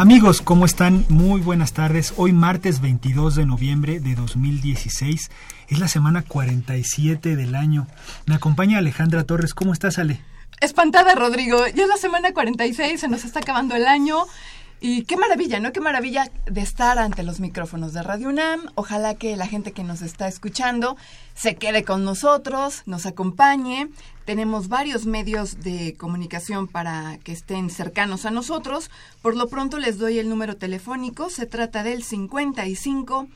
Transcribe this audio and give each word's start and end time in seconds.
Amigos, 0.00 0.40
¿cómo 0.40 0.64
están? 0.64 1.04
Muy 1.10 1.42
buenas 1.42 1.74
tardes. 1.74 2.14
Hoy 2.16 2.32
martes 2.32 2.80
22 2.80 3.34
de 3.34 3.44
noviembre 3.44 4.00
de 4.00 4.14
2016 4.14 5.30
es 5.68 5.78
la 5.78 5.88
semana 5.88 6.22
47 6.22 7.36
del 7.36 7.54
año. 7.54 7.86
Me 8.24 8.34
acompaña 8.34 8.78
Alejandra 8.78 9.24
Torres. 9.24 9.52
¿Cómo 9.52 9.74
estás, 9.74 9.98
Ale? 9.98 10.22
Espantada, 10.62 11.14
Rodrigo. 11.14 11.66
Ya 11.66 11.82
es 11.82 11.88
la 11.90 11.98
semana 11.98 12.32
46, 12.32 12.98
se 12.98 13.08
nos 13.08 13.26
está 13.26 13.40
acabando 13.40 13.74
el 13.76 13.86
año. 13.86 14.24
Y 14.80 15.04
qué 15.04 15.18
maravilla, 15.18 15.60
¿no? 15.60 15.70
Qué 15.70 15.80
maravilla 15.80 16.30
de 16.46 16.62
estar 16.62 16.98
ante 16.98 17.22
los 17.22 17.38
micrófonos 17.38 17.92
de 17.92 18.02
Radio 18.02 18.30
UNAM. 18.30 18.70
Ojalá 18.76 19.16
que 19.16 19.36
la 19.36 19.46
gente 19.46 19.72
que 19.72 19.84
nos 19.84 20.00
está 20.00 20.26
escuchando 20.28 20.96
se 21.34 21.56
quede 21.56 21.84
con 21.84 22.04
nosotros, 22.04 22.84
nos 22.86 23.04
acompañe. 23.04 23.90
Tenemos 24.30 24.68
varios 24.68 25.06
medios 25.06 25.58
de 25.58 25.96
comunicación 25.96 26.68
para 26.68 27.18
que 27.18 27.32
estén 27.32 27.68
cercanos 27.68 28.26
a 28.26 28.30
nosotros. 28.30 28.88
Por 29.22 29.34
lo 29.34 29.48
pronto 29.48 29.80
les 29.80 29.98
doy 29.98 30.20
el 30.20 30.28
número 30.28 30.56
telefónico. 30.56 31.30
Se 31.30 31.46
trata 31.46 31.82
del 31.82 32.04
55 32.04 33.26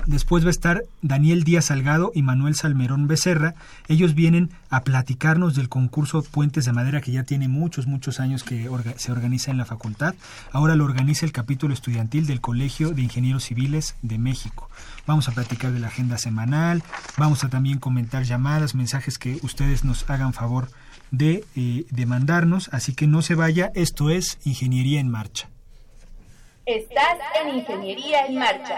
Después 0.05 0.43
va 0.45 0.49
a 0.49 0.51
estar 0.51 0.83
Daniel 1.01 1.43
Díaz 1.43 1.65
Salgado 1.65 2.11
y 2.13 2.21
Manuel 2.21 2.55
Salmerón 2.55 3.07
Becerra. 3.07 3.55
Ellos 3.87 4.13
vienen 4.13 4.51
a 4.69 4.83
platicarnos 4.83 5.55
del 5.55 5.69
concurso 5.69 6.21
Puentes 6.21 6.65
de 6.65 6.71
Madera 6.71 7.01
que 7.01 7.11
ya 7.11 7.23
tiene 7.23 7.47
muchos, 7.47 7.87
muchos 7.87 8.19
años 8.19 8.43
que 8.43 8.69
se 8.97 9.11
organiza 9.11 9.51
en 9.51 9.57
la 9.57 9.65
facultad. 9.65 10.15
Ahora 10.51 10.75
lo 10.75 10.85
organiza 10.85 11.25
el 11.25 11.31
capítulo 11.31 11.73
estudiantil 11.73 12.27
del 12.27 12.41
Colegio 12.41 12.91
de 12.91 13.01
Ingenieros 13.01 13.45
Civiles 13.45 13.95
de 14.01 14.17
México. 14.17 14.69
Vamos 15.07 15.27
a 15.27 15.31
platicar 15.31 15.73
de 15.73 15.79
la 15.79 15.87
agenda 15.87 16.17
semanal, 16.17 16.83
vamos 17.17 17.43
a 17.43 17.49
también 17.49 17.79
comentar 17.79 18.23
llamadas, 18.23 18.75
mensajes 18.75 19.17
que 19.17 19.39
ustedes 19.41 19.83
nos 19.83 20.09
hagan 20.09 20.33
favor 20.33 20.69
eh, 21.11 21.85
de 21.89 22.05
mandarnos. 22.05 22.69
Así 22.71 22.95
que 22.95 23.07
no 23.07 23.21
se 23.21 23.35
vaya, 23.35 23.71
esto 23.75 24.09
es 24.09 24.39
Ingeniería 24.45 24.99
en 24.99 25.09
Marcha. 25.09 25.49
Estás 26.65 27.17
en 27.41 27.55
Ingeniería 27.55 28.25
en 28.25 28.35
Marcha 28.35 28.77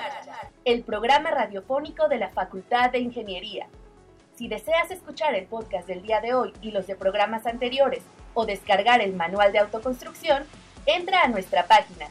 el 0.65 0.83
programa 0.83 1.31
radiofónico 1.31 2.07
de 2.07 2.19
la 2.19 2.29
Facultad 2.29 2.91
de 2.91 2.99
Ingeniería. 2.99 3.65
Si 4.35 4.47
deseas 4.47 4.91
escuchar 4.91 5.33
el 5.33 5.47
podcast 5.47 5.87
del 5.87 6.03
día 6.03 6.21
de 6.21 6.35
hoy 6.35 6.53
y 6.61 6.69
los 6.71 6.85
de 6.85 6.95
programas 6.95 7.47
anteriores 7.47 8.03
o 8.35 8.45
descargar 8.45 9.01
el 9.01 9.15
manual 9.15 9.51
de 9.51 9.57
autoconstrucción, 9.59 10.43
entra 10.85 11.23
a 11.23 11.27
nuestra 11.27 11.65
página 11.65 12.05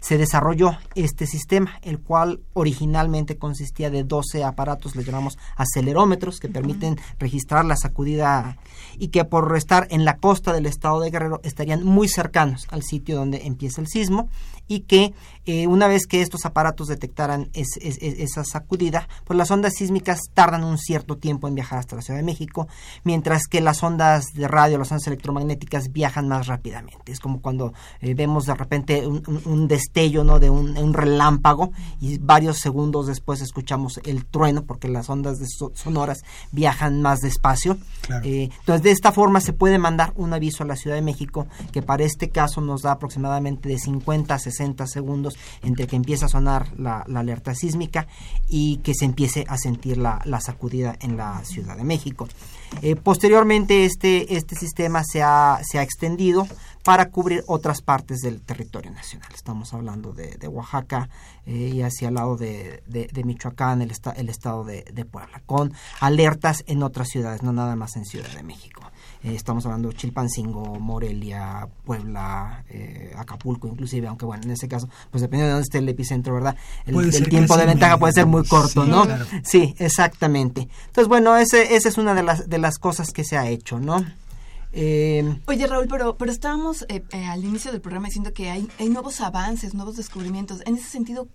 se 0.00 0.18
desarrolló 0.18 0.76
este 0.94 1.26
sistema, 1.26 1.78
el 1.82 2.00
cual 2.00 2.40
originalmente 2.54 3.36
consistía 3.36 3.90
de 3.90 4.04
12 4.04 4.44
aparatos, 4.44 4.96
le 4.96 5.04
llamamos 5.04 5.38
acelerómetros, 5.56 6.40
que 6.40 6.48
permiten 6.48 6.98
registrar 7.18 7.64
la 7.64 7.76
sacudida 7.76 8.56
y 8.98 9.08
que 9.08 9.24
por 9.24 9.56
estar 9.56 9.86
en 9.90 10.04
la 10.04 10.18
costa 10.18 10.52
del 10.52 10.66
estado 10.66 11.00
de 11.00 11.10
Guerrero 11.10 11.40
estarían 11.42 11.84
muy 11.84 12.08
cercanos 12.08 12.66
al 12.70 12.82
sitio 12.82 13.16
donde 13.16 13.46
empieza 13.46 13.80
el 13.80 13.88
sismo 13.88 14.28
y 14.68 14.80
que 14.80 15.14
eh, 15.46 15.66
una 15.66 15.88
vez 15.88 16.06
que 16.06 16.20
estos 16.20 16.44
aparatos 16.44 16.88
detectaran 16.88 17.48
esa 17.54 18.44
sacudida, 18.44 19.08
pues 19.24 19.38
las 19.38 19.50
ondas 19.50 19.72
sísmicas 19.74 20.20
tardan 20.34 20.62
un 20.62 20.76
cierto 20.76 21.16
tiempo 21.16 21.48
en 21.48 21.54
viajar 21.54 21.78
hasta 21.78 21.96
la 21.96 22.02
Ciudad 22.02 22.20
de 22.20 22.24
México, 22.24 22.68
mientras 23.02 23.46
que 23.46 23.62
las 23.62 23.82
ondas 23.82 24.26
de 24.34 24.46
radio, 24.46 24.76
las 24.76 24.92
ondas 24.92 25.06
electromagnéticas 25.06 25.90
viajan 25.90 26.28
más 26.28 26.48
rápidamente. 26.48 27.10
Es 27.10 27.18
como 27.18 27.40
cuando 27.40 27.72
eh, 28.02 28.12
vemos 28.12 28.44
de 28.44 28.54
repente 28.54 29.06
un, 29.06 29.68
destello 29.68 30.22
¿no? 30.22 30.38
de 30.38 30.50
un, 30.50 30.92
relámpago 30.92 31.72
y 31.98 32.18
varios 32.18 32.58
segundos 32.58 33.06
después 33.06 33.40
escuchamos 33.40 34.00
el 34.04 34.26
trueno 34.26 34.64
porque 34.64 34.88
las 34.88 35.08
ondas 35.08 35.38
sonoras 35.74 36.18
viajan 36.52 37.00
más 37.00 37.20
despacio. 37.20 37.78
Eh, 38.22 38.50
entonces 38.60 38.82
de 38.82 38.90
esta 38.90 39.12
forma 39.12 39.40
se 39.40 39.54
puede 39.54 39.78
mandar 39.78 40.12
un 40.16 40.34
aviso 40.34 40.62
a 40.62 40.66
la 40.66 40.76
Ciudad 40.76 40.96
de 40.96 41.02
México 41.02 41.46
que 41.72 41.80
para 41.80 42.04
este 42.04 42.28
caso 42.28 42.60
nos 42.60 42.82
da 42.82 42.92
aproximadamente 42.92 43.68
de 43.70 43.78
50 43.78 44.34
a 44.34 44.38
60 44.38 44.57
segundos 44.86 45.36
entre 45.62 45.86
que 45.86 45.96
empieza 45.96 46.26
a 46.26 46.28
sonar 46.28 46.68
la, 46.78 47.00
alerta 47.00 47.54
sísmica 47.54 48.06
y 48.48 48.78
que 48.78 48.94
se 48.94 49.04
empiece 49.04 49.44
a 49.48 49.56
sentir 49.56 49.98
la, 49.98 50.22
sacudida 50.40 50.96
en 51.00 51.16
la 51.16 51.44
Ciudad 51.44 51.76
de 51.76 51.84
México. 51.84 52.28
Eh, 52.82 52.96
posteriormente 52.96 53.84
este, 53.84 54.36
este 54.36 54.54
sistema 54.54 55.02
se 55.04 55.22
ha, 55.22 55.60
se 55.62 55.78
ha 55.78 55.82
extendido 55.82 56.46
para 56.88 57.10
cubrir 57.10 57.44
otras 57.48 57.82
partes 57.82 58.20
del 58.20 58.40
territorio 58.40 58.90
nacional. 58.90 59.30
Estamos 59.34 59.74
hablando 59.74 60.14
de, 60.14 60.48
Oaxaca 60.48 61.10
eh, 61.44 61.72
y 61.74 61.82
hacia 61.82 62.08
el 62.08 62.14
lado 62.14 62.38
de, 62.38 62.82
Michoacán, 63.24 63.82
el, 63.82 63.92
el 64.16 64.28
estado 64.30 64.64
de, 64.64 65.04
Puebla, 65.04 65.42
con 65.44 65.74
alertas 66.00 66.64
en 66.66 66.82
otras 66.82 67.08
ciudades, 67.08 67.42
no 67.42 67.52
nada 67.52 67.76
más 67.76 67.96
en 67.96 68.06
Ciudad 68.06 68.30
de 68.30 68.42
México. 68.42 68.80
Eh, 69.24 69.34
estamos 69.34 69.66
hablando 69.66 69.88
de 69.88 69.96
Chilpancingo, 69.96 70.78
Morelia, 70.78 71.68
Puebla, 71.84 72.64
eh, 72.70 73.12
Acapulco 73.16 73.66
inclusive, 73.66 74.06
aunque 74.06 74.24
bueno, 74.24 74.44
en 74.44 74.52
ese 74.52 74.68
caso, 74.68 74.88
pues 75.10 75.22
depende 75.22 75.46
de 75.46 75.50
dónde 75.50 75.62
esté 75.64 75.78
el 75.78 75.88
epicentro, 75.88 76.34
¿verdad? 76.34 76.56
El, 76.86 77.28
tiempo 77.28 77.56
de 77.56 77.66
ventaja 77.66 77.98
puede 77.98 78.12
ser 78.12 78.26
muy 78.26 78.46
corto, 78.46 78.84
¿no? 78.84 79.06
Sí, 79.42 79.74
exactamente. 79.78 80.68
Entonces, 80.86 81.08
bueno, 81.08 81.36
ese, 81.36 81.74
esa 81.74 81.88
es 81.88 81.98
una 81.98 82.14
de 82.14 82.22
las, 82.22 82.48
de 82.48 82.58
las 82.58 82.78
cosas 82.78 83.12
que 83.12 83.24
se 83.24 83.36
ha 83.36 83.48
hecho, 83.48 83.80
¿no? 83.80 84.04
Eh, 84.72 85.40
Oye, 85.46 85.66
Raúl, 85.66 85.88
pero, 85.88 86.16
pero 86.16 86.30
estábamos 86.30 86.86
al 87.12 87.44
inicio 87.44 87.72
del 87.72 87.80
programa 87.80 88.06
diciendo 88.06 88.32
que 88.32 88.50
hay, 88.50 88.68
hay 88.78 88.88
nuevos 88.88 89.20
avances, 89.20 89.74
nuevos 89.74 89.96
descubrimientos. 89.96 90.62
En 90.64 90.76
ese 90.76 90.88
sentido, 90.88 91.26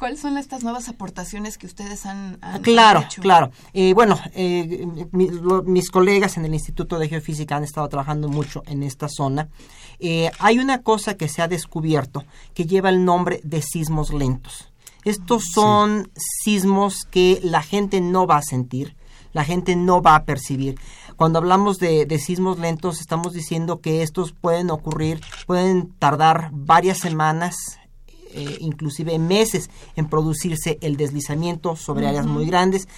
¿Cuáles 0.00 0.20
son 0.20 0.38
estas 0.38 0.64
nuevas 0.64 0.88
aportaciones 0.88 1.58
que 1.58 1.66
ustedes 1.66 2.06
han, 2.06 2.38
han 2.40 2.62
claro, 2.62 3.04
Claro, 3.20 3.50
eh, 3.74 3.92
bueno, 3.92 4.18
eh, 4.32 4.86
mis 5.12 5.90
colegas 5.90 6.38
en 6.38 6.46
el 6.46 6.54
Instituto 6.54 6.98
de 6.98 7.06
Geofísica 7.06 7.56
han 7.56 7.64
estado 7.64 7.86
trabajando 7.90 8.30
mucho 8.30 8.62
en 8.66 8.82
esta 8.82 9.08
zona. 9.10 9.50
Eh, 9.98 10.30
hay 10.38 10.58
una 10.58 10.80
cosa 10.80 11.18
que 11.18 11.28
se 11.28 11.42
ha 11.42 11.48
descubierto 11.48 12.24
que 12.54 12.64
lleva 12.64 12.88
el 12.88 13.04
nombre 13.04 13.42
de 13.44 13.60
sismos 13.60 14.10
lentos. 14.10 14.72
Estos 15.04 15.44
son 15.52 16.10
sismos 16.14 17.04
que 17.10 17.38
la 17.42 17.60
gente 17.60 18.00
no 18.00 18.26
va 18.26 18.38
a 18.38 18.42
sentir, 18.42 18.96
la 19.34 19.44
gente 19.44 19.76
no 19.76 20.00
va 20.00 20.14
a 20.14 20.24
percibir. 20.24 20.76
Cuando 21.16 21.38
hablamos 21.38 21.78
de, 21.78 22.06
de, 22.06 22.18
sismos 22.18 22.58
lentos, 22.58 23.00
estamos 23.02 23.34
diciendo 23.34 23.82
que 23.82 24.02
estos 24.02 24.32
pueden 24.32 24.70
ocurrir, 24.70 25.20
pueden 25.46 25.92
tardar 25.98 26.48
varias 26.52 26.96
semanas, 26.96 27.79
eh, 28.34 28.56
inclusive 28.60 29.18
meses 29.18 29.70
en 29.96 30.08
producirse 30.08 30.78
el 30.80 30.96
deslizamiento 30.96 31.76
sobre 31.76 32.06
áreas 32.06 32.26
muy 32.26 32.46
grandes. 32.46 32.88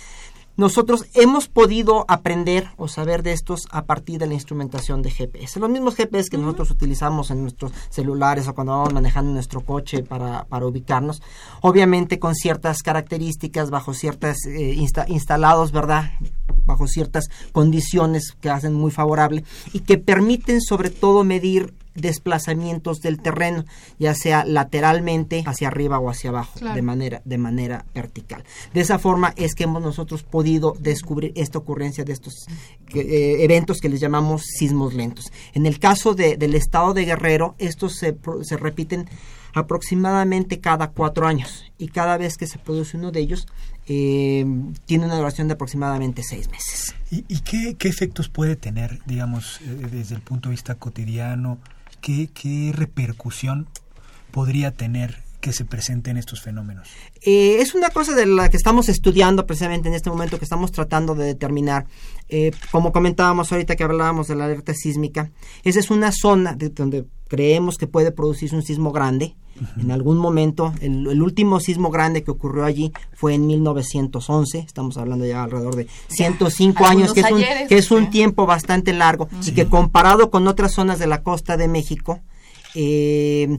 Nosotros 0.55 1.07
hemos 1.15 1.49
podido 1.49 2.05
aprender 2.09 2.69
o 2.77 2.87
saber 2.87 3.23
de 3.23 3.33
estos 3.33 3.67
a 3.71 3.87
partir 3.87 4.19
de 4.19 4.27
la 4.27 4.35
instrumentación 4.35 5.01
de 5.01 5.11
GPS. 5.11 5.59
Los 5.59 5.71
mismos 5.71 5.95
GPS 5.95 6.29
que 6.29 6.37
nosotros 6.37 6.71
utilizamos 6.71 7.31
en 7.31 7.41
nuestros 7.41 7.73
celulares 7.89 8.47
o 8.49 8.55
cuando 8.55 8.73
vamos 8.73 8.93
manejando 8.93 9.33
nuestro 9.33 9.63
coche 9.63 10.03
para, 10.03 10.45
para 10.45 10.67
ubicarnos, 10.67 11.23
obviamente 11.63 12.19
con 12.19 12.35
ciertas 12.35 12.83
características, 12.83 13.71
bajo 13.71 13.95
ciertas 13.95 14.45
eh, 14.47 14.77
instalados, 15.09 15.73
¿verdad? 15.73 16.11
Bajo 16.67 16.87
ciertas 16.87 17.31
condiciones 17.53 18.33
que 18.39 18.51
hacen 18.51 18.75
muy 18.75 18.91
favorable 18.91 19.45
y 19.73 19.81
que 19.81 19.97
permiten 19.97 20.61
sobre 20.61 20.91
todo 20.91 21.25
medir 21.25 21.73
desplazamientos 21.95 23.01
del 23.01 23.21
terreno, 23.21 23.65
ya 23.99 24.15
sea 24.15 24.45
lateralmente 24.45 25.43
hacia 25.47 25.69
arriba 25.69 25.99
o 25.99 26.11
hacia 26.11 26.31
abajo, 26.31 26.59
de 26.61 26.83
manera 26.83 27.23
de 27.25 27.39
manera 27.39 27.85
vertical. 27.95 28.45
De 28.73 28.81
esa 28.81 28.99
forma 28.99 29.35
es 29.37 29.55
que 29.55 29.65
hemos 29.65 29.83
nosotros 29.83 30.23
podido 30.23 30.75
descubrir 30.79 31.33
esta 31.37 31.59
ocurrencia 31.59 32.05
de 32.05 32.13
estos 32.13 32.47
eh, 32.95 33.37
eventos 33.41 33.81
que 33.81 33.89
les 33.89 34.01
llamamos 34.01 34.43
sismos 34.43 34.95
lentos. 34.95 35.33
En 35.55 35.67
el 35.67 35.79
caso 35.79 36.15
del 36.15 36.55
estado 36.55 36.95
de 36.95 37.05
Guerrero, 37.05 37.55
estos 37.59 37.97
se, 37.97 38.17
se 38.43 38.57
repiten 38.57 39.09
aproximadamente 39.55 40.61
cada 40.61 40.91
cuatro 40.91 41.27
años 41.27 41.71
y 41.79 41.89
cada 41.89 42.17
vez 42.17 42.37
que 42.37 42.47
se 42.47 42.59
produce 42.59 42.97
uno 42.97 43.11
de 43.11 43.21
ellos 43.21 43.47
eh, 43.87 44.45
tiene 44.87 45.05
una 45.05 45.17
duración 45.17 45.49
de 45.49 45.55
aproximadamente 45.55 46.23
seis 46.23 46.49
meses. 46.51 46.95
¿Y, 47.11 47.41
qué, 47.41 47.77
qué, 47.79 47.89
efectos 47.89 48.29
puede 48.29 48.57
tener, 48.57 49.01
digamos, 49.05 49.61
eh, 49.61 49.89
desde 49.91 50.15
el 50.15 50.23
punto 50.23 50.49
de 50.49 50.53
vista 50.53 50.75
cotidiano? 50.77 51.59
¿Qué, 52.03 52.73
repercusión 52.75 53.69
podría 54.31 54.73
tener 54.73 55.23
que 55.41 55.53
se 55.53 55.65
presenten 55.65 56.17
estos 56.17 56.43
fenómenos? 56.43 56.89
Eh, 57.23 57.57
es 57.61 57.75
una 57.75 57.91
cosa 57.91 58.15
de 58.15 58.27
la 58.27 58.49
que 58.51 58.57
estamos 58.57 58.89
estudiando 58.89 59.47
precisamente 59.47 59.89
en 59.89 59.95
este 59.95 60.11
momento, 60.11 60.39
que 60.39 60.45
estamos 60.45 60.73
tratando 60.73 61.15
de 61.15 61.27
determinar. 61.27 61.87
Eh, 62.29 62.53
como 62.71 62.93
comentábamos 62.93 63.51
ahorita 63.51 63.77
que 63.77 63.85
hablábamos 63.85 64.29
de 64.29 64.35
la 64.35 64.45
alerta 64.45 64.75
sísmica, 64.75 65.31
esa 65.65 65.81
es 65.81 65.91
una 65.91 66.13
zona 66.13 66.55
de 66.55 66.69
donde 66.69 67.07
creemos 67.29 67.79
que 67.79 67.87
puede 67.87 68.13
producirse 68.13 68.55
un 68.55 68.63
sismo 68.63 68.93
grande. 68.93 69.35
En 69.79 69.91
algún 69.91 70.19
momento, 70.19 70.73
el, 70.81 71.23
último 71.23 71.61
sismo 71.61 71.91
grande 71.91 72.23
que 72.23 72.31
ocurrió 72.31 72.65
allí 72.65 72.93
fue 73.13 73.35
en 73.35 73.47
1911, 73.47 74.59
estamos 74.61 74.97
hablando 74.97 75.25
ya 75.25 75.43
alrededor 75.43 75.77
de 75.77 75.87
105 76.09 76.85
años, 76.85 77.13
que 77.13 77.21
es, 77.21 77.31
un, 77.31 77.43
que 77.69 77.79
es 77.79 77.91
un 77.91 78.11
tiempo 78.11 78.47
bastante 78.47 78.93
largo 78.93 79.29
y 79.45 79.53
que 79.53 79.67
comparado 79.67 80.31
con 80.31 80.47
otras 80.49 80.73
zonas 80.73 80.99
de 80.99 81.07
la 81.07 81.23
costa 81.23 81.57
de 81.57 81.69
México, 81.69 82.21
eh, 82.75 83.59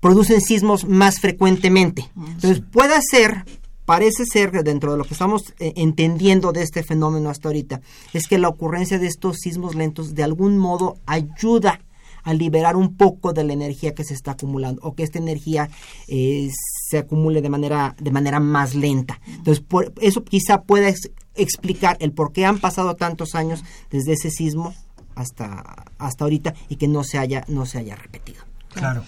producen 0.00 0.40
sismos 0.40 0.84
más 0.86 1.20
frecuentemente. 1.20 2.10
Entonces, 2.16 2.62
puede 2.70 3.00
ser 3.02 3.44
parece 3.84 4.24
ser 4.26 4.52
que 4.52 4.62
dentro 4.62 4.92
de 4.92 4.98
lo 4.98 5.04
que 5.04 5.14
estamos 5.14 5.54
eh, 5.58 5.72
entendiendo 5.76 6.52
de 6.52 6.62
este 6.62 6.82
fenómeno 6.82 7.30
hasta 7.30 7.48
ahorita, 7.48 7.80
es 8.12 8.26
que 8.26 8.38
la 8.38 8.48
ocurrencia 8.48 8.98
de 8.98 9.06
estos 9.06 9.38
sismos 9.38 9.74
lentos 9.74 10.14
de 10.14 10.22
algún 10.22 10.56
modo 10.56 10.96
ayuda 11.06 11.80
a 12.22 12.34
liberar 12.34 12.76
un 12.76 12.96
poco 12.96 13.32
de 13.32 13.44
la 13.44 13.52
energía 13.52 13.94
que 13.94 14.04
se 14.04 14.14
está 14.14 14.32
acumulando 14.32 14.80
o 14.82 14.94
que 14.94 15.02
esta 15.02 15.18
energía 15.18 15.68
eh, 16.08 16.50
se 16.88 16.98
acumule 16.98 17.40
de 17.42 17.48
manera, 17.48 17.94
de 17.98 18.10
manera 18.10 18.40
más 18.40 18.74
lenta. 18.74 19.20
Entonces, 19.26 19.64
eso 20.00 20.24
quizá 20.24 20.62
pueda 20.62 20.92
explicar 21.34 21.96
el 22.00 22.12
por 22.12 22.32
qué 22.32 22.44
han 22.44 22.58
pasado 22.58 22.96
tantos 22.96 23.34
años 23.34 23.64
desde 23.90 24.12
ese 24.12 24.30
sismo 24.30 24.74
hasta, 25.14 25.86
hasta 25.98 26.24
ahorita 26.24 26.54
y 26.68 26.76
que 26.76 26.88
no 26.88 27.04
se 27.04 27.18
haya, 27.18 27.44
no 27.48 27.66
se 27.66 27.78
haya 27.78 27.96
repetido. 27.96 28.42
Claro. 28.74 29.04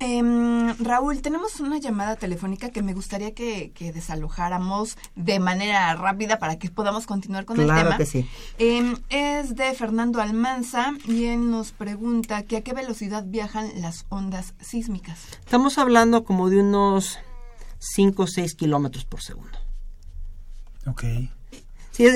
Em, 0.00 0.74
Raúl, 0.78 1.22
tenemos 1.22 1.60
una 1.60 1.78
llamada 1.78 2.16
telefónica 2.16 2.70
que 2.70 2.82
me 2.82 2.94
gustaría 2.94 3.32
que, 3.32 3.72
desalojáramos 3.94 4.98
de 5.14 5.38
manera 5.38 5.94
rápida 5.94 6.38
para 6.38 6.58
que 6.58 6.68
podamos 6.68 7.06
continuar 7.06 7.44
con 7.44 7.60
el 7.60 7.66
tema. 7.68 7.96
Que 7.96 8.06
sí. 8.06 8.28
Em, 8.58 8.96
es 9.08 9.54
de 9.54 9.72
Fernando 9.74 10.20
Almanza 10.20 10.92
y 11.06 11.26
él 11.26 11.50
nos 11.50 11.72
pregunta 11.72 12.42
que 12.42 12.56
a 12.56 12.60
qué 12.62 12.72
velocidad 12.72 13.24
viajan 13.26 13.70
las 13.80 14.06
ondas 14.08 14.54
sísmicas. 14.60 15.18
Estamos 15.40 15.78
hablando 15.78 16.24
como 16.24 16.50
de 16.50 16.60
unos 16.60 17.18
5 17.78 18.22
o 18.22 18.26
6 18.26 18.54
kilómetros 18.54 19.04
por 19.04 19.22
segundo. 19.22 19.58
Ok. 20.86 21.04
Sí, 21.94 22.08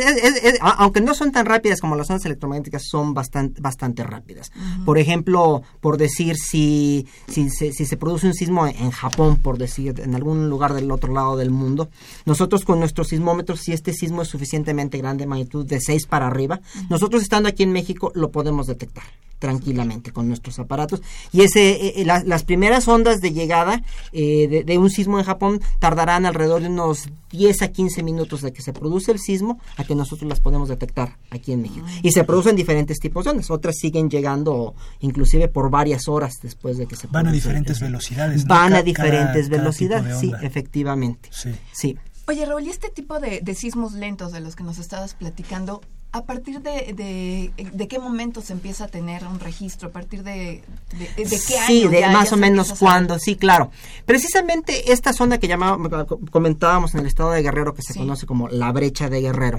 aunque 0.61 1.01
no 1.01 1.15
son 1.15 1.31
tan 1.31 1.47
rápidas 1.47 1.81
como 1.81 1.95
las 1.95 2.11
ondas 2.11 2.25
electromagnéticas, 2.27 2.83
son 2.91 3.15
bastante, 3.15 3.61
bastante 3.61 4.03
rápidas. 4.03 4.51
Por 4.85 4.99
ejemplo, 4.99 5.63
por 5.81 5.99
decir, 5.99 6.37
si, 6.37 7.07
si, 7.29 7.49
si, 7.49 7.73
se 7.73 7.97
produce 7.97 8.27
un 8.27 8.35
sismo 8.35 8.67
en 8.67 8.91
Japón, 8.91 9.37
por 9.37 9.57
decir, 9.57 10.01
en 10.01 10.17
algún 10.17 10.51
lugar 10.51 10.75
del 10.75 10.91
otro 10.91 11.13
lado 11.13 11.37
del 11.37 11.53
mundo, 11.53 11.91
nosotros 12.27 12.65
con 12.65 12.81
nuestros 12.81 13.09
sismómetros, 13.09 13.61
si 13.61 13.73
este 13.73 13.93
sismo 13.93 14.23
es 14.23 14.29
suficientemente 14.29 14.99
grande, 14.99 15.27
magnitud 15.27 15.65
de 15.65 15.81
6 15.81 16.07
para 16.07 16.27
arriba, 16.27 16.61
nosotros 16.91 17.23
estando 17.23 17.49
aquí 17.49 17.63
en 17.63 17.71
México 17.71 18.11
lo 18.17 18.33
podemos 18.33 18.67
detectar 18.67 19.05
tranquilamente 19.39 20.13
con 20.13 20.29
nuestros 20.29 20.59
aparatos. 20.59 21.03
Y 21.33 21.43
ese, 21.43 21.71
eh, 21.71 21.93
eh, 21.97 22.05
las 22.05 22.45
primeras 22.45 22.89
ondas 22.89 23.21
de 23.21 23.33
llegada 23.33 23.83
eh, 24.13 24.65
de, 24.65 24.79
un 24.79 24.91
sismo 24.91 25.19
en 25.19 25.25
Japón 25.25 25.61
tardarán 25.79 26.27
alrededor 26.27 26.63
de 26.63 26.69
unos 26.69 27.09
10 27.31 27.63
a 27.63 27.69
15 27.69 28.03
minutos 28.03 28.43
de 28.43 28.53
que 28.53 28.63
se 28.63 28.73
produce 28.73 29.13
el 29.13 29.19
sismo 29.19 29.61
a 29.77 29.85
que 29.85 29.95
nosotros 29.95 30.29
las 30.29 30.41
podemos 30.41 30.69
detectar 30.69 31.17
aquí 31.31 31.53
en 31.53 31.63
México. 31.63 31.87
Y 32.03 32.13
se 32.13 32.25
producen 32.25 32.57
diferentes 32.57 32.99
tipos 32.99 33.25
de 33.25 33.31
ondas. 33.31 33.51
Otras 33.51 33.77
siguen 33.77 34.11
llegando 34.11 34.75
inclusive 35.01 35.49
por 35.49 35.71
varias 35.71 36.09
horas 36.09 36.35
después 36.43 36.79
de 36.79 36.87
que 36.87 36.97
se 36.97 37.07
Van 37.09 37.27
a 37.27 37.33
diferentes 37.33 37.81
velocidades. 37.81 38.45
Van 38.47 38.75
a 38.75 38.83
diferentes 38.83 39.49
velocidades, 39.49 40.19
sí, 40.19 40.33
efectivamente. 40.43 41.29
Sí. 41.33 41.51
sí. 41.73 41.97
Oye, 42.27 42.45
Raúl, 42.45 42.65
¿y 42.65 42.71
este 42.71 42.91
tipo 42.91 43.21
de, 43.21 43.41
de 43.43 43.55
sismos 43.55 43.95
lentos 43.95 44.33
de 44.33 44.41
los 44.41 44.55
que 44.55 44.63
nos 44.63 44.79
estabas 44.79 45.15
platicando, 45.15 45.81
¿A 46.11 46.25
partir 46.25 46.63
de, 46.63 47.53
de, 47.55 47.89
qué 47.89 47.99
momento 47.99 48.41
se 48.41 48.55
empieza 48.55 48.85
a 48.85 48.89
tener 48.89 49.27
un 49.27 49.41
registro? 49.41 49.89
¿A 49.89 49.93
partir 49.93 50.23
de, 50.23 50.63
de, 50.97 51.41
qué 51.47 51.59
año? 51.59 51.67
Sí, 51.67 51.87
de 51.87 52.09
más 52.09 52.33
o 52.33 52.39
menos 52.39 52.73
cuándo, 52.79 53.19
sí, 53.19 53.37
claro. 53.37 53.71
Precisamente 54.07 54.91
esta 54.91 55.13
zona 55.13 55.37
que 55.37 55.49
llamábamos, 55.49 56.07
comentábamos 56.31 56.95
en 56.95 57.01
el 57.01 57.07
estado 57.07 57.33
de 57.33 57.43
Guerrero, 57.43 57.75
que 57.75 57.83
se 57.83 57.93
conoce 57.93 58.25
como 58.25 58.49
la 58.49 58.73
brecha 58.73 59.11
de 59.11 59.21
Guerrero, 59.21 59.59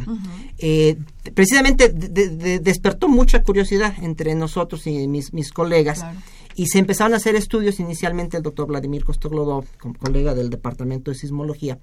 eh, 0.57 0.97
precisamente 1.35 1.89
despertó 1.89 3.07
mucha 3.07 3.43
curiosidad 3.43 3.93
entre 4.01 4.33
nosotros 4.33 4.87
y 4.87 5.07
mis, 5.07 5.33
mis 5.33 5.51
colegas. 5.51 6.03
Y 6.55 6.65
se 6.65 6.79
empezaron 6.79 7.13
a 7.13 7.17
hacer 7.17 7.35
estudios, 7.35 7.79
inicialmente 7.79 8.37
el 8.37 8.43
doctor 8.43 8.67
Vladimir 8.67 9.05
Kostoglodov, 9.05 9.65
colega 9.99 10.33
del 10.33 10.49
Departamento 10.49 11.11
de 11.11 11.15
Sismología, 11.15 11.77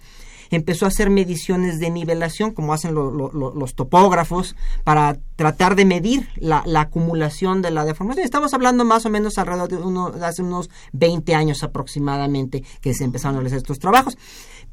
empezó 0.51 0.85
a 0.85 0.89
hacer 0.89 1.11
mediciones 1.11 1.79
de 1.79 1.91
nivelación, 1.91 2.53
como 2.53 2.73
hacen 2.73 2.95
los 2.95 3.75
topógrafos, 3.75 4.57
para 4.85 5.19
tratar 5.37 5.77
de 5.77 5.85
medir 5.85 6.29
la, 6.37 6.65
acumulación 6.77 7.63
de 7.63 7.71
la 7.71 7.85
deformación. 7.85 8.25
Estamos 8.25 8.55
hablando 8.55 8.85
más 8.85 9.07
o 9.07 9.11
menos 9.11 9.39
alrededor 9.39 9.69
de, 9.69 9.77
uno, 9.77 10.13
hace 10.23 10.43
unos 10.43 10.71
20 10.93 11.35
años 11.35 11.63
aproximadamente 11.63 12.65
que 12.81 12.95
se 12.95 13.05
empezaron 13.05 13.37
a 13.37 13.39
realizar 13.41 13.59
estos 13.59 13.79
trabajos. 13.79 14.17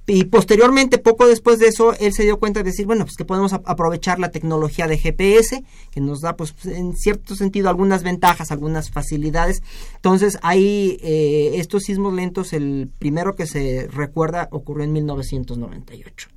Y 0.06 0.26
posteriormente, 0.26 0.98
poco 0.98 1.28
después 1.28 1.60
de 1.60 1.68
eso, 1.68 1.94
él 2.00 2.14
se 2.14 2.24
dio 2.24 2.38
cuenta 2.38 2.60
de 2.60 2.72
decir, 2.72 2.86
bueno, 2.86 3.06
pues 3.06 3.16
que 3.16 3.24
podemos 3.24 3.54
aprovechar 3.54 4.20
la 4.20 4.32
tecnología 4.32 4.88
de 4.88 4.98
GPS, 4.98 5.64
que 5.92 6.02
nos 6.02 6.20
da, 6.20 6.36
pues, 6.36 6.54
en 6.66 6.96
cierto 6.98 7.36
sentido, 7.36 7.70
algunas 7.70 8.04
ventajas, 8.04 8.52
algunas 8.52 8.92
facilidades. 8.92 9.64
Entonces, 9.96 10.38
hay 10.42 10.98
eh, 11.02 11.54
estos 11.56 11.84
sismos 11.84 12.14
lentos, 12.14 12.52
el 12.52 12.90
primero 13.00 13.36
que 13.36 13.48
se 13.48 13.88
recuerda 13.90 14.50
ocurrió 14.52 14.84
en 14.84 14.94
1998 14.94 16.30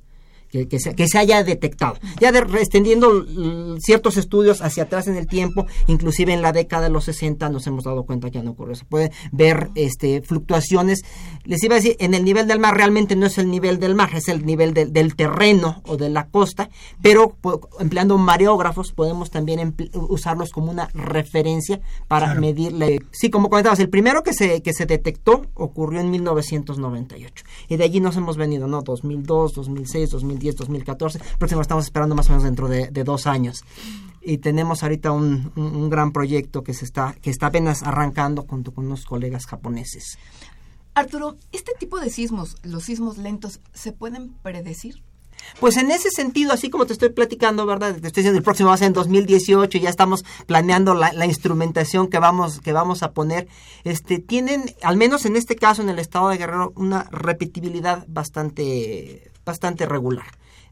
que, 0.49 0.79
se, 0.79 1.17
haya 1.17 1.43
detectado. 1.43 1.97
Ya 2.19 2.31
de, 2.31 2.39
extendiendo 2.39 3.25
ciertos 3.79 4.17
estudios 4.17 4.61
hacia 4.61 4.83
atrás 4.83 5.07
en 5.07 5.15
el 5.15 5.27
tiempo, 5.27 5.65
inclusive 5.87 6.33
en 6.33 6.41
la 6.41 6.51
década 6.51 6.83
de 6.83 6.89
los 6.89 7.05
60 7.05 7.49
nos 7.49 7.67
hemos 7.67 7.83
dado 7.83 8.03
cuenta 8.05 8.29
que 8.29 8.37
ya 8.37 8.43
no 8.43 8.51
ocurrió. 8.51 8.75
Se 8.75 8.85
puede 8.85 9.11
ver 9.31 9.69
este, 9.75 10.21
fluctuaciones. 10.21 11.03
Les 11.43 11.63
iba 11.63 11.75
a 11.75 11.79
decir, 11.79 11.95
en 11.99 12.13
el 12.13 12.23
nivel 12.23 12.47
del 12.47 12.59
mar 12.59 12.75
realmente 12.75 13.15
no 13.15 13.25
es 13.25 13.37
el 13.37 13.49
nivel 13.49 13.79
del 13.79 13.95
mar, 13.95 14.09
es 14.13 14.27
el 14.29 14.45
nivel 14.45 14.73
del 14.73 15.15
terreno 15.15 15.81
o 15.85 15.97
de 15.97 16.09
la 16.09 16.27
costa, 16.27 16.69
pero 17.01 17.35
empleando 17.79 18.17
mareógrafos 18.17 18.91
podemos 18.93 19.31
también 19.31 19.75
usarlos 19.93 20.51
como 20.51 20.71
una 20.71 20.87
referencia 20.93 21.81
para 22.07 22.35
medirle. 22.35 22.99
Sí, 23.11 23.29
como 23.29 23.49
comentabas, 23.49 23.79
el 23.79 23.89
primero 23.89 24.23
que 24.23 24.33
se, 24.33 24.61
que 24.61 24.73
se 24.73 24.85
detectó 24.85 25.45
ocurrió 25.55 25.99
en 25.99 26.11
1998 26.11 27.45
y 27.67 27.77
de 27.77 27.83
allí 27.83 27.99
nos 27.99 28.15
hemos 28.17 28.37
venido, 28.37 28.67
¿no? 28.67 28.81
2002, 28.81 29.53
2006, 29.53 30.09
2010 30.11 30.36
2014. 30.37 31.19
Próximo 31.37 31.61
estamos 31.61 31.85
esperando 31.85 32.15
más 32.15 32.27
o 32.27 32.29
menos 32.29 32.43
dentro 32.43 32.67
de, 32.67 32.89
dos 33.03 33.27
años. 33.27 33.63
Y 34.21 34.39
tenemos 34.39 34.83
ahorita 34.83 35.11
un, 35.11 35.89
gran 35.89 36.11
proyecto 36.11 36.63
que, 36.63 36.73
se 36.73 36.85
está, 36.85 37.15
que 37.21 37.29
está 37.29 37.47
apenas 37.47 37.83
arrancando 37.83 38.45
junto 38.47 38.73
con 38.73 38.85
unos 38.85 39.05
colegas 39.05 39.45
japoneses. 39.45 40.17
Arturo, 40.93 41.37
¿este 41.51 41.73
tipo 41.79 41.99
de 41.99 42.09
sismos, 42.09 42.55
los 42.63 42.83
sismos 42.83 43.17
lentos, 43.17 43.59
se 43.73 43.91
pueden 43.91 44.33
predecir? 44.41 45.03
Pues 45.59 45.77
en 45.77 45.91
ese 45.91 46.09
sentido, 46.11 46.53
así 46.53 46.69
como 46.69 46.85
te 46.85 46.93
estoy 46.93 47.09
platicando, 47.09 47.65
¿verdad? 47.65 47.95
Te 47.95 48.07
estoy 48.07 48.21
diciendo, 48.21 48.37
el 48.37 48.43
próximo 48.43 48.69
va 48.69 48.75
a 48.75 48.77
ser 48.77 48.87
en 48.87 48.93
2018, 48.93 49.77
ya 49.79 49.89
estamos 49.89 50.23
planeando 50.45 50.93
la, 50.93 51.25
instrumentación 51.25 52.07
que 52.09 52.19
vamos, 52.19 52.59
que 52.59 52.73
vamos 52.73 53.01
a 53.01 53.11
poner. 53.11 53.47
Este, 53.83 54.19
tienen, 54.19 54.75
al 54.83 54.97
menos 54.97 55.25
en 55.25 55.35
este 55.35 55.55
caso, 55.55 55.81
en 55.81 55.89
el 55.89 55.99
estado 55.99 56.29
de 56.29 56.37
Guerrero, 56.37 56.73
una 56.75 57.07
repetibilidad 57.11 58.05
bastante, 58.07 59.31
bastante 59.47 59.87
regular. 59.87 60.27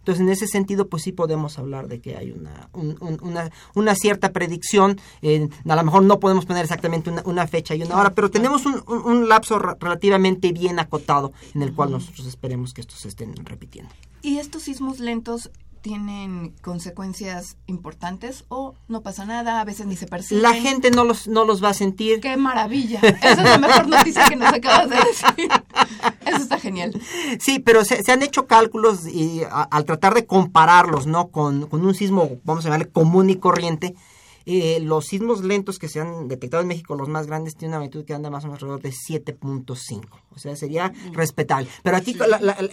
Entonces, 0.06 0.22
en 0.22 0.30
ese 0.30 0.46
sentido, 0.46 0.88
pues 0.88 1.02
sí 1.02 1.12
podemos 1.12 1.58
hablar 1.58 1.88
de 1.88 2.00
que 2.00 2.16
hay 2.16 2.30
una, 2.30 2.70
una, 2.74 3.50
una, 3.74 3.96
cierta 3.96 4.32
predicción. 4.32 5.02
Eh, 5.24 5.50
a 5.68 5.76
lo 5.76 5.84
mejor 5.84 6.04
no 6.04 6.20
podemos 6.20 6.46
poner 6.46 6.64
exactamente 6.64 7.10
una, 7.10 7.48
fecha 7.48 7.74
y 7.74 7.82
una 7.82 7.98
hora, 8.00 8.14
pero 8.14 8.30
tenemos 8.30 8.68
un, 8.68 9.28
lapso 9.28 9.58
relativamente 9.58 10.52
bien 10.52 10.78
acotado 10.78 11.34
en 11.56 11.64
el 11.64 11.74
cual 11.74 11.90
nosotros 11.90 12.28
esperemos 12.28 12.76
que 12.76 12.82
estos 12.82 13.00
se 13.00 13.08
estén 13.08 13.34
repitiendo. 13.46 13.92
¿Y 14.22 14.38
estos 14.38 14.62
sismos 14.62 15.00
lentos 15.00 15.50
tienen 15.86 16.56
consecuencias 16.64 17.58
importantes 17.68 18.44
o 18.48 18.74
no 18.88 19.02
pasa 19.02 19.24
nada, 19.24 19.62
a 19.62 19.66
veces 19.66 19.86
ni 19.86 19.96
se 19.96 20.08
perciben. 20.08 20.42
La 20.42 20.56
gente 20.56 20.90
no 20.90 21.04
los, 21.04 21.28
no 21.28 21.46
los 21.46 21.64
va 21.64 21.70
a 21.70 21.74
sentir. 21.76 22.22
¡Qué 22.22 22.38
maravilla! 22.38 23.00
Esa 23.02 23.30
es 23.34 23.38
la 23.38 23.60
mejor 23.60 23.88
noticia 23.88 24.28
que 24.28 24.36
nos 24.36 24.52
acabas 24.52 24.90
de 24.90 24.96
decir. 24.96 25.48
Eso 26.26 26.38
está 26.38 26.58
genial. 26.58 27.00
Sí, 27.40 27.60
pero 27.60 27.86
se, 27.86 28.12
han 28.12 28.24
hecho 28.24 28.48
cálculos 28.48 29.06
y 29.06 29.44
al 29.52 29.86
tratar 29.86 30.16
de 30.16 30.26
compararlos, 30.26 31.06
¿no? 31.06 31.28
Con, 31.28 31.68
con 31.68 31.86
un 31.86 31.94
sismo, 31.94 32.32
vamos 32.46 32.66
a 32.66 32.70
llamarle 32.70 32.90
común 32.90 33.30
y 33.30 33.36
corriente, 33.36 33.94
eh, 34.48 34.80
los 34.80 35.06
sismos 35.06 35.44
lentos 35.44 35.80
que 35.80 35.88
se 35.88 36.00
han 36.00 36.28
detectado 36.28 36.62
en 36.62 36.68
México, 36.68 36.96
los 36.96 37.10
más 37.10 37.26
grandes, 37.26 37.56
tienen 37.56 37.72
una 37.72 37.80
magnitud 37.80 38.06
que 38.06 38.14
anda 38.14 38.30
más 38.30 38.44
o 38.44 38.48
menos 38.48 38.62
alrededor 38.62 38.82
de 38.82 38.92
7.5. 38.92 40.06
O 40.30 40.40
sea, 40.40 40.56
sería 40.56 40.94
respetable. 41.14 41.68
Pero 41.82 41.98
aquí 41.98 42.16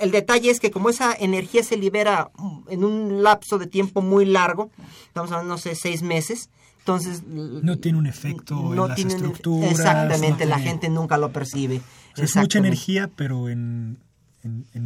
el 0.01 0.11
detalle 0.11 0.51
es 0.51 0.61
que 0.61 0.71
como 0.71 0.91
esa 0.91 1.15
energía 1.15 1.63
se 1.63 1.77
libera 1.77 2.31
en 2.69 2.85
un 2.85 3.23
lapso 3.23 3.59
de 3.59 3.67
tiempo 3.67 4.03
muy 4.03 4.27
largo, 4.27 4.71
estamos 5.07 5.31
hablando, 5.33 5.55
no 5.55 5.59
sé, 5.59 5.75
seis 5.75 6.03
meses, 6.03 6.51
entonces... 6.81 7.23
No 7.27 7.79
tiene 7.79 7.97
un 7.99 8.07
efecto 8.07 8.73
en 8.73 8.89
las 8.89 8.99
estructuras. 8.99 9.71
Exactamente, 9.71 10.45
la 10.45 10.59
gente 10.59 10.91
nunca 10.91 11.17
lo 11.17 11.33
percibe. 11.33 11.81
es 12.17 12.37
mucha 12.37 12.59
energía, 12.59 13.09
pero 13.15 13.49
en... 13.49 13.99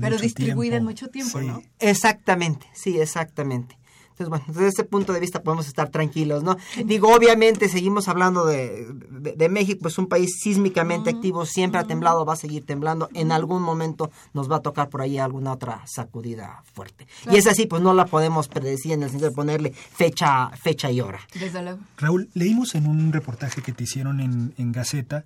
pero 0.00 0.18
distribuida 0.18 0.76
en 0.76 0.84
mucho 0.84 1.08
tiempo, 1.08 1.40
¿no? 1.40 1.62
Exactamente, 1.80 2.66
sí, 2.74 3.00
exactamente. 3.00 3.76
Entonces, 4.18 4.30
bueno, 4.30 4.44
desde 4.48 4.68
ese 4.68 4.84
punto 4.84 5.12
de 5.12 5.20
vista 5.20 5.42
podemos 5.42 5.68
estar 5.68 5.90
tranquilos, 5.90 6.42
¿no? 6.42 6.56
Digo, 6.86 7.14
obviamente 7.14 7.68
seguimos 7.68 8.08
hablando 8.08 8.46
de, 8.46 8.86
de, 9.10 9.48
México, 9.50 9.88
es 9.88 9.98
un 9.98 10.06
país 10.06 10.38
sísmicamente 10.40 11.10
activo, 11.10 11.44
siempre 11.44 11.80
ha 11.80 11.84
temblado, 11.84 12.24
va 12.24 12.32
a 12.32 12.36
seguir 12.36 12.64
temblando, 12.64 13.10
en 13.12 13.30
algún 13.30 13.60
momento 13.60 14.10
nos 14.32 14.50
va 14.50 14.56
a 14.56 14.60
tocar 14.60 14.88
por 14.88 15.02
ahí 15.02 15.18
alguna 15.18 15.52
otra 15.52 15.82
sacudida 15.86 16.62
fuerte. 16.72 17.06
Y 17.30 17.36
es 17.36 17.46
así, 17.46 17.66
pues 17.66 17.82
no 17.82 17.92
la 17.92 18.06
podemos 18.06 18.48
predecir 18.48 18.92
en 18.92 19.02
el 19.02 19.10
sentido 19.10 19.28
de 19.28 19.36
ponerle 19.36 19.72
fecha, 19.72 20.48
fecha 20.56 20.90
y 20.90 21.02
hora. 21.02 21.20
Desde 21.38 21.62
luego. 21.62 21.80
Raúl, 21.98 22.30
leímos 22.32 22.74
en 22.74 22.86
un 22.86 23.12
reportaje 23.12 23.60
que 23.60 23.72
te 23.72 23.84
hicieron 23.84 24.20
en, 24.20 24.54
en 24.56 24.72
Gaceta 24.72 25.24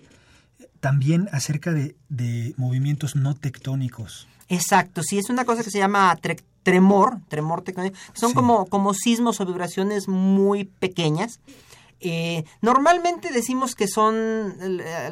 también 0.81 1.29
acerca 1.31 1.71
de, 1.71 1.95
de 2.09 2.55
movimientos 2.57 3.15
no 3.15 3.37
tectónicos. 3.37 4.27
Exacto, 4.49 5.05
sí, 5.05 5.17
es 5.17 5.31
una 5.31 5.45
cosa 5.45 5.63
que 5.63 5.71
se 5.71 5.79
llama 5.79 6.17
tremor, 6.63 7.19
tremor 7.29 7.63
tectónico, 7.63 7.97
son 8.13 8.33
como, 8.33 8.67
como 8.67 8.95
sismos 8.95 9.41
o 9.41 9.47
vibraciones 9.47 10.09
muy 10.09 10.65
pequeñas. 10.65 11.41
Eh, 12.03 12.45
normalmente 12.63 13.31
decimos 13.31 13.75
que 13.75 13.87
son, 13.87 14.55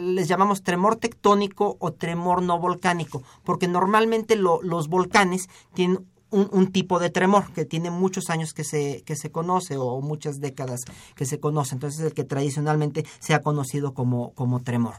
les 0.00 0.26
llamamos 0.26 0.62
tremor 0.62 0.96
tectónico 0.96 1.76
o 1.80 1.92
tremor 1.92 2.42
no 2.42 2.58
volcánico, 2.58 3.22
porque 3.44 3.68
normalmente 3.68 4.36
los 4.36 4.88
volcanes 4.88 5.48
tienen 5.74 6.06
un, 6.30 6.72
tipo 6.72 6.98
de 6.98 7.10
tremor 7.10 7.52
que 7.52 7.64
tiene 7.64 7.90
muchos 7.90 8.30
años 8.30 8.52
que 8.52 8.64
se, 8.64 9.02
que 9.06 9.16
se 9.16 9.30
conoce 9.30 9.76
o 9.76 10.00
muchas 10.00 10.40
décadas 10.40 10.80
que 11.14 11.24
se 11.24 11.40
conoce. 11.40 11.74
Entonces 11.74 12.00
es 12.00 12.06
el 12.06 12.14
que 12.14 12.24
tradicionalmente 12.24 13.04
se 13.18 13.34
ha 13.34 13.40
conocido 13.40 13.94
como, 13.94 14.32
como 14.34 14.60
tremor. 14.60 14.94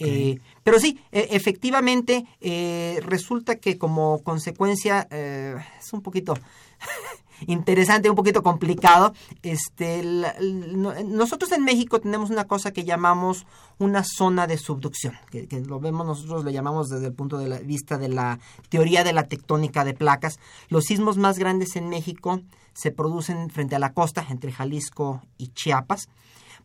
Eh, 0.00 0.38
pero 0.62 0.78
sí, 0.78 0.98
e, 1.12 1.28
efectivamente, 1.30 2.26
eh, 2.40 3.00
resulta 3.02 3.56
que 3.56 3.78
como 3.78 4.22
consecuencia 4.22 5.06
eh, 5.10 5.56
es 5.80 5.92
un 5.92 6.02
poquito 6.02 6.34
interesante, 7.46 8.10
un 8.10 8.16
poquito 8.16 8.42
complicado. 8.42 9.14
Este, 9.42 10.02
nosotros 11.04 11.52
en 11.52 11.64
México 11.64 12.00
tenemos 12.00 12.30
una 12.30 12.44
cosa 12.44 12.72
que 12.72 12.84
llamamos 12.84 13.46
una 13.78 14.04
zona 14.04 14.46
de 14.46 14.58
subducción, 14.58 15.14
que, 15.30 15.46
lo 15.66 15.80
vemos 15.80 16.06
nosotros, 16.06 16.44
le 16.44 16.52
llamamos 16.52 16.88
desde 16.88 17.06
el 17.06 17.12
punto 17.12 17.38
de 17.38 17.58
vista 17.60 17.98
de 17.98 18.08
la 18.08 18.38
teoría 18.68 19.04
de 19.04 19.12
la 19.12 19.28
tectónica 19.28 19.84
de 19.84 19.94
placas. 19.94 20.38
Los 20.68 20.84
sismos 20.84 21.18
más 21.18 21.38
grandes 21.38 21.76
en 21.76 21.88
México 21.88 22.40
se 22.72 22.90
producen 22.90 23.50
frente 23.50 23.76
a 23.76 23.78
la 23.78 23.92
costa, 23.92 24.24
entre 24.28 24.52
Jalisco 24.52 25.22
y 25.38 25.48
Chiapas, 25.48 26.08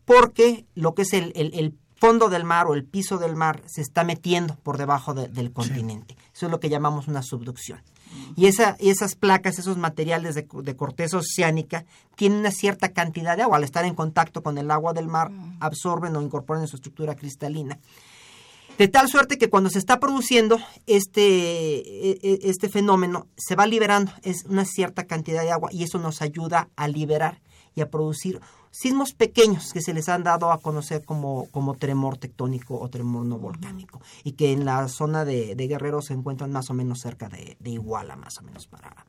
porque 0.06 0.66
lo 0.76 0.94
que 0.94 1.04
es 1.04 1.14
el, 1.14 1.32
el, 1.36 1.76
fondo 2.00 2.30
del 2.30 2.46
mar 2.46 2.66
o 2.68 2.76
el 2.76 2.86
piso 2.86 3.18
del 3.18 3.36
mar 3.36 3.62
se 3.66 3.82
está 3.82 4.06
metiendo 4.06 4.56
por 4.64 4.78
debajo 4.78 5.14
del 5.14 5.52
continente. 5.52 6.16
Eso 6.34 6.46
es 6.46 6.52
lo 6.52 6.62
que 6.62 6.70
llamamos 6.70 7.10
una 7.10 7.22
subducción. 7.22 7.82
Y 8.36 8.48
esa, 8.48 8.76
esas 8.80 9.16
placas, 9.16 9.60
esos 9.60 9.78
materiales 9.78 10.36
de, 10.36 10.48
de, 10.64 10.76
corteza 10.76 11.18
oceánica, 11.18 11.86
tienen 12.16 12.40
una 12.40 12.52
cierta 12.52 12.90
cantidad 12.90 13.36
de 13.36 13.44
agua. 13.44 13.58
Al 13.58 13.64
estar 13.64 13.86
en 13.86 13.96
contacto 13.96 14.44
con 14.44 14.58
el 14.58 14.72
agua 14.72 14.94
del 14.94 15.08
mar, 15.08 15.30
mm. 15.30 15.58
absorben 15.60 16.16
o 16.16 16.22
incorporan 16.22 16.64
en 16.64 16.68
su 16.68 16.78
estructura 16.78 17.16
cristalina. 17.16 17.80
De 18.80 18.88
tal 18.88 19.10
suerte 19.10 19.38
que 19.38 19.50
cuando 19.50 19.70
se 19.70 19.78
está 19.78 20.00
produciendo 20.00 20.58
este, 20.88 21.22
e, 21.22 22.20
e, 22.22 22.40
este 22.44 22.70
fenómeno, 22.70 23.28
se 23.36 23.56
va 23.56 23.68
liberando 23.68 24.14
es 24.24 24.46
una 24.46 24.64
cierta 24.64 25.04
cantidad 25.06 25.42
de 25.42 25.52
agua 25.52 25.70
y 25.74 25.84
eso 25.84 26.00
nos 26.00 26.22
ayuda 26.22 26.70
a 26.78 26.88
liberar 26.88 27.42
y 27.76 27.82
a 27.82 27.90
producir 27.90 28.40
sismos 28.72 29.14
pequeños 29.14 29.74
que 29.74 29.82
se 29.82 29.94
les 29.94 30.10
han 30.10 30.24
dado 30.24 30.52
a 30.52 30.60
conocer 30.60 31.04
como, 31.06 31.48
como 31.52 31.76
tremor 31.76 32.18
tectónico 32.18 32.80
o 32.80 32.90
tremor 32.90 33.26
no 33.26 33.38
volcánico 33.40 34.02
y 34.24 34.34
que 34.34 34.52
en 34.52 34.66
la 34.66 34.88
zona 34.88 35.26
de, 35.26 35.56
de 35.56 35.68
Guerrero 35.68 36.02
se 36.02 36.14
encuentran 36.14 36.52
más 36.52 36.70
o 36.70 36.74
menos 36.74 37.00
cerca 37.00 37.30
de, 37.30 37.58
de 37.60 37.70
Iguala, 37.72 38.16
más 38.16 38.38
o 38.40 38.44
menos 38.44 38.68
para, 38.68 39.06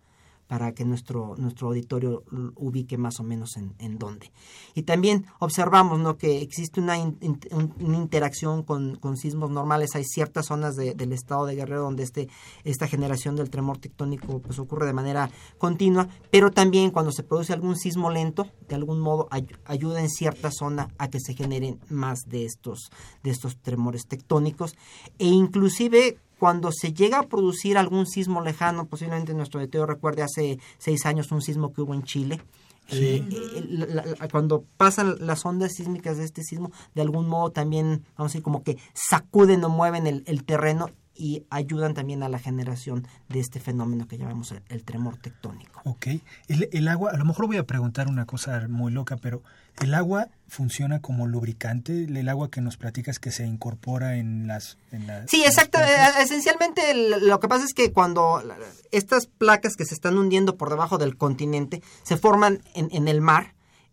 para 0.50 0.72
que 0.72 0.84
nuestro, 0.84 1.36
nuestro 1.38 1.68
auditorio 1.68 2.24
ubique 2.56 2.98
más 2.98 3.20
o 3.20 3.22
menos 3.22 3.56
en, 3.56 3.72
en 3.78 4.00
dónde. 4.00 4.32
Y 4.74 4.82
también 4.82 5.26
observamos 5.38 6.00
¿no? 6.00 6.18
que 6.18 6.42
existe 6.42 6.80
una, 6.80 6.98
una 6.98 7.96
interacción 7.96 8.64
con, 8.64 8.96
con, 8.96 9.16
sismos 9.16 9.52
normales. 9.52 9.94
Hay 9.94 10.02
ciertas 10.02 10.46
zonas 10.46 10.74
del 10.74 11.12
estado 11.12 11.46
de 11.46 11.54
Guerrero 11.54 11.82
donde 11.82 12.02
este, 12.02 12.28
esta 12.64 12.88
generación 12.88 13.36
del 13.36 13.48
tremor 13.48 13.78
tectónico 13.78 14.40
pues, 14.40 14.58
ocurre 14.58 14.86
de 14.86 14.92
manera 14.92 15.30
continua, 15.56 16.08
pero 16.32 16.50
también 16.50 16.90
cuando 16.90 17.12
se 17.12 17.22
produce 17.22 17.52
algún 17.52 17.76
sismo 17.76 18.10
lento, 18.10 18.48
de 18.66 18.74
algún 18.74 18.98
modo 18.98 19.28
ayuda 19.64 20.00
en 20.00 20.10
cierta 20.10 20.50
zona 20.50 20.88
a 20.98 21.10
que 21.10 21.20
se 21.20 21.34
generen 21.34 21.78
más 21.90 22.22
de 22.26 22.44
estos, 22.44 22.90
de 23.22 23.30
estos 23.30 23.56
tremores 23.62 24.08
tectónicos. 24.08 24.74
E 25.20 25.26
inclusive 25.28 26.18
cuando 26.40 26.72
se 26.72 26.94
llega 26.94 27.18
a 27.18 27.28
producir 27.28 27.76
algún 27.76 28.06
sismo 28.06 28.40
lejano, 28.40 28.86
posiblemente 28.86 29.34
nuestro 29.34 29.60
auditorio 29.60 29.84
recuerde 29.84 30.22
hace 30.22 30.58
seis 30.78 31.04
años 31.04 31.30
un 31.32 31.42
sismo 31.42 31.74
que 31.74 31.82
hubo 31.82 31.92
en 31.92 32.02
Chile, 32.02 32.40
eh, 32.88 33.22
eh, 33.30 34.28
cuando 34.32 34.64
pasan 34.78 35.16
las 35.20 35.44
ondas 35.44 35.74
sísmicas 35.74 36.16
de 36.16 36.24
este 36.24 36.42
sismo, 36.42 36.72
de 36.94 37.02
algún 37.02 37.28
modo 37.28 37.50
también, 37.50 38.06
vamos 38.16 38.30
a 38.30 38.32
decir, 38.32 38.42
como 38.42 38.62
que 38.62 38.78
sacuden 38.94 39.62
o 39.64 39.68
mueven 39.68 40.06
el, 40.06 40.22
el 40.26 40.44
terreno 40.44 40.88
y 41.20 41.44
ayudan 41.50 41.92
también 41.92 42.22
a 42.22 42.30
la 42.30 42.38
generación 42.38 43.06
de 43.28 43.40
este 43.40 43.60
fenómeno 43.60 44.08
que 44.08 44.16
llamamos 44.16 44.54
el, 44.70 44.84
tremor 44.84 45.18
tectónico. 45.18 45.82
Ok. 45.84 46.06
El, 46.48 46.70
el, 46.72 46.88
agua, 46.88 47.10
a 47.10 47.18
lo 47.18 47.26
mejor 47.26 47.46
voy 47.46 47.58
a 47.58 47.66
preguntar 47.66 48.08
una 48.08 48.24
cosa 48.24 48.66
muy 48.70 48.90
loca, 48.90 49.18
pero 49.18 49.42
¿el 49.82 49.92
agua 49.92 50.28
funciona 50.48 51.02
como 51.02 51.26
lubricante? 51.26 52.04
¿El 52.04 52.26
agua 52.30 52.50
que 52.50 52.62
nos 52.62 52.78
platicas 52.78 53.18
que 53.18 53.32
se 53.32 53.46
incorpora 53.46 54.16
en 54.16 54.46
las... 54.46 54.78
En 54.92 55.06
sí, 55.28 55.44
exacto. 55.44 55.78
Eh, 55.78 56.22
esencialmente 56.22 56.94
lo 57.20 57.38
que 57.38 57.48
pasa 57.48 57.66
es 57.66 57.74
que 57.74 57.92
cuando 57.92 58.42
estas 58.90 59.26
placas 59.26 59.76
que 59.76 59.84
se 59.84 59.92
están 59.92 60.16
hundiendo 60.16 60.56
por 60.56 60.70
debajo 60.70 60.96
del 60.96 61.18
continente 61.18 61.82
se 62.02 62.16
forman 62.16 62.62
en, 62.72 62.88
en 62.92 63.08
el 63.08 63.20
mar, 63.20 63.52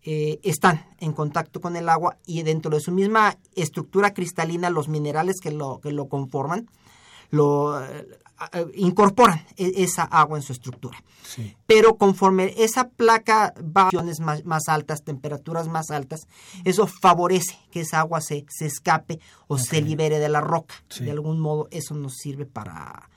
eh, 0.09 0.39
están 0.43 0.85
en 1.01 1.11
contacto 1.11 1.59
con 1.59 1.75
el 1.75 1.89
agua 1.89 2.15
y 2.25 2.43
dentro 2.43 2.71
de 2.71 2.79
su 2.79 2.93
misma 2.93 3.37
estructura 3.55 4.13
cristalina 4.13 4.69
los 4.69 4.87
minerales 4.87 5.41
que 5.41 5.51
lo, 5.51 5.81
que 5.81 5.91
lo 5.91 6.07
conforman 6.07 6.69
lo 7.31 7.83
eh, 7.83 8.07
incorporan 8.75 9.39
e, 9.55 9.83
esa 9.83 10.03
agua 10.03 10.37
en 10.37 10.43
su 10.43 10.53
estructura. 10.53 10.97
Pero 11.65 11.97
conforme 11.97 12.53
esa 12.57 12.89
placa 12.89 13.53
va 13.59 13.89
a 13.89 14.23
más, 14.23 14.45
más 14.45 14.69
altas, 14.69 15.03
temperaturas 15.03 15.67
más 15.67 15.91
altas, 15.91 16.27
eso 16.63 16.87
favorece 16.87 17.57
que 17.71 17.81
esa 17.81 17.99
agua 17.99 18.21
se, 18.21 18.45
se 18.49 18.65
escape 18.65 19.19
o 19.47 19.57
se 19.57 19.81
libere 19.81 20.19
de 20.19 20.29
la 20.29 20.41
roca. 20.41 20.75
De 20.99 21.11
algún 21.11 21.39
modo 21.39 21.67
eso 21.71 21.95
nos 21.95 22.15
sirve 22.15 22.45
para, 22.45 23.09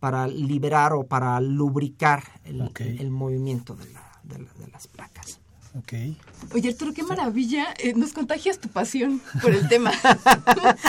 para 0.00 0.26
liberar 0.26 0.92
o 0.92 1.04
para 1.04 1.40
lubricar 1.40 2.22
el, 2.44 3.10
movimiento 3.10 3.74
de, 3.74 3.86
de 4.24 4.68
las 4.72 4.86
placas. 4.88 5.41
Okay. 5.80 6.18
Oye, 6.54 6.68
Arturo, 6.68 6.92
qué 6.92 7.02
maravilla. 7.02 7.74
Eh, 7.78 7.94
nos 7.94 8.12
contagias 8.12 8.58
tu 8.58 8.68
pasión 8.68 9.22
por 9.40 9.52
el 9.52 9.68
tema. 9.68 9.92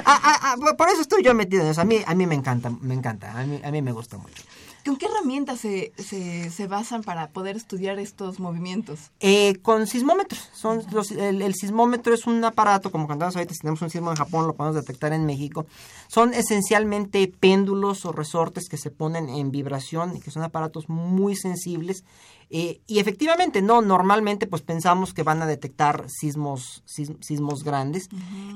Ah, 0.06 0.20
ah, 0.24 0.40
ah, 0.42 0.76
por 0.78 0.90
eso 0.90 1.02
estoy 1.02 1.24
yo 1.24 1.34
metido 1.34 1.64
en 1.64 1.70
eso. 1.70 1.82
A 1.82 1.86
mí, 1.86 1.98
a 2.06 2.14
mí 2.14 2.28
me 2.28 2.36
encanta, 2.36 2.70
me 2.70 2.94
encanta. 2.94 3.40
A 3.40 3.46
mí, 3.46 3.60
a 3.64 3.72
mí 3.72 3.82
me 3.82 3.92
gusta 3.92 4.18
mucho. 4.18 4.44
¿Con 4.86 4.98
qué 4.98 5.06
herramientas 5.06 5.62
se, 5.62 5.94
se, 5.98 6.68
basan 6.68 7.04
para 7.04 7.30
poder 7.30 7.56
estudiar 7.56 8.00
estos 8.00 8.42
movimientos? 8.42 9.12
Eh, 9.22 9.56
con 9.62 9.88
sismómetros. 9.88 10.50
Son 10.54 10.82
el, 11.18 11.56
sismómetro 11.56 12.14
es 12.14 12.28
un 12.28 12.44
aparato, 12.44 12.92
como 12.92 13.08
contamos 13.08 13.34
ahorita, 13.36 13.54
si 13.54 13.62
tenemos 13.62 13.82
un 13.82 13.90
sismo 13.90 14.12
en 14.12 14.18
Japón, 14.18 14.46
lo 14.46 14.56
podemos 14.56 14.76
detectar 14.76 15.14
en 15.14 15.26
México. 15.26 15.66
Son 16.08 16.34
esencialmente 16.34 17.26
péndulos 17.40 18.06
o 18.06 18.12
resortes 18.12 18.68
que 18.68 18.78
se 18.78 18.92
ponen 18.92 19.30
en 19.30 19.52
vibración 19.52 20.18
y 20.18 20.20
que 20.20 20.32
son 20.32 20.44
aparatos 20.44 20.90
muy 20.90 21.38
sensibles 21.38 22.04
eh, 22.50 22.82
y 22.88 23.00
efectivamente, 23.00 23.62
no, 23.62 23.82
normalmente 23.82 24.48
pues 24.48 24.62
pensamos 24.62 25.14
que 25.14 25.24
van 25.24 25.42
a 25.42 25.46
detectar 25.46 26.06
sismos, 26.08 26.84
sismos 26.86 27.64
grandes, 27.64 28.10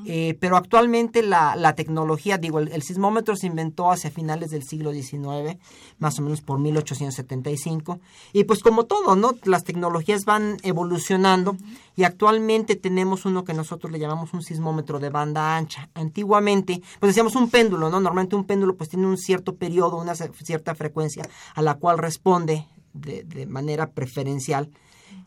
eh, 0.06 0.38
pero 0.40 0.58
actualmente 0.58 1.24
la, 1.24 1.56
la 1.56 1.74
tecnología, 1.74 2.38
digo, 2.38 2.60
el, 2.60 2.82
sismómetro 2.82 3.36
se 3.36 3.48
inventó 3.48 3.92
hacia 3.92 4.12
finales 4.12 4.52
del 4.52 4.64
siglo 4.64 4.92
XIX, 4.92 5.58
más 6.00 6.20
o 6.20 6.22
menos 6.22 6.42
por 6.42 6.60
1875, 6.60 8.00
y 8.34 8.44
pues 8.44 8.62
como 8.62 8.86
todo, 8.86 9.16
¿no? 9.16 9.34
Las 9.44 9.64
tecnologías 9.64 10.26
van 10.26 10.58
evolucionando 10.64 11.58
y 11.96 12.04
actualmente 12.04 12.76
tenemos 12.76 13.26
uno 13.26 13.44
que 13.44 13.54
nosotros 13.54 13.92
le 13.92 14.00
llamamos 14.00 14.34
un 14.34 14.44
sismómetro 14.44 15.00
de 15.00 15.10
banda 15.10 15.58
ancha. 15.58 15.90
Antiguamente, 15.96 16.82
pues 17.00 17.10
decíamos 17.10 17.36
un 17.36 17.50
péndulo, 17.50 17.90
¿no? 17.90 18.00
Normalmente 18.00 18.36
un 18.36 18.46
péndulo 18.46 18.76
pues 18.76 18.90
tiene 18.90 19.08
un 19.08 19.18
cierto 19.18 19.56
periodo, 19.56 19.98
una 19.98 20.16
cierta 20.16 20.76
frecuencia 20.76 21.28
a 21.56 21.62
la 21.62 21.76
cual 21.76 21.98
responde 21.98 22.68
de, 23.00 23.46
manera 23.48 23.92
preferencial 23.92 24.70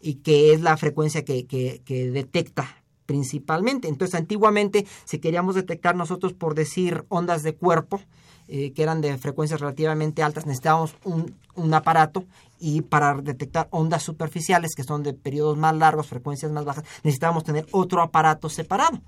y 0.01 0.17
que 0.17 0.53
es 0.53 0.61
la 0.61 0.77
frecuencia 0.77 1.25
que, 1.25 1.47
que, 1.47 2.11
detecta 2.11 2.83
principalmente. 3.07 3.89
Entonces, 3.89 4.15
antiguamente, 4.15 4.87
si 5.05 5.19
queríamos 5.19 5.55
detectar 5.55 5.97
nosotros, 5.97 6.33
por 6.33 6.55
decir, 6.55 7.05
ondas 7.09 7.43
de 7.43 7.55
cuerpo, 7.55 8.01
eh, 8.47 8.73
que 8.73 8.83
eran 8.83 9.01
de 9.01 9.17
frecuencias 9.19 9.61
relativamente 9.61 10.23
altas, 10.23 10.47
necesitábamos 10.47 10.95
un, 11.05 11.35
un, 11.55 11.75
aparato 11.75 12.25
y 12.59 12.83
para 12.83 13.15
detectar 13.15 13.69
ondas 13.71 14.03
superficiales, 14.03 14.75
que 14.75 14.85
son 14.85 15.03
de 15.03 15.13
periodos 15.13 15.57
más 15.57 15.77
largos, 15.77 16.09
frecuencias 16.09 16.51
más 16.51 16.65
bajas, 16.65 16.85
necesitábamos 17.05 17.45
tener 17.45 17.67
otro 17.71 18.03
aparato 18.03 18.49
separado. 18.49 19.01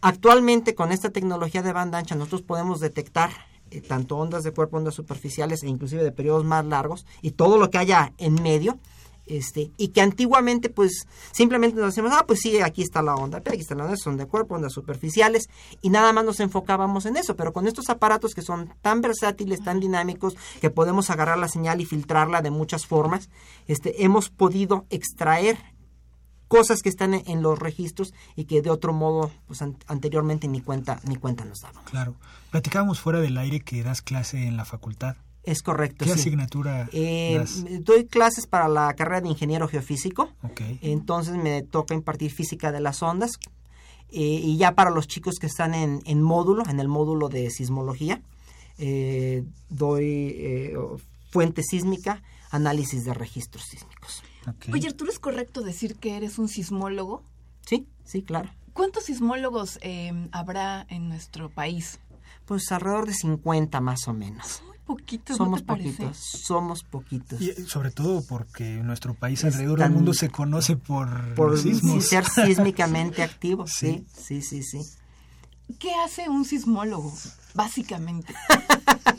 Actualmente, 0.00 0.74
con 0.74 0.90
esta 0.90 1.10
tecnología 1.10 1.62
de 1.62 1.72
banda 1.72 1.98
ancha, 1.98 2.16
nosotros 2.16 2.42
podemos 2.42 2.80
detectar 2.80 3.30
tanto 3.80 4.16
ondas 4.16 4.42
de 4.42 4.52
cuerpo, 4.52 4.76
ondas 4.76 4.94
superficiales 4.94 5.62
e 5.62 5.68
inclusive 5.68 6.04
de 6.04 6.12
periodos 6.12 6.44
más 6.44 6.64
largos 6.64 7.06
y 7.22 7.32
todo 7.32 7.58
lo 7.58 7.70
que 7.70 7.78
haya 7.78 8.12
en 8.18 8.34
medio. 8.42 8.78
Este, 9.24 9.70
y 9.76 9.88
que 9.88 10.00
antiguamente 10.00 10.68
pues 10.68 11.06
simplemente 11.30 11.76
nos 11.76 11.86
decíamos, 11.86 12.12
ah, 12.12 12.24
pues 12.26 12.40
sí, 12.40 12.60
aquí 12.60 12.82
está 12.82 13.02
la 13.02 13.14
onda, 13.14 13.38
aquí 13.38 13.60
está 13.60 13.76
la 13.76 13.84
onda, 13.84 13.96
son 13.96 14.16
de 14.16 14.26
cuerpo, 14.26 14.56
ondas 14.56 14.72
superficiales, 14.72 15.48
y 15.80 15.90
nada 15.90 16.12
más 16.12 16.24
nos 16.24 16.40
enfocábamos 16.40 17.06
en 17.06 17.16
eso, 17.16 17.36
pero 17.36 17.52
con 17.52 17.68
estos 17.68 17.88
aparatos 17.88 18.34
que 18.34 18.42
son 18.42 18.74
tan 18.82 19.00
versátiles, 19.00 19.62
tan 19.62 19.78
dinámicos, 19.78 20.36
que 20.60 20.70
podemos 20.70 21.08
agarrar 21.08 21.38
la 21.38 21.46
señal 21.46 21.80
y 21.80 21.86
filtrarla 21.86 22.42
de 22.42 22.50
muchas 22.50 22.84
formas, 22.84 23.30
este, 23.68 24.04
hemos 24.04 24.28
podido 24.28 24.86
extraer 24.90 25.56
cosas 26.52 26.82
que 26.82 26.88
están 26.88 27.14
en, 27.14 27.42
los 27.42 27.58
registros 27.58 28.12
y 28.36 28.44
que 28.44 28.60
de 28.60 28.68
otro 28.68 28.92
modo 28.92 29.30
pues 29.46 29.62
anteriormente 29.62 30.48
ni 30.48 30.60
cuenta 30.60 31.00
ni 31.04 31.16
cuenta 31.16 31.44
nos 31.44 31.62
daban. 31.62 31.82
Claro. 31.84 32.14
Platicábamos 32.50 33.00
fuera 33.00 33.20
del 33.20 33.38
aire 33.38 33.60
que 33.60 33.82
das 33.82 34.02
clase 34.02 34.46
en 34.46 34.58
la 34.58 34.66
facultad. 34.66 35.16
Es 35.44 35.62
correcto. 35.62 36.04
¿Qué 36.04 36.12
asignatura? 36.12 36.88
Eh, 36.92 37.42
doy 37.80 38.04
clases 38.06 38.46
para 38.46 38.68
la 38.68 38.92
carrera 38.94 39.22
de 39.22 39.28
ingeniero 39.28 39.66
geofísico. 39.66 40.30
Okay. 40.42 40.78
Entonces 40.82 41.34
me 41.34 41.62
toca 41.62 41.94
impartir 41.94 42.30
física 42.30 42.70
de 42.70 42.80
las 42.80 43.02
ondas. 43.02 43.32
Eh, 44.10 44.40
y 44.44 44.58
ya 44.58 44.74
para 44.74 44.90
los 44.90 45.08
chicos 45.08 45.36
que 45.40 45.46
están 45.46 45.72
en, 45.72 46.02
en 46.04 46.22
módulo, 46.22 46.68
en 46.68 46.78
el 46.78 46.86
módulo 46.86 47.30
de 47.30 47.50
sismología, 47.50 48.20
eh, 48.76 49.42
doy 49.70 50.34
eh, 50.36 50.76
fuente 51.30 51.62
sísmica, 51.62 52.22
análisis 52.50 53.04
de 53.04 53.14
registros 53.14 53.64
sísmicos. 53.64 54.22
Oye, 54.72 54.88
Arturo, 54.88 55.10
¿es 55.10 55.18
correcto 55.18 55.62
decir 55.62 55.96
que 55.96 56.16
eres 56.16 56.38
un 56.38 56.48
sismólogo? 56.48 57.22
Sí, 57.66 57.86
sí, 58.04 58.22
claro. 58.22 58.50
¿Cuántos 58.72 59.04
sismólogos 59.04 59.78
em, 59.82 60.28
habrá 60.32 60.86
en 60.88 61.08
nuestro 61.08 61.50
país? 61.50 62.00
Pues 62.46 62.70
alrededor 62.72 63.06
de 63.06 63.14
50 63.14 63.80
más 63.80 64.08
o 64.08 64.14
menos. 64.14 64.62
Muy 64.66 64.78
poquitos, 64.84 65.36
somos 65.36 65.60
¿no 65.60 65.66
te 65.66 65.84
poquitos, 65.84 66.16
somos 66.16 66.82
poquitos. 66.82 67.40
Y 67.40 67.50
eh, 67.50 67.64
sobre 67.66 67.90
todo 67.90 68.24
porque 68.26 68.64
nuestro 68.82 69.14
país 69.14 69.44
alrededor 69.44 69.78
del 69.78 69.90
mundo 69.90 70.14
se 70.14 70.30
conoce 70.30 70.76
por, 70.76 71.34
por 71.34 71.58
sismos. 71.58 72.04
ser 72.06 72.24
sísmicamente 72.24 73.22
activo. 73.22 73.66
Sí, 73.66 74.06
sí, 74.12 74.42
sí, 74.42 74.62
sí. 74.62 74.80
¿Qué 75.78 75.92
hace 76.04 76.28
un 76.28 76.44
sismólogo, 76.44 77.12
básicamente? 77.54 78.34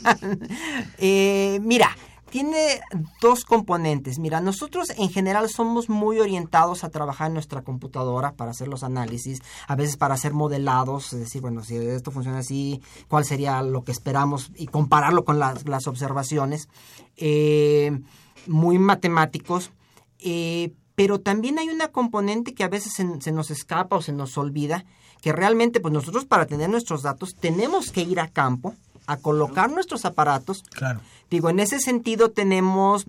eh, 0.98 1.60
mira, 1.62 1.96
tiene 2.34 2.80
dos 3.20 3.44
componentes. 3.44 4.18
Mira, 4.18 4.40
nosotros 4.40 4.90
en 4.96 5.08
general 5.08 5.48
somos 5.48 5.88
muy 5.88 6.18
orientados 6.18 6.82
a 6.82 6.90
trabajar 6.90 7.28
en 7.28 7.34
nuestra 7.34 7.62
computadora 7.62 8.32
para 8.32 8.50
hacer 8.50 8.66
los 8.66 8.82
análisis, 8.82 9.40
a 9.68 9.76
veces 9.76 9.96
para 9.96 10.14
hacer 10.14 10.32
modelados, 10.32 11.12
es 11.12 11.20
decir, 11.20 11.42
bueno, 11.42 11.62
si 11.62 11.76
esto 11.76 12.10
funciona 12.10 12.38
así, 12.38 12.82
cuál 13.06 13.24
sería 13.24 13.62
lo 13.62 13.84
que 13.84 13.92
esperamos 13.92 14.50
y 14.56 14.66
compararlo 14.66 15.24
con 15.24 15.38
las, 15.38 15.68
las 15.68 15.86
observaciones. 15.86 16.68
Eh, 17.16 18.00
muy 18.48 18.80
matemáticos. 18.80 19.70
Eh, 20.18 20.72
pero 20.96 21.20
también 21.20 21.60
hay 21.60 21.68
una 21.68 21.92
componente 21.92 22.52
que 22.52 22.64
a 22.64 22.68
veces 22.68 22.94
se, 22.94 23.20
se, 23.20 23.30
nos 23.30 23.52
escapa 23.52 23.94
o 23.94 24.02
se 24.02 24.12
nos 24.12 24.36
olvida, 24.36 24.84
que 25.20 25.32
realmente 25.32 25.78
pues 25.78 25.94
nosotros 25.94 26.24
para 26.24 26.46
tener 26.46 26.68
nuestros 26.68 27.02
datos 27.02 27.36
tenemos 27.36 27.92
que 27.92 28.02
ir 28.02 28.18
a 28.18 28.26
campo, 28.26 28.74
a 29.06 29.16
colocar 29.16 29.70
nuestros 29.70 30.04
aparatos. 30.04 30.62
Claro. 30.70 31.00
Digo, 31.30 31.50
en 31.50 31.60
ese 31.60 31.78
sentido 31.80 32.30
tenemos 32.30 33.06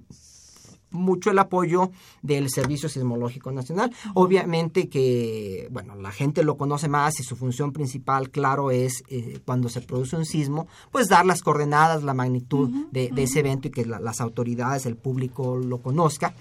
mucho 0.91 1.29
el 1.29 1.39
apoyo 1.39 1.91
del 2.21 2.49
Servicio 2.49 2.89
Sismológico 2.89 3.51
Nacional. 3.51 3.91
Obviamente 4.13 4.87
que, 4.87 5.67
bueno, 5.69 5.95
la 5.95 6.11
gente 6.11 6.43
lo 6.43 6.55
conoce 6.57 6.87
más 6.87 7.19
y 7.19 7.23
su 7.23 7.35
función 7.35 7.73
principal, 7.73 8.29
claro, 8.29 8.71
es 8.71 9.03
eh, 9.09 9.39
cuando 9.45 9.67
se 9.69 9.81
produce 9.81 10.15
un 10.15 10.25
sismo, 10.25 10.67
pues 10.91 11.07
dar 11.07 11.25
las 11.25 11.41
coordenadas, 11.41 12.03
la 12.03 12.13
magnitud 12.13 12.69
uh 12.69 12.71
-huh, 12.71 12.91
de, 12.91 13.01
de 13.01 13.11
uh 13.11 13.15
-huh. 13.15 13.23
ese 13.23 13.39
evento 13.39 13.67
y 13.67 13.71
que 13.71 13.85
la, 13.85 13.99
las 13.99 14.21
autoridades, 14.21 14.85
el 14.85 14.95
público 14.95 15.57
lo 15.57 15.79
conozca. 15.79 16.33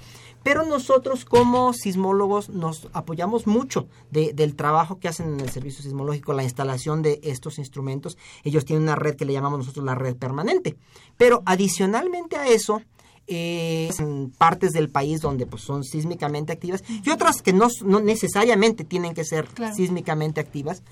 Pero 0.44 0.64
nosotros 0.64 1.24
como 1.24 1.72
sismólogos 1.72 2.50
nos 2.50 2.88
apoyamos 2.92 3.46
mucho 3.46 3.88
de, 4.10 4.32
del 4.32 4.54
trabajo 4.54 5.00
que 5.00 5.08
hacen 5.08 5.34
en 5.34 5.40
el 5.40 5.50
servicio 5.50 5.82
sismológico, 5.82 6.34
la 6.34 6.44
instalación 6.44 7.02
de 7.02 7.18
estos 7.24 7.58
instrumentos. 7.58 8.16
Ellos 8.44 8.64
tienen 8.64 8.84
una 8.84 8.94
red 8.94 9.16
que 9.16 9.24
le 9.24 9.32
llamamos 9.32 9.58
nosotros 9.58 9.84
la 9.84 9.94
red 9.94 10.14
permanente. 10.16 10.76
Pero 11.16 11.42
adicionalmente 11.46 12.36
a 12.36 12.46
eso, 12.46 12.82
eh, 13.26 13.90
en 13.98 14.30
partes 14.30 14.72
del 14.72 14.90
país 14.90 15.22
donde 15.22 15.46
pues, 15.46 15.62
son 15.62 15.82
sísmicamente 15.82 16.52
activas 16.52 16.84
y 16.86 17.08
otras 17.08 17.40
que 17.40 17.54
no, 17.54 17.68
no 17.82 18.00
necesariamente 18.00 18.84
tienen 18.84 19.14
que 19.14 19.24
ser 19.24 19.46
claro. 19.46 19.74
sísmicamente 19.74 20.42
activas. 20.42 20.82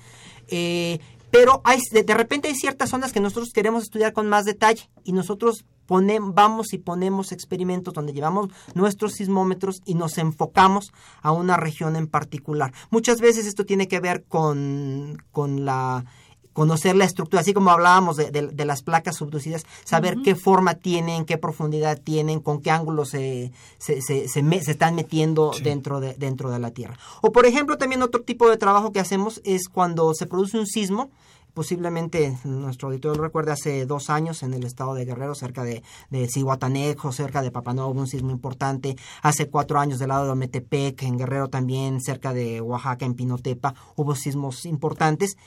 Eh, 0.47 0.99
pero 1.29 1.61
hay, 1.63 1.79
de, 1.91 2.01
de, 2.01 2.13
repente 2.15 2.47
hay 2.47 2.55
ciertas 2.55 2.89
zonas 2.89 3.13
que 3.13 3.19
nosotros 3.19 3.53
queremos 3.53 3.83
estudiar 3.83 4.13
con 4.13 4.27
más 4.29 4.45
detalle 4.45 4.89
y 5.03 5.11
nosotros 5.11 5.65
ponem, 5.85 6.33
vamos 6.33 6.73
y 6.73 6.77
ponemos 6.77 7.31
experimentos 7.31 7.93
donde 7.93 8.13
llevamos 8.13 8.49
nuestros 8.73 9.13
sismómetros 9.13 9.81
y 9.85 9.95
nos 9.95 10.17
enfocamos 10.17 10.91
a 11.21 11.31
una 11.31 11.57
región 11.57 11.95
en 11.95 12.07
particular. 12.07 12.73
Muchas 12.89 13.19
veces 13.19 13.45
esto 13.45 13.65
tiene 13.65 13.87
que 13.87 13.99
ver 13.99 14.23
con, 14.23 15.23
con 15.31 15.65
la 15.65 16.05
conocer 16.53 16.95
la 16.95 17.05
estructura, 17.05 17.41
así 17.41 17.53
como 17.53 17.71
hablábamos 17.71 18.15
de, 18.15 18.31
de, 18.31 18.47
de 18.47 18.65
las 18.65 18.83
placas 18.83 19.15
subducidas, 19.15 19.65
saber 19.83 20.17
uh 20.17 20.19
-huh. 20.19 20.23
qué 20.23 20.35
forma 20.35 20.75
tienen, 20.75 21.25
qué 21.25 21.37
profundidad 21.37 21.99
tienen, 21.99 22.39
con 22.39 22.61
qué 22.61 22.69
ángulo 22.69 23.05
se, 23.05 23.51
se, 23.79 24.01
se, 24.01 24.27
se, 24.29 24.43
me, 24.43 24.61
se 24.61 24.71
están 24.71 24.95
metiendo 24.95 25.51
sí. 25.53 25.63
dentro, 25.63 25.99
de, 25.99 26.13
dentro 26.13 26.51
de 26.51 26.59
la 26.59 26.71
Tierra. 26.71 26.97
O 27.21 27.31
por 27.31 27.45
ejemplo, 27.45 27.77
también 27.77 28.03
otro 28.03 28.21
tipo 28.21 28.49
de 28.49 28.57
trabajo 28.57 28.91
que 28.91 28.99
hacemos 28.99 29.41
es 29.43 29.67
cuando 29.67 30.13
se 30.13 30.27
produce 30.27 30.59
un 30.59 30.67
sismo, 30.67 31.09
posiblemente 31.53 32.37
nuestro 32.43 32.87
auditorio 32.87 33.17
lo 33.17 33.23
recuerde 33.23 33.51
hace 33.51 33.85
dos 33.85 34.09
años 34.09 34.43
en 34.43 34.53
el 34.53 34.63
estado 34.63 34.93
de 34.93 35.05
Guerrero, 35.05 35.35
cerca 35.35 35.63
de, 35.63 35.83
de 36.09 36.27
Cihuatanejo, 36.27 37.11
cerca 37.11 37.41
de 37.41 37.51
Papanova, 37.51 37.99
un 37.99 38.07
sismo 38.07 38.31
importante. 38.31 38.95
Hace 39.21 39.49
cuatro 39.49 39.79
años 39.79 39.99
del 39.99 40.09
lado 40.09 40.25
de 40.25 40.31
Ometepec, 40.31 41.03
en 41.03 41.17
Guerrero 41.17 41.49
también, 41.49 42.01
cerca 42.01 42.33
de 42.33 42.61
Oaxaca, 42.61 43.05
en 43.05 43.13
Pinotepa, 43.13 43.75
hubo 43.95 44.15
sismos 44.15 44.65
importantes. 44.65 45.37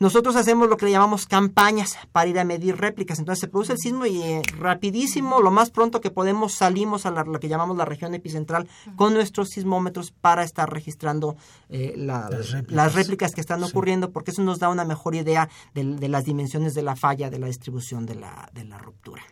Nosotros 0.00 0.34
hacemos 0.36 0.68
lo 0.68 0.76
que 0.76 0.86
le 0.86 0.92
llamamos 0.92 1.26
campañas 1.26 1.96
para 2.10 2.28
ir 2.28 2.38
a 2.38 2.44
medir 2.44 2.76
réplicas. 2.76 3.18
Entonces 3.18 3.40
se 3.40 3.48
produce 3.48 3.72
el 3.72 3.78
sismo 3.78 4.06
y 4.06 4.20
eh, 4.22 4.42
rapidísimo, 4.58 5.40
lo 5.40 5.50
más 5.50 5.70
pronto 5.70 6.00
que 6.00 6.10
podemos, 6.10 6.54
salimos 6.54 7.06
a 7.06 7.10
la, 7.10 7.22
lo 7.22 7.38
que 7.38 7.48
llamamos 7.48 7.76
la 7.76 7.84
región 7.84 8.14
epicentral 8.14 8.68
con 8.96 9.14
nuestros 9.14 9.50
sismómetros 9.50 10.10
para 10.10 10.42
estar 10.42 10.70
registrando 10.70 11.36
eh, 11.68 11.94
la, 11.96 12.28
las, 12.28 12.50
réplicas. 12.50 12.76
las, 12.76 12.94
réplicas. 12.94 13.32
que 13.32 13.40
están 13.40 13.62
ocurriendo, 13.62 14.08
sí. 14.08 14.12
porque 14.12 14.32
eso 14.32 14.42
nos 14.42 14.58
da 14.58 14.68
una 14.68 14.84
mejor 14.84 15.14
idea 15.14 15.48
de, 15.74 15.84
de, 15.84 16.08
las 16.08 16.24
dimensiones 16.24 16.74
de 16.74 16.82
la 16.82 16.96
falla, 16.96 17.30
de 17.30 17.38
la 17.38 17.46
distribución 17.46 18.04
de 18.04 18.16
la, 18.16 18.50
de 18.52 18.64
la 18.64 18.78
ruptura. 18.78 19.22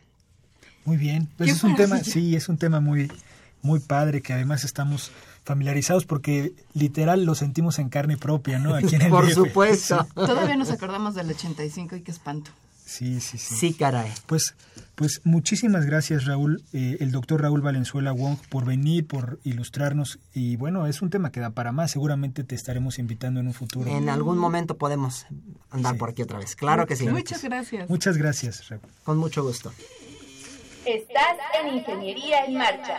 Muy 0.85 0.97
bien, 0.97 1.29
pues 1.37 1.51
es 1.51 1.65
un 1.65 1.77
tema, 1.77 1.99
sí, 1.99 2.35
es 2.35 2.49
un 2.49 2.59
tema 2.59 2.81
muy, 2.81 3.11
muy 3.63 3.81
padre 3.81 4.21
que 4.21 4.33
además 4.33 4.65
estamos 4.65 5.13
familiarizados 5.45 6.05
porque 6.05 6.53
literal 6.75 7.25
lo 7.25 7.35
sentimos 7.35 7.79
en 7.79 7.89
carne 7.89 8.17
propia, 8.17 8.59
¿no? 8.59 8.75
Aquí 8.75 8.95
en 8.95 9.03
el 9.03 9.11
Por 9.11 9.27
DF. 9.27 9.35
supuesto. 9.35 10.05
Sí. 10.05 10.11
Todavía 10.15 10.57
nos 10.57 10.71
acordamos 10.71 11.15
del 11.15 11.31
85 11.31 11.97
y 11.97 12.01
qué 12.03 12.11
espanto. 12.11 12.51
Sí, 12.85 13.21
sí, 13.21 13.39
sí. 13.39 13.55
Sí, 13.55 13.75
caray. 13.75 14.13
Pues, 14.27 14.55
pues 14.97 15.23
muchísimas 15.25 15.87
gracias, 15.87 16.27
Raúl, 16.27 16.63
eh, 16.75 16.99
el 17.01 17.11
doctor 17.11 17.41
Raúl 17.41 17.63
Valenzuela 17.63 18.13
Wong, 18.13 18.37
por 18.51 18.67
venir, 18.67 19.07
por 19.07 19.39
ilustrarnos. 19.45 20.19
Y 20.35 20.57
bueno, 20.57 20.87
es 20.87 21.01
un 21.01 21.09
tema 21.09 21.33
que 21.33 21.41
da 21.41 21.51
para 21.51 21.73
más. 21.73 21.93
Seguramente 21.93 22.45
te 22.45 22.55
estaremos 22.55 22.99
invitando 22.99 23.41
en 23.41 23.47
un 23.47 23.55
futuro. 23.55 23.89
En 23.91 24.11
algún 24.11 24.37
momento 24.37 24.77
podemos 24.77 25.27
andar 25.71 25.93
sí. 25.95 25.99
por 25.99 26.11
aquí 26.11 26.23
otra 26.23 26.39
vez. 26.39 26.55
Claro 26.55 26.87
que 26.87 26.97
sí. 26.97 27.09
Muchas 27.09 27.43
gracias. 27.43 27.89
Muchas 27.89 28.19
gracias, 28.19 28.69
Raúl. 28.69 28.83
Con 29.05 29.17
mucho 29.17 29.43
gusto. 29.43 29.73
Estás 30.85 31.37
en 31.63 31.77
Ingeniería 31.77 32.45
en 32.45 32.59
Marcha 32.59 32.99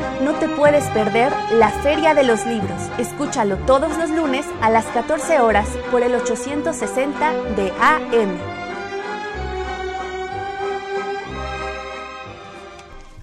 no 0.21 0.33
te 0.33 0.47
puedes 0.47 0.87
perder 0.89 1.33
la 1.53 1.69
Feria 1.81 2.13
de 2.13 2.23
los 2.23 2.45
Libros. 2.45 2.79
Escúchalo 2.99 3.57
todos 3.65 3.97
los 3.97 4.09
lunes 4.11 4.45
a 4.61 4.69
las 4.69 4.85
14 4.85 5.39
horas 5.39 5.67
por 5.89 6.03
el 6.03 6.13
860 6.13 7.33
de 7.55 7.71
AM. 7.81 8.37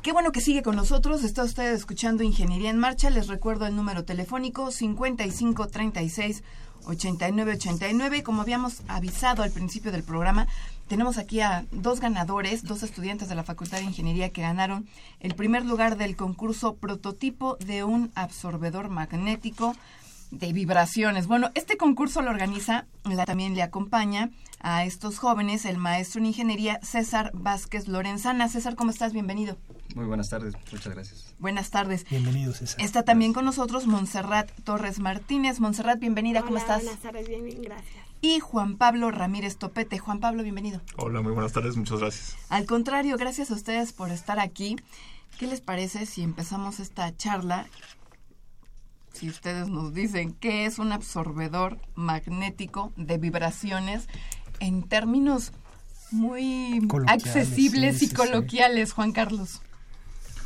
Qué 0.02 0.12
bueno 0.12 0.32
que 0.32 0.40
sigue 0.40 0.62
con 0.62 0.74
nosotros. 0.74 1.22
Está 1.22 1.44
usted 1.44 1.72
escuchando 1.72 2.24
Ingeniería 2.24 2.70
en 2.70 2.78
Marcha. 2.78 3.10
Les 3.10 3.28
recuerdo 3.28 3.66
el 3.66 3.76
número 3.76 4.04
telefónico 4.04 4.70
5536 4.70 6.42
8989. 6.86 8.22
Como 8.22 8.42
habíamos 8.42 8.82
avisado 8.88 9.42
al 9.42 9.50
principio 9.50 9.92
del 9.92 10.02
programa, 10.02 10.48
tenemos 10.88 11.18
aquí 11.18 11.40
a 11.40 11.64
dos 11.70 12.00
ganadores, 12.00 12.64
dos 12.64 12.82
estudiantes 12.82 13.28
de 13.28 13.34
la 13.34 13.44
Facultad 13.44 13.78
de 13.78 13.84
Ingeniería 13.84 14.30
que 14.30 14.42
ganaron 14.42 14.88
el 15.20 15.34
primer 15.34 15.64
lugar 15.64 15.96
del 15.96 16.16
concurso 16.16 16.74
prototipo 16.74 17.56
de 17.56 17.84
un 17.84 18.10
absorbedor 18.14 18.88
magnético 18.88 19.76
de 20.30 20.52
vibraciones. 20.52 21.26
Bueno, 21.26 21.50
este 21.54 21.76
concurso 21.76 22.22
lo 22.22 22.30
organiza, 22.30 22.86
la, 23.04 23.24
también 23.24 23.54
le 23.54 23.62
acompaña 23.62 24.30
a 24.60 24.84
estos 24.84 25.18
jóvenes 25.18 25.64
el 25.64 25.78
maestro 25.78 26.20
en 26.20 26.26
ingeniería 26.26 26.80
César 26.82 27.30
Vázquez 27.34 27.88
Lorenzana. 27.88 28.48
César, 28.48 28.74
¿cómo 28.74 28.90
estás? 28.90 29.12
Bienvenido. 29.12 29.56
Muy 29.94 30.04
buenas 30.04 30.28
tardes, 30.28 30.54
muchas 30.72 30.94
gracias. 30.94 31.34
Buenas 31.38 31.70
tardes. 31.70 32.04
Bienvenido, 32.10 32.52
César. 32.52 32.80
Está 32.80 33.04
también 33.04 33.32
con 33.32 33.44
nosotros 33.44 33.86
Montserrat 33.86 34.50
Torres 34.64 34.98
Martínez. 34.98 35.60
Montserrat, 35.60 35.98
bienvenida, 35.98 36.40
Hola, 36.40 36.46
¿cómo 36.46 36.58
estás? 36.58 36.82
Buenas 36.82 37.00
tardes, 37.00 37.28
bien, 37.28 37.44
bien, 37.44 37.62
gracias. 37.62 38.07
Y 38.20 38.40
Juan 38.40 38.76
Pablo 38.76 39.10
Ramírez 39.10 39.56
Topete. 39.56 39.98
Juan 39.98 40.18
Pablo, 40.18 40.42
bienvenido. 40.42 40.80
Hola, 40.96 41.20
muy 41.20 41.32
buenas 41.32 41.52
tardes, 41.52 41.76
muchas 41.76 42.00
gracias. 42.00 42.36
Al 42.48 42.66
contrario, 42.66 43.16
gracias 43.16 43.50
a 43.50 43.54
ustedes 43.54 43.92
por 43.92 44.10
estar 44.10 44.40
aquí. 44.40 44.76
¿Qué 45.38 45.46
les 45.46 45.60
parece 45.60 46.04
si 46.04 46.22
empezamos 46.22 46.80
esta 46.80 47.16
charla? 47.16 47.66
Si 49.12 49.28
ustedes 49.28 49.68
nos 49.68 49.94
dicen 49.94 50.32
qué 50.32 50.66
es 50.66 50.78
un 50.78 50.92
absorbedor 50.92 51.78
magnético 51.94 52.92
de 52.96 53.18
vibraciones 53.18 54.08
en 54.58 54.82
términos 54.82 55.52
muy 56.10 56.88
accesibles 57.06 57.98
sí, 57.98 58.06
y 58.06 58.08
sí, 58.08 58.14
coloquiales, 58.14 58.92
Juan 58.92 59.12
Carlos. 59.12 59.60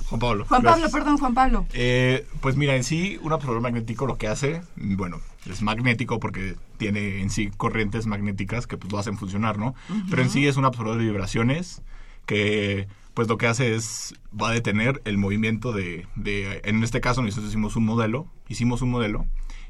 Juan 0.09 0.21
Pablo. 0.21 0.45
Juan 0.47 0.63
gracias. 0.63 0.91
Pablo, 0.91 0.99
perdón, 0.99 1.19
Juan 1.19 1.35
Pablo. 1.35 1.67
Eh, 1.73 2.27
pues 2.43 2.57
mira, 2.57 2.77
en 2.77 2.85
sí, 2.85 3.19
un 3.23 3.33
absorbedor 3.33 3.63
magnético 3.63 4.05
lo 4.07 4.19
que 4.19 4.29
hace, 4.29 4.61
bueno, 4.77 5.21
es 5.47 5.63
magnético 5.63 6.21
porque 6.21 6.57
tiene 6.77 7.21
en 7.21 7.31
sí 7.31 7.51
corrientes 7.57 8.07
magnéticas 8.07 8.67
que 8.67 8.77
pues 8.77 8.93
lo 8.93 8.99
hacen 8.99 9.19
funcionar, 9.19 9.59
¿no? 9.59 9.75
Uh 9.89 9.95
-huh. 9.95 10.07
Pero 10.11 10.23
en 10.23 10.31
sí 10.31 10.47
es 10.47 10.57
un 10.57 10.65
absorbedor 10.65 10.99
de 10.99 11.05
vibraciones 11.05 11.83
que 12.27 12.89
pues 13.15 13.29
lo 13.29 13.37
que 13.37 13.47
hace 13.47 13.75
es, 13.75 14.15
va 14.39 14.51
a 14.51 14.53
detener 14.53 15.03
el 15.05 15.19
movimiento 15.19 15.73
de, 15.73 16.07
de, 16.17 16.63
en 16.65 16.83
este 16.83 17.01
caso 17.01 17.23
nosotros 17.23 17.51
hicimos 17.51 17.77
un 17.77 17.85
modelo, 17.85 18.27
hicimos 18.49 18.81
un 18.81 18.91
modelo, 18.91 19.27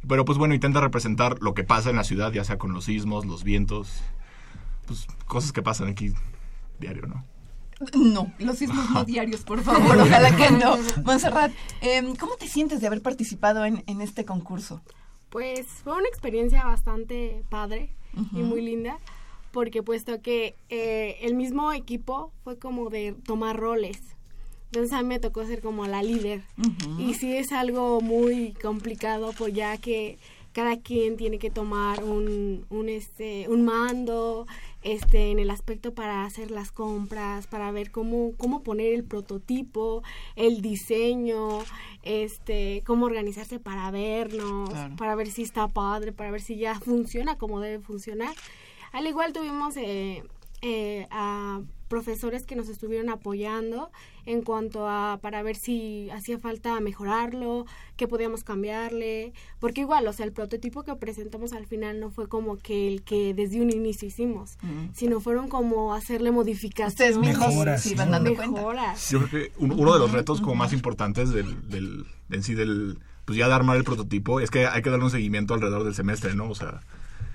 pero 0.07 0.25
pues 0.25 0.39
bueno, 0.39 0.55
intenta 0.55 0.81
representar 0.81 1.39
lo 1.41 1.55
que 1.55 1.65
pasa 1.65 1.91
en 1.91 1.97
la 1.97 2.05
ciudad, 2.05 2.33
ya 2.33 2.45
sea 2.45 2.59
con 2.59 2.73
los 2.73 2.85
sismos, 2.85 3.27
los 3.27 3.43
vientos, 3.43 4.03
pues 4.87 5.07
cosas 5.27 5.53
que 5.53 5.63
pasan 5.63 5.89
aquí 5.89 6.13
diario, 6.79 7.07
¿no? 7.07 7.25
No, 7.99 8.33
los 8.39 8.59
sismos 8.59 8.91
no 8.91 9.05
diarios, 9.05 9.41
por 9.41 9.61
favor, 9.63 9.99
ojalá 9.99 10.37
que 10.37 10.51
no. 10.53 10.77
Montserrat, 11.05 11.53
eh, 11.81 12.15
¿cómo 12.19 12.37
te 12.37 12.47
sientes 12.47 12.81
de 12.81 12.87
haber 12.87 13.03
participado 13.03 13.65
en, 13.65 13.83
en, 13.89 14.01
este 14.01 14.25
concurso? 14.25 14.83
Pues 15.33 15.66
fue 15.66 15.95
una 15.95 16.09
experiencia 16.09 16.62
bastante 16.64 17.42
padre 17.49 17.88
uh 18.14 18.21
-huh. 18.21 18.38
y 18.38 18.42
muy 18.42 18.61
linda, 18.61 18.99
porque 19.51 19.83
puesto 19.83 20.21
que 20.21 20.55
eh, 20.68 21.16
el 21.23 21.35
mismo 21.35 21.73
equipo 21.73 22.31
fue 22.45 22.59
como 22.59 22.90
de 22.90 23.14
tomar 23.25 23.57
roles. 23.57 23.99
Entonces 24.66 24.92
a 24.92 25.01
mí 25.03 25.09
me 25.09 25.18
tocó 25.18 25.45
ser 25.47 25.62
como 25.62 25.87
la 25.87 26.03
líder. 26.03 26.42
Uh 26.59 26.62
-huh. 26.62 27.01
Y 27.01 27.14
sí 27.14 27.35
es 27.35 27.51
algo 27.53 28.03
muy 28.03 28.53
complicado, 28.62 29.33
pues 29.38 29.55
ya 29.55 29.79
que 29.79 30.18
cada 30.53 30.79
quien 30.81 31.17
tiene 31.17 31.38
que 31.38 31.51
tomar 31.51 32.05
un, 32.05 32.67
un, 32.71 32.88
este, 32.88 33.49
un 33.49 33.65
mando 33.65 34.47
este, 34.83 35.31
en 35.31 35.38
el 35.38 35.51
aspecto 35.51 35.95
para 35.95 36.25
hacer 36.25 36.51
las 36.51 36.73
compras, 36.73 37.47
para 37.47 37.71
ver 37.71 37.91
cómo, 37.91 38.33
cómo 38.37 38.62
poner 38.62 38.93
el 38.93 39.05
prototipo, 39.05 40.03
el 40.37 40.61
diseño, 40.61 41.61
este, 42.03 42.83
cómo 42.87 43.07
organizarse 43.07 43.59
para 43.59 43.91
vernos, 43.91 44.71
claro. 44.71 44.97
para 44.97 45.15
ver 45.15 45.31
si 45.31 45.43
está 45.43 45.69
padre, 45.69 46.12
para 46.12 46.31
ver 46.31 46.41
si 46.41 46.57
ya 46.57 46.79
funciona 46.79 47.38
como 47.38 47.61
debe 47.61 47.83
funcionar. 47.83 48.35
Al 48.93 49.07
igual 49.07 49.33
tuvimos 49.33 49.77
eh, 49.77 50.23
eh, 50.61 51.07
a 51.11 51.61
profesores 51.92 52.46
que 52.46 52.57
nos 52.57 52.70
estuvieron 52.70 53.11
apoyando 53.11 53.90
en 54.24 54.40
cuanto 54.40 54.88
a 54.88 55.18
para 55.20 55.42
ver 55.42 55.57
si 55.57 56.09
hacía 56.09 56.38
falta 56.38 56.81
mejorarlo, 56.81 57.66
qué 57.98 58.09
podíamos 58.09 58.44
cambiarle, 58.44 59.35
porque 59.61 59.83
igual, 59.83 60.07
o 60.07 60.12
sea, 60.14 60.24
el 60.24 60.33
prototipo 60.33 60.85
que 60.85 60.96
presentamos 60.96 61.52
al 61.52 61.66
final 61.66 62.00
no 62.00 62.11
fue 62.11 62.28
como 62.28 62.57
que 62.57 62.88
el 62.88 63.02
que 63.02 63.35
desde 63.35 63.61
un 63.61 63.70
inicio 63.70 64.09
hicimos, 64.09 64.57
mm. 64.62 64.94
sino 64.94 65.20
fueron 65.20 65.48
como 65.48 65.92
hacerle 65.92 66.31
modificaciones. 66.31 66.94
Ustedes 66.94 67.18
mismos 67.18 67.48
mejoras, 67.48 67.83
sí, 67.83 67.94
van 67.94 68.11
dando 68.11 68.35
mejoras. 68.35 69.11
Yo 69.11 69.18
creo 69.28 69.31
que 69.31 69.52
uno 69.59 69.92
de 69.92 69.98
los 69.98 70.12
retos 70.12 70.40
como 70.40 70.55
más 70.55 70.72
importantes 70.72 71.28
del, 71.28 71.68
del 71.68 72.07
en 72.31 72.42
sí 72.42 72.55
del 72.55 73.00
pues 73.26 73.37
ya 73.37 73.48
de 73.48 73.52
armar 73.52 73.76
el 73.76 73.85
prototipo 73.85 74.40
es 74.40 74.50
que 74.50 74.66
hay 74.66 74.81
que 74.81 74.88
darle 74.88 75.05
un 75.05 75.11
seguimiento 75.11 75.52
alrededor 75.52 75.85
del 75.85 75.94
semestre, 75.94 76.35
¿no? 76.35 76.48
O 76.48 76.55
sea, 76.55 76.81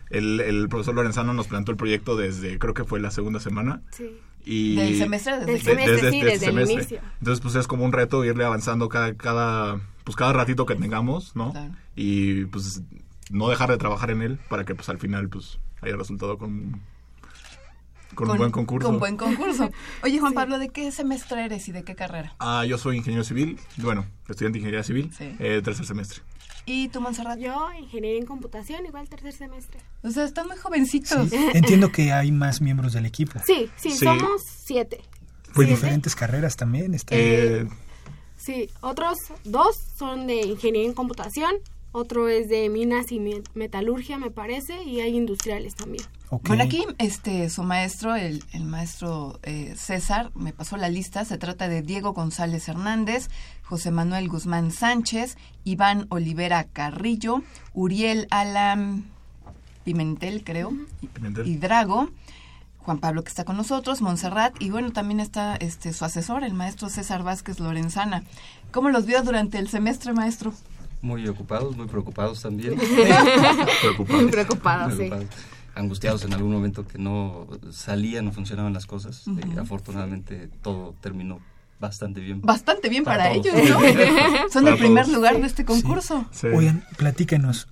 el, 0.10 0.40
el, 0.40 0.68
profesor 0.68 0.96
Lorenzano 0.96 1.32
nos 1.36 1.46
plantó 1.46 1.72
el 1.72 1.78
proyecto 1.78 2.16
desde, 2.16 2.58
creo 2.58 2.74
que 2.74 2.86
fue 2.86 3.00
la 3.00 3.12
segunda 3.12 3.40
semana. 3.40 3.84
Sí. 3.92 4.18
Y 4.50 4.76
del 4.76 4.98
semestre, 4.98 5.40
desde, 5.40 5.60
semestre, 5.60 5.94
desde, 5.96 6.12
sí, 6.12 6.22
desde, 6.22 6.48
desde 6.48 6.62
el 6.62 6.72
inicio. 6.72 7.00
Entonces, 7.20 7.42
pues 7.42 7.56
es 7.56 7.68
como 7.68 7.84
un 7.84 7.92
reto 7.92 8.24
irle 8.24 8.46
avanzando 8.46 8.88
cada, 8.88 9.14
cada, 9.16 9.82
pues 10.06 10.16
cada 10.16 10.32
ratito 10.32 10.66
que 10.66 10.76
tengamos, 10.76 11.36
¿no? 11.36 11.52
Claro. 11.52 11.74
Y 11.96 12.46
pues 12.46 12.82
no 13.30 13.50
dejar 13.50 13.70
de 13.70 13.78
trabajar 13.78 14.10
en 14.12 14.22
él 14.22 14.40
para 14.50 14.64
que 14.64 14.74
pues 14.74 14.88
al 14.88 15.00
final 15.00 15.28
pues 15.28 15.60
haya 15.82 15.98
resultado 15.98 16.38
con, 16.38 16.82
con, 18.16 18.28
con 18.28 18.32
un 18.32 18.38
buen 18.38 18.52
concurso. 18.52 18.88
Con 18.88 19.00
buen 19.00 19.18
concurso. 19.18 19.70
Oye, 20.04 20.20
Juan 20.20 20.32
sí. 20.32 20.36
Pablo, 20.36 20.60
¿de 20.60 20.70
qué 20.70 20.92
semestre 20.92 21.44
eres 21.44 21.68
y 21.68 21.74
de 21.74 21.84
qué 21.84 21.96
carrera? 21.96 22.34
Ah, 22.40 22.64
yo 22.66 22.78
soy 22.78 22.96
ingeniero 22.98 23.26
civil, 23.26 23.60
bueno, 23.78 24.06
estudiante 24.30 24.54
de 24.54 24.60
ingeniería 24.60 24.84
civil, 24.84 25.12
sí. 25.18 25.36
eh, 25.40 25.62
tercer 25.62 25.86
semestre. 25.86 26.22
¿Y 26.70 26.90
tú, 26.90 27.00
Montserrat? 27.00 27.40
Yo, 27.40 27.70
ingeniería 27.80 28.20
en 28.20 28.26
computación, 28.26 28.86
igual 28.86 29.08
tercer 29.08 29.32
semestre. 29.32 29.80
O 30.04 30.12
sea, 30.12 30.26
están 30.26 30.48
muy 30.48 30.58
jovencitos. 30.58 31.30
Sí. 31.30 31.38
Entiendo 31.54 31.94
que 31.94 32.12
hay 32.12 32.30
más 32.34 32.60
miembros 32.60 32.92
del 32.92 33.06
equipo. 33.06 33.40
Sí, 33.46 33.70
sí, 33.78 33.92
sí. 33.92 34.00
somos 34.00 34.42
siete. 34.66 35.00
Pues 35.54 35.66
¿Siete? 35.68 35.72
diferentes 35.72 36.14
carreras 36.14 36.58
también. 36.58 36.94
Está... 36.94 37.16
Eh, 37.16 37.66
sí, 38.36 38.70
otros 38.82 39.16
dos 39.46 39.78
son 39.98 40.28
de 40.28 40.42
ingeniería 40.42 40.90
en 40.90 40.94
computación, 40.94 41.56
otro 41.94 42.28
es 42.28 42.50
de 42.50 42.68
minas 42.68 43.14
y 43.14 43.22
metalurgia, 43.54 44.18
me 44.18 44.30
parece, 44.30 44.84
y 44.84 45.00
hay 45.00 45.16
industriales 45.16 45.74
también. 45.74 46.04
Okay. 46.30 46.48
Bueno, 46.50 46.64
aquí 46.64 46.86
este, 46.98 47.50
su 47.50 47.64
maestro, 47.64 48.16
el, 48.16 48.44
el 48.52 48.66
maestro 48.66 49.40
eh, 49.44 49.74
César, 49.78 50.32
me 50.36 50.52
pasó 50.52 50.76
la 50.76 50.90
lista. 50.90 51.24
Se 51.24 51.38
trata 51.38 51.70
de 51.70 51.82
Diego 51.82 52.12
González 52.14 52.68
Hernández, 52.68 53.30
José 53.64 53.92
Manuel 53.92 54.28
Guzmán 54.28 54.72
Sánchez, 54.72 55.38
Iván 55.64 56.06
Olivera 56.10 56.66
Carrillo, 56.66 57.44
Uriel 57.74 58.28
Alam 58.30 59.06
Pimentel, 59.86 60.44
creo, 60.44 60.74
Pimentel. 61.14 61.48
y 61.48 61.56
Drago. 61.58 62.10
Juan 62.80 63.00
Pablo 63.00 63.22
que 63.22 63.28
está 63.30 63.44
con 63.44 63.58
nosotros, 63.58 64.02
Montserrat, 64.02 64.56
y 64.62 64.70
bueno, 64.70 64.94
también 64.94 65.20
está 65.20 65.58
este 65.58 65.92
su 65.92 66.06
asesor, 66.06 66.46
el 66.46 66.54
maestro 66.54 66.88
César 66.88 67.22
Vázquez 67.22 67.60
Lorenzana. 67.60 68.24
¿Cómo 68.72 68.90
los 68.90 69.06
vio 69.06 69.22
durante 69.24 69.58
el 69.60 69.68
semestre, 69.68 70.14
maestro? 70.14 70.54
Muy 71.02 71.28
ocupados, 71.28 71.76
muy 71.76 71.88
preocupados 71.88 72.42
también. 72.42 72.76
preocupados. 73.82 74.22
Muy 74.22 74.32
preocupados, 74.32 74.94
sí. 74.98 75.10
Angustiados 75.78 76.26
en 76.26 76.34
algún 76.34 76.52
momento 76.52 76.88
que 76.88 76.98
no 76.98 77.48
salían, 77.72 78.26
no 78.26 78.32
funcionaban 78.32 78.74
las 78.74 78.86
cosas. 78.86 79.28
Uh 79.28 79.32
-huh. 79.32 79.56
eh, 79.56 79.60
afortunadamente 79.60 80.50
todo 80.62 80.96
terminó 81.02 81.40
bastante 81.80 82.20
bien. 82.20 82.42
Bastante 82.42 82.90
bien 82.90 83.04
para, 83.04 83.26
para 83.26 83.36
ellos, 83.36 83.54
¿no? 83.54 83.80
Son 84.50 84.64
para 84.64 84.76
el 84.76 84.80
primer 84.80 85.06
todos. 85.06 85.16
lugar 85.16 85.40
de 85.40 85.48
este 85.48 85.66
concurso. 85.66 86.26
Sí. 86.32 86.48
Sí. 86.50 86.56
Oigan, 86.56 86.84
platíquenos, 86.98 87.68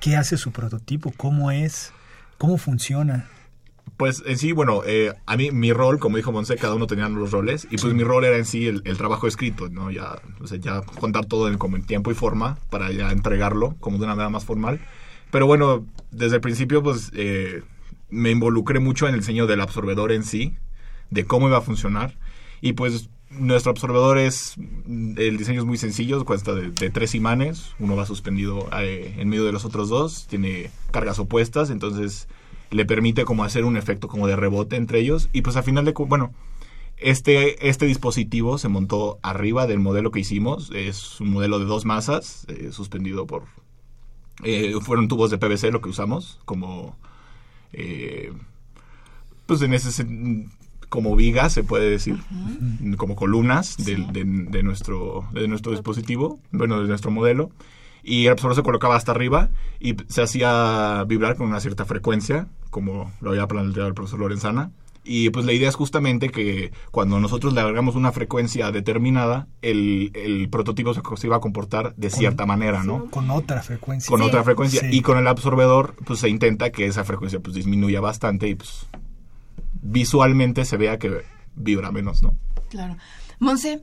¿qué 0.00 0.16
hace 0.16 0.36
su 0.36 0.50
prototipo? 0.50 1.12
¿Cómo 1.16 1.50
es? 1.50 1.92
¿Cómo 2.38 2.58
funciona? 2.58 3.28
Pues 3.96 4.22
en 4.26 4.36
sí, 4.38 4.52
bueno, 4.52 4.82
eh, 4.84 5.14
a 5.26 5.36
mí 5.36 5.50
mi 5.52 5.72
rol, 5.72 5.98
como 5.98 6.16
dijo 6.16 6.32
Monse, 6.32 6.56
cada 6.56 6.74
uno 6.74 6.86
tenía 6.86 7.08
los 7.08 7.30
roles 7.30 7.68
y 7.70 7.76
pues 7.76 7.94
mi 7.94 8.02
rol 8.02 8.24
era 8.24 8.36
en 8.36 8.44
sí 8.44 8.66
el, 8.66 8.82
el, 8.84 8.96
trabajo 8.96 9.28
escrito, 9.28 9.68
¿no? 9.68 9.90
Ya, 9.90 10.20
o 10.40 10.46
sea, 10.46 10.58
ya 10.58 10.80
contar 10.80 11.26
todo 11.26 11.48
en, 11.48 11.58
como 11.58 11.76
en 11.76 11.84
tiempo 11.84 12.10
y 12.10 12.14
forma 12.14 12.58
para 12.70 12.90
ya 12.90 13.12
entregarlo 13.12 13.76
como 13.80 13.98
de 13.98 14.04
una 14.04 14.14
manera 14.14 14.30
más 14.30 14.44
formal. 14.44 14.80
Pero 15.30 15.46
bueno, 15.46 15.86
desde 16.12 16.36
el 16.36 16.40
principio 16.40 16.82
pues 16.82 17.10
eh, 17.14 17.62
me 18.10 18.30
involucré 18.30 18.78
mucho 18.78 19.08
en 19.08 19.14
el 19.14 19.20
diseño 19.20 19.46
del 19.46 19.60
absorbedor 19.60 20.12
en 20.12 20.22
sí, 20.22 20.54
de 21.10 21.24
cómo 21.24 21.48
iba 21.48 21.58
a 21.58 21.62
funcionar. 21.62 22.16
Y 22.60 22.74
pues 22.74 23.08
nuestro 23.30 23.70
absorbedor 23.70 24.18
es, 24.18 24.54
el 24.86 25.36
diseño 25.38 25.60
es 25.60 25.66
muy 25.66 25.78
sencillo, 25.78 26.24
consta 26.24 26.54
de, 26.54 26.90
tres 26.90 27.14
imanes, 27.14 27.74
uno 27.78 27.96
va 27.96 28.06
suspendido 28.06 28.68
eh, 28.78 29.14
en 29.18 29.28
medio 29.28 29.44
de 29.44 29.52
los 29.52 29.64
otros 29.64 29.88
dos, 29.88 30.26
tiene 30.28 30.70
cargas 30.90 31.18
opuestas, 31.18 31.70
entonces 31.70 32.28
le 32.70 32.84
permite 32.84 33.24
como 33.24 33.44
hacer 33.44 33.64
un 33.64 33.76
efecto 33.76 34.08
como 34.08 34.26
de 34.26 34.36
rebote 34.36 34.76
entre 34.76 35.00
ellos. 35.00 35.28
Y 35.32 35.42
pues 35.42 35.56
a 35.56 35.62
final 35.62 35.84
de 35.84 35.92
bueno 35.92 36.32
este 36.98 37.68
este 37.68 37.86
dispositivo 37.86 38.58
se 38.58 38.68
montó 38.68 39.18
arriba 39.22 39.66
del 39.66 39.80
modelo 39.80 40.10
que 40.10 40.20
hicimos. 40.20 40.70
Es 40.74 41.20
un 41.20 41.30
modelo 41.30 41.58
de 41.58 41.64
dos 41.64 41.84
masas 41.84 42.46
eh, 42.48 42.70
suspendido 42.72 43.26
por 43.26 43.44
eh, 44.42 44.74
fueron 44.80 45.08
tubos 45.08 45.30
de 45.30 45.38
PVC 45.38 45.70
lo 45.70 45.80
que 45.80 45.88
usamos 45.88 46.40
como 46.44 46.96
eh, 47.72 48.32
pues 49.46 49.62
en 49.62 49.74
ese 49.74 50.06
como 50.88 51.16
vigas 51.16 51.52
se 51.52 51.64
puede 51.64 51.88
decir 51.88 52.14
uh 52.14 52.34
-huh. 52.34 52.96
como 52.96 53.16
columnas 53.16 53.76
de, 53.78 53.96
sí. 53.96 54.06
de, 54.12 54.24
de, 54.24 54.62
nuestro 54.62 55.26
de 55.32 55.48
nuestro 55.48 55.72
dispositivo 55.72 56.38
bueno 56.50 56.80
de 56.82 56.88
nuestro 56.88 57.10
modelo 57.10 57.50
y 58.02 58.26
el 58.26 58.32
absorbedor 58.32 58.56
se 58.56 58.62
colocaba 58.62 58.96
hasta 58.96 59.12
arriba 59.12 59.50
y 59.80 59.96
se 60.08 60.22
hacía 60.22 61.04
vibrar 61.06 61.36
con 61.36 61.48
una 61.48 61.60
cierta 61.60 61.84
frecuencia, 61.84 62.48
como 62.70 63.12
lo 63.20 63.30
había 63.30 63.46
planteado 63.46 63.88
el 63.88 63.94
profesor 63.94 64.20
Lorenzana. 64.20 64.72
Y 65.04 65.30
pues 65.30 65.44
la 65.44 65.52
idea 65.52 65.68
es 65.68 65.74
justamente 65.74 66.28
que 66.28 66.72
cuando 66.90 67.18
nosotros 67.18 67.52
le 67.54 67.60
agregamos 67.60 67.96
una 67.96 68.12
frecuencia 68.12 68.70
determinada, 68.70 69.48
el, 69.60 70.12
el 70.14 70.48
prototipo 70.48 70.94
se, 70.94 71.00
se, 71.16 71.26
iba 71.26 71.36
a 71.36 71.40
comportar 71.40 71.94
de 71.96 72.10
cierta 72.10 72.44
con, 72.44 72.48
manera, 72.48 72.84
¿no? 72.84 73.06
Con 73.10 73.30
otra 73.30 73.62
frecuencia. 73.62 74.08
Con 74.08 74.20
sí. 74.20 74.26
otra 74.26 74.44
frecuencia. 74.44 74.80
Sí. 74.80 74.88
Y 74.92 75.02
con 75.02 75.18
el 75.18 75.26
absorbedor, 75.26 75.96
pues 76.04 76.20
se 76.20 76.28
intenta 76.28 76.70
que 76.70 76.86
esa 76.86 77.04
frecuencia 77.04 77.40
pues 77.40 77.54
disminuya 77.54 78.00
bastante 78.00 78.48
y 78.48 78.54
pues 78.54 78.86
visualmente 79.82 80.64
se 80.64 80.76
vea 80.76 80.98
que 80.98 81.22
vibra 81.56 81.90
menos, 81.90 82.22
¿no? 82.22 82.36
Claro. 82.70 82.96
Monse, 83.40 83.82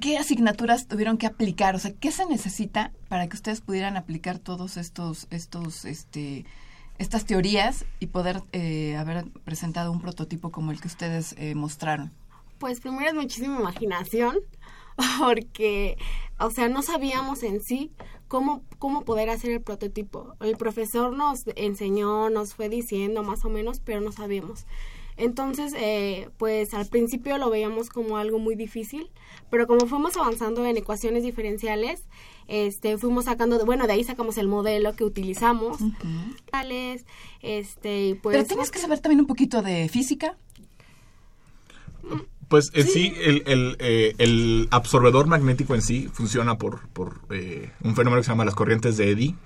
¿Qué 0.00 0.16
asignaturas 0.16 0.86
tuvieron 0.86 1.18
que 1.18 1.26
aplicar? 1.26 1.74
O 1.74 1.78
sea, 1.78 1.92
¿qué 1.92 2.12
se 2.12 2.24
necesita 2.26 2.92
para 3.08 3.28
que 3.28 3.36
ustedes 3.36 3.60
pudieran 3.60 3.96
aplicar 3.96 4.38
todos 4.38 4.76
estos, 4.76 5.26
estos, 5.30 5.84
este, 5.84 6.46
estas 7.00 7.24
teorías 7.24 7.86
y 7.98 8.08
poder 8.08 8.42
eh, 8.52 8.94
haber 8.96 9.24
presentado 9.42 9.90
un 9.90 10.02
prototipo 10.02 10.50
como 10.50 10.70
el 10.70 10.80
que 10.80 10.86
ustedes 10.86 11.34
eh, 11.38 11.54
mostraron? 11.54 12.12
Pues 12.58 12.80
primero 12.80 13.08
es 13.08 13.14
muchísima 13.14 13.58
imaginación, 13.58 14.36
porque, 15.18 15.96
o 16.38 16.50
sea, 16.50 16.68
no 16.68 16.82
sabíamos 16.82 17.42
en 17.42 17.62
sí 17.62 17.90
cómo, 18.28 18.62
cómo 18.78 19.06
poder 19.06 19.30
hacer 19.30 19.50
el 19.50 19.62
prototipo. 19.62 20.34
El 20.40 20.58
profesor 20.58 21.16
nos 21.16 21.40
enseñó, 21.56 22.28
nos 22.28 22.54
fue 22.54 22.68
diciendo 22.68 23.22
más 23.22 23.46
o 23.46 23.48
menos, 23.48 23.80
pero 23.80 24.02
no 24.02 24.12
sabíamos. 24.12 24.66
Entonces, 25.16 25.72
eh, 25.78 26.28
pues 26.36 26.74
al 26.74 26.86
principio 26.86 27.38
lo 27.38 27.48
veíamos 27.48 27.88
como 27.88 28.18
algo 28.18 28.38
muy 28.38 28.56
difícil, 28.56 29.10
pero 29.50 29.66
como 29.66 29.86
fuimos 29.86 30.18
avanzando 30.18 30.66
en 30.66 30.76
ecuaciones 30.76 31.22
diferenciales, 31.22 32.04
este, 32.50 32.98
fuimos 32.98 33.26
sacando, 33.26 33.56
de, 33.58 33.64
bueno, 33.64 33.86
de 33.86 33.92
ahí 33.92 34.04
sacamos 34.04 34.36
el 34.36 34.48
modelo 34.48 34.94
que 34.96 35.04
utilizamos, 35.04 35.80
uh 35.80 35.92
-huh. 35.92 37.04
este, 37.42 38.18
pues, 38.22 38.36
Pero 38.36 38.46
tienes 38.46 38.70
que 38.70 38.80
saber 38.80 38.98
también 38.98 39.20
un 39.20 39.26
poquito 39.26 39.62
de 39.62 39.88
física. 39.88 40.36
Pues 42.48 42.72
en 42.74 42.88
sí, 42.88 43.14
el, 43.20 43.44
el, 43.46 43.76
eh, 43.78 44.14
el 44.18 44.66
absorbedor 44.72 45.28
magnético 45.28 45.76
en 45.76 45.82
sí 45.82 46.08
funciona 46.12 46.58
por, 46.58 46.88
por 46.88 47.20
eh, 47.30 47.70
un 47.84 47.94
fenómeno 47.94 48.20
que 48.20 48.24
se 48.24 48.30
llama 48.30 48.44
las 48.44 48.56
corrientes 48.56 48.96
de 48.96 49.10
Eddy. 49.12 49.36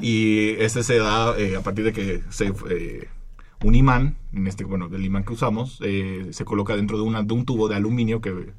Y 0.00 0.50
este 0.60 0.84
se 0.84 0.98
da 0.98 1.36
eh, 1.36 1.56
a 1.56 1.62
partir 1.62 1.84
de 1.84 1.92
que 1.92 2.22
se, 2.30 2.52
eh, 2.70 3.08
un 3.64 3.74
imán, 3.74 4.16
en 4.32 4.46
este, 4.46 4.62
bueno, 4.62 4.88
el 4.92 5.04
imán 5.04 5.24
que 5.24 5.32
usamos, 5.32 5.80
eh, 5.82 6.28
se 6.30 6.44
coloca 6.44 6.76
dentro 6.76 6.96
de, 6.96 7.02
una, 7.02 7.24
de 7.24 7.34
un 7.34 7.44
tubo 7.44 7.66
de 7.66 7.74
aluminio 7.74 8.20
que 8.20 8.52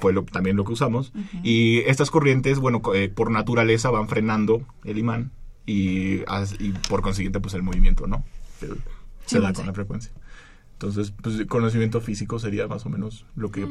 fue 0.00 0.12
lo- 0.12 0.24
también 0.24 0.56
lo 0.56 0.64
que 0.64 0.72
usamos. 0.72 1.12
Y 1.42 1.78
estas 1.80 2.10
corrientes, 2.10 2.58
bueno, 2.58 2.82
eh, 2.94 3.08
por 3.08 3.30
naturaleza 3.30 3.90
van 3.90 4.08
frenando 4.08 4.62
el 4.84 4.98
imán 4.98 5.30
y, 5.66 6.20
as- 6.26 6.54
y 6.60 6.70
por 6.88 7.02
consiguiente, 7.02 7.40
pues 7.40 7.54
el 7.54 7.62
movimiento, 7.62 8.06
¿no? 8.06 8.24
El- 8.62 8.76
Sí, 9.26 9.34
se 9.36 9.40
da 9.40 9.52
con 9.52 9.66
la 9.66 9.72
frecuencia. 9.72 10.12
Entonces, 10.74 11.12
pues 11.22 11.44
conocimiento 11.48 12.00
físico 12.00 12.38
sería 12.38 12.68
más 12.68 12.86
o 12.86 12.90
menos 12.90 13.24
lo 13.34 13.50
que 13.50 13.66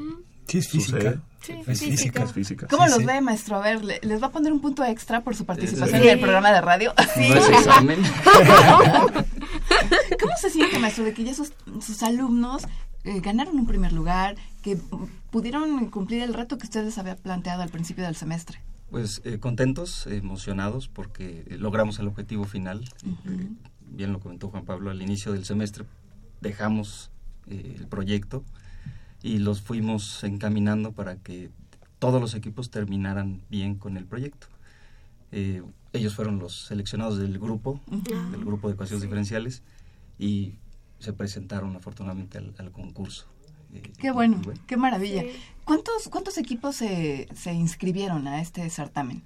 Sí, 0.48 0.58
es 0.60 0.68
física. 0.70 0.98
Sucede. 0.98 1.20
Sí, 1.42 1.54
Es 1.66 1.80
física. 1.80 2.24
es 2.24 2.34
física. 2.34 2.68
¿Cómo 2.68 2.84
Sí, 2.84 2.90
los 2.90 3.00
sí. 3.00 3.06
ve, 3.06 3.22
maestro? 3.22 3.56
A 3.56 3.62
ver, 3.62 3.84
¿le- 3.86 4.00
¿les 4.04 4.22
va 4.22 4.28
a 4.28 4.32
poner 4.32 4.52
un 4.52 4.60
punto 4.60 4.84
extra 4.84 5.22
por 5.24 5.36
su 5.36 5.46
participación 5.46 6.02
Sí. 6.02 6.08
en 6.08 6.14
el 6.14 6.20
programa 6.20 6.52
de 6.52 6.62
radio? 6.62 6.94
No 7.16 7.36
es 7.36 7.50
examen. 7.50 8.00
¿Cómo 10.20 10.34
se 10.40 10.50
siente, 10.50 10.80
maestro, 10.80 11.04
de 11.04 11.14
que 11.14 11.24
ya 11.24 11.34
sus, 11.34 11.54
sus 11.82 12.04
alumnos 12.04 12.64
eh, 13.06 13.22
ganaron 13.22 13.58
un 13.58 13.66
primer 13.68 13.94
lugar, 13.94 14.36
que 14.62 14.78
pudieron 15.32 15.90
cumplir 15.90 16.22
el 16.24 16.34
reto 16.34 16.58
que 16.58 16.66
ustedes 16.66 16.98
había 16.98 17.16
planteado 17.16 17.62
al 17.62 17.70
principio 17.70 18.04
del 18.04 18.16
semestre? 18.16 18.60
Pues 18.90 19.22
eh, 19.26 19.40
contentos, 19.40 20.08
emocionados 20.08 20.88
porque 20.88 21.46
eh, 21.48 21.58
logramos 21.58 22.00
el 22.00 22.08
objetivo 22.08 22.46
final. 22.46 22.88
Bien 23.92 24.12
lo 24.12 24.20
comentó 24.20 24.50
Juan 24.50 24.66
Pablo 24.66 24.90
al 24.90 25.02
inicio 25.02 25.32
del 25.32 25.46
semestre, 25.46 25.86
dejamos 26.42 27.12
eh, 27.48 27.76
el 27.78 27.88
proyecto 27.88 28.44
y 29.22 29.38
los 29.38 29.62
fuimos 29.62 30.24
encaminando 30.24 30.92
para 30.92 31.18
que 31.18 31.50
todos 32.00 32.20
los 32.20 32.34
equipos 32.34 32.70
terminaran 32.70 33.42
bien 33.50 33.76
con 33.76 33.98
el 33.98 34.06
proyecto. 34.06 34.48
Eh, 35.32 35.64
ellos 35.94 36.16
fueron 36.16 36.40
los 36.40 36.66
seleccionados 36.66 37.18
del 37.18 37.40
grupo, 37.40 37.80
del 38.32 38.44
grupo 38.44 38.68
de 38.68 38.74
ecuaciones 38.74 39.02
diferenciales 39.02 39.64
y 40.20 40.56
se 41.00 41.14
presentaron 41.14 41.76
afortunadamente 41.76 42.38
al, 42.38 42.54
al 42.58 42.72
concurso. 42.72 43.26
Eh, 43.74 43.82
Qué 43.98 44.12
bueno, 44.12 44.42
qué 44.68 44.78
maravilla. 44.78 45.22
Sí. 45.22 45.30
¿Cuántos, 45.66 46.08
cuántos 46.10 46.38
equipos 46.38 46.76
se, 46.78 47.28
se 47.36 47.54
inscribieron 47.54 48.28
a 48.28 48.42
este 48.42 48.70
certamen? 48.70 49.24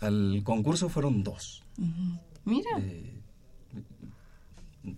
Al 0.00 0.42
concurso 0.44 0.88
fueron 0.88 1.22
dos. 1.22 1.62
Mira, 2.44 2.70
Eh, 2.78 3.14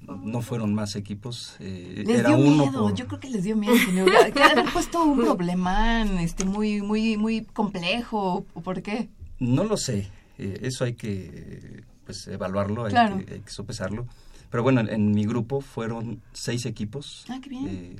no 0.09 0.41
fueron 0.43 0.75
más 0.75 0.95
equipos. 0.95 1.57
eh, 1.59 2.05
les 2.07 2.21
era 2.21 2.29
dio 2.31 2.39
uno 2.39 2.65
miedo. 2.67 2.83
por- 2.83 2.95
Yo 2.95 3.07
creo 3.07 3.21
que 3.21 3.31
les 3.31 3.45
dio 3.45 3.57
miedo. 3.57 3.75
Hubiera- 3.75 4.31
que 4.31 4.43
haber 4.43 4.65
puesto 4.73 5.03
un 5.05 5.19
problemán 5.21 6.19
este, 6.19 6.45
muy, 6.45 6.81
muy, 6.83 7.17
muy 7.17 7.45
complejo. 7.45 8.45
¿o 8.55 8.61
¿Por 8.61 8.83
qué? 8.83 9.09
No 9.39 9.65
lo 9.65 9.77
sé. 9.77 10.11
eh, 10.39 10.59
eso 10.63 10.85
hay 10.85 10.95
que 10.95 11.83
pues, 12.05 12.27
evaluarlo, 12.29 12.85
hay, 12.87 12.93
que, 12.93 13.35
hay 13.35 13.41
que 13.41 13.51
sopesarlo. 13.51 14.07
Pero 14.51 14.63
bueno, 14.63 14.81
en, 14.81 15.13
mi 15.13 15.25
grupo 15.27 15.61
fueron 15.61 16.21
seis 16.33 16.67
equipos. 16.67 17.25
Ah, 17.29 17.39
qué 17.43 17.49
bien. 17.51 17.67
eh, 17.69 17.97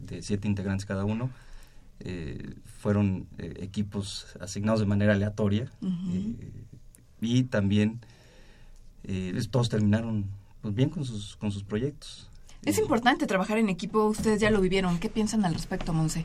de 0.00 0.22
siete 0.22 0.46
integrantes 0.48 0.86
cada 0.86 1.04
uno. 1.04 1.30
Eh, 2.00 2.54
fueron 2.80 3.26
eh, 3.38 3.54
equipos 3.60 4.26
asignados 4.40 4.80
de 4.80 4.86
manera 4.86 5.12
aleatoria. 5.14 5.70
Eh, 5.82 6.34
y 7.20 7.42
también 7.44 8.00
eh, 9.04 9.36
todos 9.50 9.68
terminaron 9.68 10.26
pues, 10.62 10.74
bien 10.74 10.88
con 10.90 11.04
sus, 11.04 11.36
con 11.36 11.50
sus 11.50 11.64
proyectos. 11.64 12.30
Es 12.64 12.78
Eh, 12.78 12.82
importante 12.82 13.26
trabajar 13.26 13.58
en 13.58 13.68
equipo. 13.68 14.04
Ustedes 14.06 14.40
ya 14.40 14.50
lo 14.50 14.60
vivieron. 14.60 14.98
¿Qué 14.98 15.08
piensan 15.08 15.44
al 15.44 15.54
respecto, 15.54 15.92
Monse? 15.92 16.24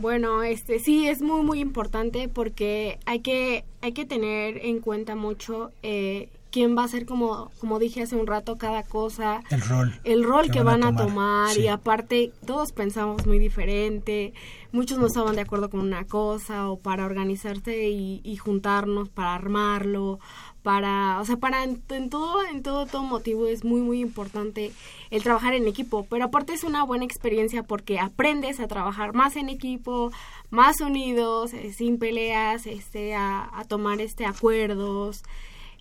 Bueno, 0.00 0.42
este 0.42 0.78
sí 0.78 1.06
es 1.06 1.20
muy 1.20 1.42
muy 1.42 1.60
importante 1.60 2.28
porque 2.28 2.98
hay 3.04 3.20
que 3.20 3.64
hay 3.82 3.92
que 3.92 4.06
tener 4.06 4.58
en 4.64 4.80
cuenta 4.80 5.14
mucho 5.16 5.70
eh, 5.82 6.30
quién 6.50 6.76
va 6.76 6.84
a 6.84 6.88
ser 6.88 7.06
como 7.06 7.50
como 7.60 7.78
dije 7.78 8.02
hace 8.02 8.16
un 8.16 8.26
rato 8.26 8.56
cada 8.56 8.82
cosa, 8.82 9.42
El 9.50 9.60
rol. 9.62 10.00
el 10.04 10.24
rol 10.24 10.50
que 10.50 10.62
van 10.62 10.82
a 10.82 10.90
van, 10.90 10.94
a 10.94 11.02
tomar, 11.04 11.08
tomar, 11.08 11.54
sí. 11.54 11.60
y 11.62 11.68
aparte 11.68 12.32
todos 12.46 12.72
pensamos 12.72 13.26
muy 13.26 13.38
diferente, 13.38 14.32
muchos 14.72 14.98
no 14.98 15.06
estaban 15.06 15.36
de 15.36 15.42
acuerdo 15.42 15.70
con 15.70 15.80
una 15.80 16.06
cosa 16.06 16.70
o 16.70 16.78
para 16.78 17.04
organizarse 17.04 17.88
y, 17.88 18.20
y 18.24 18.36
juntarnos 18.36 19.08
para 19.08 19.34
armarlo, 19.34 20.18
para, 20.62 21.20
o 21.20 21.24
sea, 21.24 21.36
para 21.36 21.62
en, 21.64 21.82
en 21.90 22.10
todo 22.10 22.44
en 22.44 22.62
todo 22.62 22.86
todo 22.86 23.02
motivo 23.02 23.46
es 23.46 23.64
muy 23.64 23.80
muy 23.80 24.00
importante 24.00 24.72
el 25.10 25.22
trabajar 25.22 25.54
en 25.54 25.66
equipo, 25.68 26.06
pero 26.10 26.24
aparte 26.24 26.54
es 26.54 26.64
una 26.64 26.84
buena 26.84 27.04
experiencia 27.04 27.62
porque 27.62 27.98
aprendes 27.98 28.60
a 28.60 28.66
trabajar 28.66 29.14
más 29.14 29.36
en 29.36 29.48
equipo, 29.48 30.10
más 30.50 30.80
unidos, 30.80 31.52
eh, 31.54 31.72
sin 31.72 31.98
peleas, 31.98 32.66
este 32.66 33.14
a, 33.14 33.48
a 33.52 33.64
tomar 33.64 34.00
este 34.00 34.26
acuerdos 34.26 35.22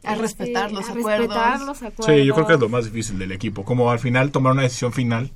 A 0.07 0.15
respetar 0.15 0.71
los 0.71 0.87
a 0.89 0.93
acuerdos. 0.93 1.27
respetar 1.27 1.61
los 1.61 1.81
acuerdos. 1.83 2.05
Sí, 2.15 2.25
yo 2.25 2.33
creo 2.33 2.47
que 2.47 2.53
es 2.53 2.59
lo 2.59 2.69
más 2.69 2.85
difícil 2.85 3.17
del 3.19 3.31
equipo, 3.31 3.63
como 3.63 3.91
al 3.91 3.99
final 3.99 4.31
tomar 4.31 4.53
una 4.53 4.61
decisión 4.63 4.93
final. 4.93 5.31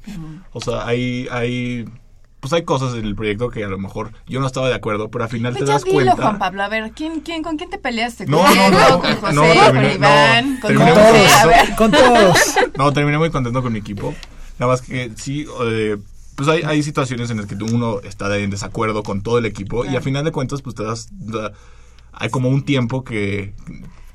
O 0.53 0.61
sea, 0.61 0.85
hay, 0.85 1.27
hay, 1.31 1.85
pues 2.39 2.53
hay 2.53 2.63
cosas 2.63 2.95
en 2.95 3.05
el 3.05 3.15
proyecto 3.15 3.49
que 3.49 3.63
a 3.63 3.67
lo 3.67 3.77
mejor 3.77 4.11
yo 4.27 4.39
no 4.39 4.47
estaba 4.47 4.69
de 4.69 4.75
acuerdo, 4.75 5.09
pero 5.09 5.23
al 5.25 5.29
final 5.29 5.51
Pues 5.53 5.63
te 5.63 5.67
ya 5.67 5.73
das 5.73 5.83
dilo, 5.83 5.95
cuenta. 5.95 6.15
Juan 6.15 6.39
Pablo. 6.39 6.63
A 6.63 6.69
ver, 6.69 6.91
¿quién, 6.95 7.19
quién, 7.21 7.43
¿con 7.43 7.57
quién 7.57 7.69
te 7.69 7.77
peleaste? 7.77 8.25
No, 8.27 8.37
¿Con 8.39 8.47
no, 8.47 8.53
Diego, 8.53 8.79
no, 8.89 8.99
con 9.01 9.15
José, 9.15 9.33
no, 9.33 9.41
con 9.41 9.91
Iván, 9.91 10.53
no, 10.55 10.61
con 10.61 10.81
A 10.81 11.45
ver. 11.45 11.75
Con 11.75 11.91
todos. 11.91 12.37
No, 12.77 12.93
terminé 12.93 13.17
muy 13.17 13.29
contento 13.29 13.61
con 13.61 13.73
mi 13.73 13.79
equipo. 13.79 14.13
Nada 14.57 14.71
más 14.71 14.81
que 14.81 15.11
sí, 15.15 15.45
eh, 15.65 15.97
pues 16.35 16.47
hay, 16.47 16.61
hay 16.63 16.83
situaciones 16.83 17.29
en 17.31 17.37
las 17.37 17.45
que 17.47 17.55
uno 17.55 17.99
está 18.01 18.37
en 18.37 18.49
desacuerdo 18.49 19.03
con 19.03 19.21
todo 19.21 19.37
el 19.39 19.45
equipo 19.45 19.83
y 19.83 19.87
Claro. 19.87 19.99
a 19.99 20.01
final 20.01 20.23
de 20.25 20.31
cuentas 20.31 20.61
pues 20.61 20.75
te 20.75 20.83
das, 20.83 21.07
da- 21.11 21.51
hay 22.13 22.29
como 22.29 22.47
un 22.49 22.63
tiempo 22.63 23.03
que 23.03 23.53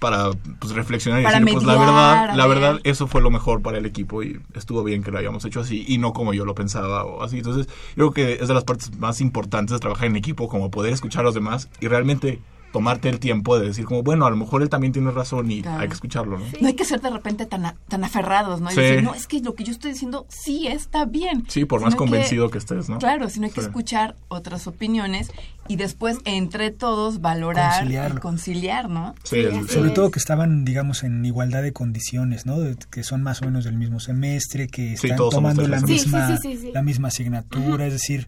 para 0.05 0.33
pues 0.59 0.75
reflexionar 0.75 1.23
y 1.23 1.25
Para 1.25 1.41
decir 1.41 1.55
pues 1.55 1.65
la 1.65 1.79
verdad, 1.79 2.35
la 2.35 2.47
ver. 2.47 2.59
verdad 2.59 2.81
eso 2.85 3.07
fue 3.07 3.23
lo 3.23 3.31
mejor 3.31 3.63
para 3.63 3.79
el 3.79 3.87
equipo 3.87 4.23
y 4.23 4.39
estuvo 4.53 4.85
bien 4.85 5.03
que 5.03 5.11
lo 5.11 5.17
hayamos 5.17 5.47
hecho 5.47 5.61
así 5.61 5.83
y 5.89 5.97
no 5.97 6.13
como 6.13 6.35
yo 6.35 6.45
lo 6.45 6.55
pensaba 6.55 7.05
o 7.05 7.23
así. 7.23 7.39
Entonces, 7.39 7.69
yo 7.97 8.11
creo 8.11 8.13
que 8.13 8.43
es 8.43 8.49
de 8.49 8.53
las 8.53 8.65
partes 8.65 8.95
más 8.99 9.23
importantes 9.23 9.73
de 9.73 9.79
trabajar 9.79 10.09
en 10.09 10.17
equipo, 10.17 10.47
como 10.47 10.71
poder 10.71 10.93
escuchar 10.93 11.23
a 11.23 11.25
los 11.25 11.35
demás 11.35 11.71
y 11.81 11.89
realmente 11.89 12.39
tomarte 12.75 13.09
el 13.09 13.21
tiempo 13.21 13.57
de 13.57 13.69
decir 13.69 13.85
como, 13.85 14.03
bueno, 14.03 14.27
a 14.27 14.31
lo 14.31 14.37
mejor 14.37 14.61
él 14.61 14.69
también 14.69 14.93
tiene 14.93 15.13
razón 15.13 15.49
y 15.49 15.63
Claro. 15.63 15.81
hay 15.81 15.87
que 15.89 15.95
escucharlo, 15.95 16.39
¿no? 16.41 16.45
No 16.61 16.67
hay 16.67 16.75
que 16.75 16.85
ser 16.85 17.01
de 17.01 17.09
repente 17.09 17.47
tan, 17.47 17.65
a- 17.67 17.77
tan 17.87 18.03
aferrados, 18.03 18.61
¿no? 18.61 18.69
Y 18.73 18.75
Sí. 18.75 18.81
decir, 18.81 19.05
no, 19.05 19.15
es 19.15 19.29
que 19.29 19.39
lo 19.41 19.55
que 19.55 19.63
yo 19.63 19.71
estoy 19.71 19.93
diciendo 19.93 20.27
sí 20.29 20.67
está 20.67 21.05
bien. 21.05 21.45
Sí, 21.49 21.65
por 21.67 21.81
más 21.81 21.91
Sino 21.93 21.99
convencido 21.99 22.51
que, 22.51 22.59
estés, 22.59 22.89
¿no? 22.89 22.99
Claro, 22.99 23.31
sino 23.31 23.47
hay 23.47 23.53
que 23.53 23.61
Sí. 23.61 23.69
escuchar 23.69 24.17
otras 24.27 24.67
opiniones 24.67 25.31
y 25.69 25.77
después 25.77 26.19
entre 26.25 26.73
todos 26.73 27.21
valorar 27.21 27.75
Conciliarlo. 27.79 28.17
y 28.17 28.21
conciliar, 28.21 28.91
¿no? 28.91 29.15
Sí, 29.23 29.37
el- 29.37 29.53
así 29.55 29.69
Sobre 29.73 29.89
es. 29.91 29.95
todo 29.95 30.11
que 30.11 30.19
estaban, 30.19 30.65
digamos, 30.65 31.05
en 31.05 31.25
igualdad 31.25 31.63
de 31.63 31.73
condiciones, 31.73 32.45
¿no? 32.45 32.59
De- 32.59 32.77
que 32.91 33.05
son 33.05 33.23
más 33.23 33.41
o 33.41 33.45
menos 33.45 33.65
del 33.65 33.77
mismo 33.77 34.01
semestre, 34.01 34.67
que 34.67 34.95
están 34.95 35.17
tomando 35.17 35.67
la 35.69 35.81
misma, 35.81 36.27
Sí, 36.27 36.37
sí, 36.37 36.43
sí, 36.43 36.57
sí, 36.57 36.63
sí. 36.67 36.71
la 36.75 36.83
misma 36.83 37.07
asignatura, 37.09 37.87
es 37.87 37.93
decir, 37.93 38.27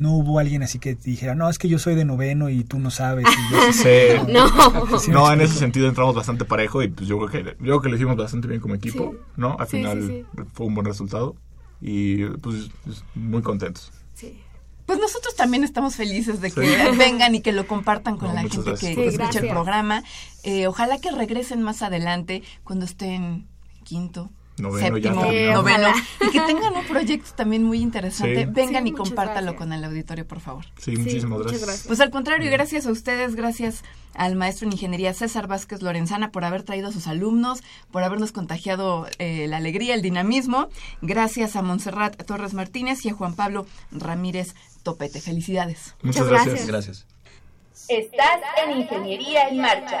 no 0.00 0.12
hubo 0.16 0.38
alguien 0.40 0.62
así 0.64 0.78
que 0.80 0.96
dijera, 0.96 1.34
no, 1.36 1.48
es 1.48 1.58
que 1.58 1.68
yo 1.68 1.78
soy 1.78 1.94
de 1.94 2.04
noveno 2.04 2.48
y 2.48 2.64
tú 2.64 2.78
no 2.80 2.90
sabes. 2.90 3.24
y 3.28 3.52
yo 3.54 3.60
sí 3.72 3.78
sé". 3.84 4.18
Sí. 4.26 4.32
No. 4.32 4.98
Sí, 4.98 5.10
No, 5.12 5.32
en 5.32 5.40
ese 5.42 5.54
sentido 5.54 5.86
entramos 5.88 6.14
bastante 6.16 6.44
parejo 6.44 6.82
y 6.82 6.88
pues 6.88 7.06
yo 7.08 7.16
creo 7.18 7.28
que 7.30 7.50
yo 7.50 7.56
creo 7.58 7.80
que 7.82 7.88
lo 7.90 7.96
hicimos 7.96 8.16
bastante 8.16 8.48
bien 8.48 8.60
como 8.60 8.74
equipo, 8.74 9.12
Sí. 9.12 9.18
¿no? 9.36 9.56
Al 9.60 9.68
Sí, 9.68 9.76
final 9.76 10.06
sí, 10.06 10.24
fue 10.54 10.66
un 10.66 10.74
buen 10.74 10.86
resultado 10.86 11.36
y 11.80 12.24
pues 12.26 12.70
muy 13.14 13.42
contentos. 13.42 13.92
Sí. 14.14 14.40
Pues 14.86 14.98
nosotros 14.98 15.36
también 15.36 15.62
estamos 15.62 15.94
felices 15.94 16.40
de 16.40 16.50
que 16.50 16.66
Sí. 16.66 16.74
vengan 16.98 17.34
y 17.34 17.42
que 17.42 17.52
lo 17.52 17.66
compartan 17.66 18.16
con 18.16 18.28
No, 18.28 18.34
la 18.34 18.40
gente 18.40 18.56
gracias 18.58 18.94
que, 18.96 19.10
Sí, 19.10 19.16
escucha 19.16 19.38
el 19.38 19.48
programa. 19.48 20.02
Eh, 20.42 20.66
ojalá 20.66 20.98
que 20.98 21.10
regresen 21.12 21.62
más 21.62 21.82
adelante 21.82 22.42
cuando 22.64 22.86
estén 22.86 23.46
quinto, 23.84 24.30
Noveno 24.60 24.98
ya 24.98 25.12
terminó. 25.12 25.52
noveno, 25.54 25.88
y 26.20 26.30
que 26.30 26.40
tengan 26.40 26.74
un 26.76 26.84
proyecto 26.86 27.30
también 27.36 27.64
muy 27.64 27.80
interesante. 27.80 28.44
Sí. 28.44 28.50
Vengan 28.52 28.84
Sí, 28.84 28.90
y 28.90 28.92
compártalo 28.92 29.52
gracias. 29.52 29.56
con 29.58 29.72
el 29.72 29.84
auditorio, 29.84 30.26
por 30.26 30.40
favor. 30.40 30.64
Sí, 30.78 30.96
muchísimas 30.96 31.38
gracias. 31.40 31.62
gracias. 31.62 31.86
Pues 31.86 32.00
al 32.00 32.10
contrario, 32.10 32.50
gracias 32.50 32.86
a 32.86 32.90
ustedes, 32.90 33.34
gracias 33.36 33.82
al 34.14 34.36
maestro 34.36 34.66
en 34.66 34.72
ingeniería 34.72 35.14
César 35.14 35.46
Vázquez 35.46 35.82
Lorenzana 35.82 36.30
por 36.30 36.44
haber 36.44 36.62
traído 36.62 36.88
a 36.88 36.92
sus 36.92 37.06
alumnos, 37.06 37.62
por 37.90 38.02
habernos 38.02 38.32
contagiado 38.32 39.06
eh, 39.18 39.46
la 39.48 39.58
alegría, 39.58 39.94
el 39.94 40.02
dinamismo. 40.02 40.68
Gracias 41.02 41.56
a 41.56 41.62
Montserrat 41.62 42.22
Torres 42.24 42.54
Martínez 42.54 43.04
y 43.04 43.10
a 43.10 43.14
Juan 43.14 43.34
Pablo 43.34 43.66
Ramírez 43.92 44.54
Topete. 44.82 45.20
Felicidades. 45.20 45.94
Muchas 46.02 46.26
Muchas 46.26 46.44
gracias. 46.46 46.66
Gracias. 46.66 47.06
Estás 47.88 48.40
en 48.64 48.78
Ingeniería 48.82 49.48
en 49.48 49.58
Marcha. 49.60 50.00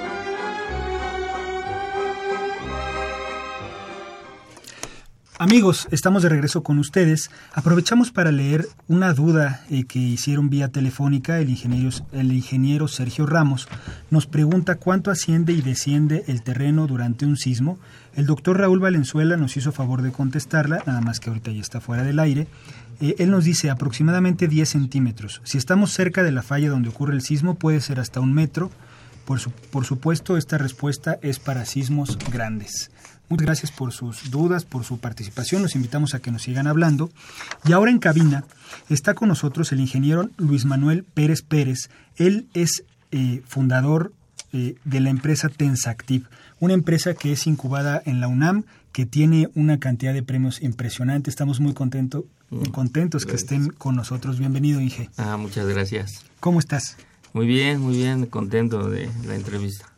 Amigos, 5.41 5.87
estamos 5.89 6.21
de 6.21 6.29
regreso 6.29 6.61
con 6.61 6.77
ustedes. 6.77 7.31
Aprovechamos 7.55 8.11
para 8.11 8.31
leer 8.31 8.67
una 8.87 9.11
duda 9.11 9.65
eh, 9.71 9.85
que 9.85 9.97
hicieron 9.97 10.51
vía 10.51 10.67
telefónica 10.67 11.39
el 11.39 11.49
ingeniero, 11.49 12.87
Sergio 12.87 13.25
Ramos. 13.25 13.67
Nos 14.11 14.27
pregunta 14.27 14.75
cuánto 14.75 15.09
asciende 15.09 15.51
y 15.53 15.63
desciende 15.63 16.25
el 16.27 16.43
terreno 16.43 16.85
durante 16.85 17.25
un 17.25 17.37
sismo. 17.37 17.79
El 18.13 18.27
doctor 18.27 18.59
Raúl 18.59 18.81
Valenzuela 18.81 19.35
nos 19.35 19.57
hizo 19.57 19.71
favor 19.71 20.03
de 20.03 20.11
contestarla, 20.11 20.83
nada 20.85 21.01
más 21.01 21.19
que 21.19 21.31
ahorita 21.31 21.49
ya 21.49 21.61
está 21.61 21.81
fuera 21.81 22.03
del 22.03 22.19
aire. 22.19 22.45
Eh, 22.99 23.15
él 23.17 23.31
nos 23.31 23.43
dice 23.43 23.71
aproximadamente 23.71 24.47
10 24.47 24.69
centímetros. 24.69 25.41
Si 25.43 25.57
estamos 25.57 25.91
cerca 25.91 26.21
de 26.21 26.33
la 26.33 26.43
falla 26.43 26.69
donde 26.69 26.89
ocurre 26.89 27.15
el 27.15 27.23
sismo, 27.23 27.55
puede 27.55 27.81
ser 27.81 27.99
hasta 27.99 28.19
un 28.19 28.31
metro. 28.31 28.69
Por, 29.25 29.39
por 29.71 29.85
supuesto, 29.85 30.37
esta 30.37 30.59
respuesta 30.59 31.17
es 31.23 31.39
para 31.39 31.65
sismos 31.65 32.19
grandes. 32.31 32.91
Muchas 33.31 33.45
gracias 33.45 33.71
por 33.71 33.93
sus 33.93 34.29
dudas, 34.29 34.65
por 34.65 34.83
su 34.83 34.97
participación. 34.97 35.61
Los 35.61 35.77
invitamos 35.77 36.13
a 36.13 36.19
que 36.19 36.31
nos 36.31 36.41
sigan 36.41 36.67
hablando. 36.67 37.09
Y 37.63 37.71
ahora 37.71 37.89
en 37.89 37.99
cabina 37.99 38.43
está 38.89 39.13
con 39.13 39.29
nosotros 39.29 39.71
el 39.71 39.79
ingeniero 39.79 40.29
Luis 40.35 40.65
Manuel 40.65 41.05
Pérez 41.05 41.41
Pérez. 41.41 41.89
Él 42.17 42.49
es 42.53 42.83
eh, 43.11 43.41
fundador 43.47 44.11
eh, 44.51 44.75
de 44.83 44.99
la 44.99 45.11
empresa 45.11 45.47
Tensactive, 45.47 46.25
una 46.59 46.73
empresa 46.73 47.13
que 47.13 47.31
es 47.31 47.47
incubada 47.47 48.01
en 48.05 48.19
la 48.19 48.27
UNAM, 48.27 48.65
que 48.91 49.05
tiene 49.05 49.49
una 49.55 49.79
cantidad 49.79 50.13
de 50.13 50.23
premios 50.23 50.61
impresionante. 50.61 51.29
Estamos 51.29 51.61
muy 51.61 51.73
contento, 51.73 52.25
muy 52.49 52.67
mm, 52.67 52.71
contentos 52.73 53.25
que 53.25 53.37
estén 53.37 53.69
con 53.69 53.95
nosotros. 53.95 54.39
Bienvenido, 54.39 54.81
Inge. 54.81 55.09
Ah, 55.15 55.37
muchas 55.37 55.65
gracias. 55.67 56.25
¿Cómo 56.41 56.59
estás? 56.59 56.97
Muy 57.31 57.47
bien, 57.47 57.79
muy 57.79 57.95
bien, 57.95 58.25
contento 58.25 58.89
de 58.89 59.09
la 59.25 59.35
entrevista. 59.35 59.90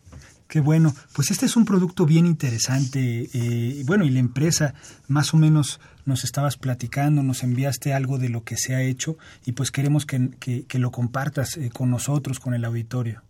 Qué 0.53 0.61
bueno. 0.61 0.93
Pues 1.15 1.31
este 1.31 1.47
es 1.47 1.55
un 1.55 1.65
producto 1.65 2.05
bien 2.05 2.27
interesante. 2.27 3.27
Eh, 3.33 3.81
bueno, 3.87 4.05
y 4.05 4.11
la 4.11 4.19
empresa, 4.19 4.75
más 5.07 5.33
o 5.33 5.37
menos 5.37 5.81
nos 6.05 6.23
estabas 6.23 6.57
platicando, 6.57 7.23
nos 7.23 7.41
enviaste 7.41 7.91
algo 7.91 8.19
de 8.19 8.29
lo 8.29 8.43
que 8.43 8.55
se 8.55 8.75
ha 8.75 8.83
hecho 8.83 9.17
y 9.47 9.53
pues 9.53 9.71
queremos 9.71 10.05
que, 10.05 10.67
lo 10.73 10.91
compartas 10.91 11.57
eh, 11.57 11.71
con 11.73 11.89
nosotros, 11.89 12.39
con 12.39 12.53
el 12.53 12.65
auditorio. 12.65 13.23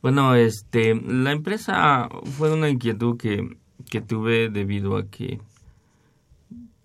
Bueno, 0.00 0.34
este, 0.34 0.94
la 0.94 1.32
empresa 1.32 2.08
fue 2.38 2.50
una 2.50 2.70
inquietud 2.70 3.18
que, 3.18 3.58
que 3.90 4.00
tuve 4.00 4.48
debido 4.48 4.96
a 4.96 5.08
que 5.08 5.38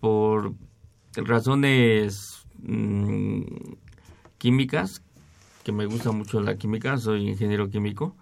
por 0.02 0.56
razones 1.16 2.46
mm, 2.64 3.44
químicas, 4.38 5.02
que 5.64 5.72
me 5.72 5.86
gusta 5.86 6.12
mucho 6.12 6.42
la 6.42 6.58
química, 6.58 6.98
soy 6.98 7.30
ingeniero 7.30 7.70
químico, 7.70 8.14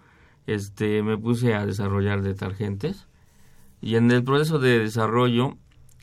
este, 0.48 1.04
me 1.04 1.18
puse 1.18 1.54
a 1.54 1.66
desarrollar 1.66 2.22
detergentes 2.22 3.08
y 3.82 3.96
en 3.96 4.10
el 4.12 4.24
proceso 4.24 4.60
de 4.60 4.80
desarrollo 4.80 5.58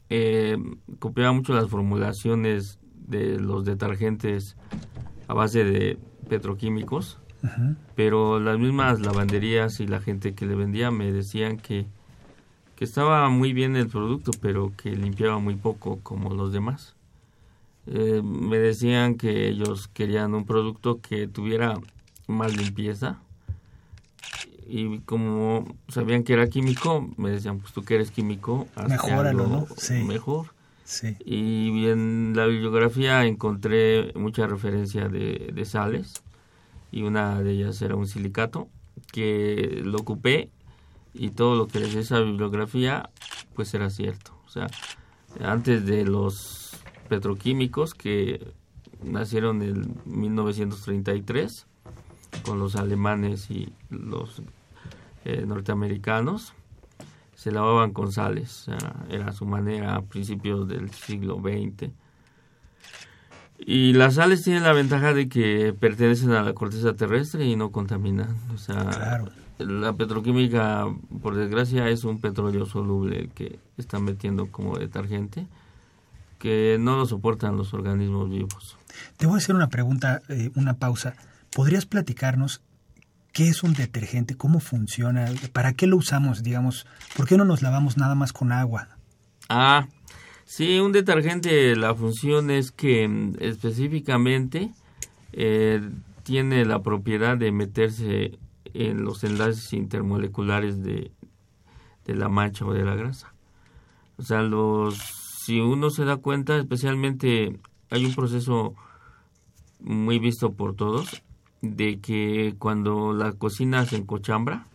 eh, 0.08 0.56
copiaba 0.98 1.32
mucho 1.32 1.54
las 1.54 1.68
formulaciones 1.68 2.78
de 2.94 3.38
los 3.38 3.64
detergentes 3.64 4.56
a 5.28 5.34
base 5.34 5.64
de 5.64 5.98
petroquímicos, 6.28 7.18
pero 7.96 8.38
las 8.38 8.58
mismas 8.58 9.00
lavanderías 9.00 9.80
y 9.80 9.86
la 9.86 10.00
gente 10.00 10.34
que 10.34 10.46
le 10.46 10.54
vendía 10.54 10.90
me 10.90 11.10
decían 11.12 11.56
que, 11.56 11.86
que 12.76 12.84
estaba 12.84 13.28
muy 13.30 13.52
bien 13.52 13.74
el 13.76 13.88
producto, 13.88 14.30
pero 14.40 14.72
que 14.76 14.94
limpiaba 14.94 15.38
muy 15.38 15.56
poco 15.56 15.98
como 16.02 16.34
los 16.34 16.52
demás. 16.52 16.94
Eh, 17.86 18.22
me 18.22 18.58
decían 18.58 19.16
que 19.16 19.48
ellos 19.48 19.88
querían 19.88 20.34
un 20.34 20.46
producto 20.46 21.00
que 21.00 21.26
tuviera 21.26 21.74
más 22.28 22.56
limpieza, 22.56 23.20
y 24.74 25.00
como 25.00 25.76
sabían 25.88 26.24
que 26.24 26.32
era 26.32 26.48
químico, 26.48 27.10
me 27.18 27.30
decían, 27.30 27.58
pues 27.58 27.74
tú 27.74 27.84
que 27.84 27.96
eres 27.96 28.10
químico, 28.10 28.66
mejóralo, 28.88 29.46
¿no? 29.46 29.66
Sí. 29.76 30.02
Mejor. 30.02 30.54
Sí. 30.84 31.14
Y 31.26 31.88
en 31.88 32.32
la 32.34 32.46
bibliografía 32.46 33.26
encontré 33.26 34.14
mucha 34.14 34.46
referencia 34.46 35.10
de, 35.10 35.50
de 35.52 35.64
sales 35.66 36.22
y 36.90 37.02
una 37.02 37.42
de 37.42 37.52
ellas 37.52 37.82
era 37.82 37.96
un 37.96 38.06
silicato 38.06 38.70
que 39.12 39.82
lo 39.84 39.98
ocupé 39.98 40.48
y 41.12 41.32
todo 41.32 41.54
lo 41.54 41.66
que 41.66 41.78
decía 41.78 42.00
esa 42.00 42.20
bibliografía 42.20 43.10
pues 43.54 43.74
era 43.74 43.90
cierto. 43.90 44.32
O 44.46 44.48
sea, 44.48 44.68
antes 45.44 45.84
de 45.84 46.06
los 46.06 46.80
petroquímicos 47.10 47.92
que 47.92 48.54
nacieron 49.04 49.60
en 49.60 50.00
1933, 50.06 51.66
con 52.46 52.58
los 52.58 52.76
alemanes 52.76 53.50
y 53.50 53.70
los 53.90 54.40
eh, 55.24 55.44
norteamericanos 55.46 56.54
se 57.34 57.50
lavaban 57.50 57.92
con 57.92 58.12
sales, 58.12 58.66
era 59.10 59.32
su 59.32 59.46
manera 59.46 59.96
a 59.96 60.02
principios 60.02 60.68
del 60.68 60.90
siglo 60.92 61.40
XX. 61.40 61.90
Y 63.58 63.94
las 63.94 64.14
sales 64.14 64.42
tienen 64.42 64.62
la 64.62 64.72
ventaja 64.72 65.12
de 65.12 65.28
que 65.28 65.74
pertenecen 65.78 66.30
a 66.32 66.42
la 66.42 66.52
corteza 66.52 66.94
terrestre 66.94 67.44
y 67.44 67.56
no 67.56 67.72
contaminan. 67.72 68.36
O 68.54 68.58
sea, 68.58 69.24
la 69.58 69.92
petroquímica, 69.92 70.86
por 71.20 71.34
desgracia, 71.34 71.88
es 71.88 72.04
un 72.04 72.20
petróleo 72.20 72.66
soluble 72.66 73.30
que 73.34 73.58
están 73.76 74.04
metiendo 74.04 74.46
como 74.46 74.78
detergente 74.78 75.46
que 76.38 76.76
no 76.80 76.96
lo 76.96 77.06
soportan 77.06 77.56
los 77.56 77.72
organismos 77.72 78.28
vivos. 78.28 78.76
Te 79.16 79.26
voy 79.26 79.36
a 79.36 79.38
hacer 79.38 79.54
una 79.54 79.68
pregunta, 79.68 80.22
eh, 80.28 80.50
una 80.56 80.74
pausa. 80.74 81.14
¿Podrías 81.54 81.86
platicarnos 81.86 82.62
qué 83.32 83.48
es 83.48 83.62
un 83.62 83.72
detergente? 83.74 84.36
¿Cómo 84.36 84.60
funciona? 84.60 85.26
¿Para 85.52 85.72
qué 85.74 85.86
lo 85.86 85.96
usamos, 85.96 86.42
digamos? 86.42 86.86
¿Por 87.16 87.26
qué 87.26 87.36
no 87.36 87.44
nos 87.44 87.62
lavamos 87.62 87.96
nada 87.96 88.14
más 88.14 88.32
con 88.32 88.52
agua? 88.52 88.88
Ah, 89.48 89.88
sí, 90.44 90.78
un 90.78 90.92
detergente, 90.92 91.74
la 91.76 91.94
función 91.94 92.50
es 92.50 92.70
que 92.70 93.08
mm, 93.08 93.36
específicamente 93.40 94.70
eh, 95.32 95.80
tiene 96.22 96.64
la 96.64 96.82
propiedad 96.82 97.36
de 97.36 97.52
meterse 97.52 98.38
en 98.74 99.04
los 99.04 99.24
enlaces 99.24 99.72
intermoleculares 99.72 100.82
de, 100.82 101.10
de 102.04 102.14
la 102.14 102.28
mancha 102.28 102.64
o 102.64 102.72
de 102.72 102.84
la 102.84 102.94
grasa. 102.94 103.34
O 104.16 104.22
sea, 104.22 104.42
los, 104.42 104.96
si 105.44 105.60
uno 105.60 105.90
se 105.90 106.04
da 106.04 106.16
cuenta, 106.16 106.56
especialmente 106.56 107.58
hay 107.90 108.04
un 108.04 108.14
proceso 108.14 108.74
muy 109.80 110.18
visto 110.18 110.52
por 110.52 110.76
todos, 110.76 111.22
de 111.62 112.00
que 112.00 112.54
cuando 112.58 113.14
la 113.14 113.32
cocina 113.32 113.86
se 113.86 113.96
encochambra, 113.96 114.66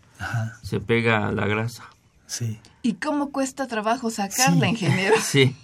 se 0.63 0.79
pega 0.79 1.31
la 1.31 1.45
grasa. 1.45 1.83
Sí. 2.25 2.59
¿Y 2.81 2.93
cómo 2.93 3.31
cuesta 3.31 3.67
trabajo 3.67 4.09
sacarla, 4.09 4.67
ingeniero? 4.67 5.15
sí, 5.21 5.55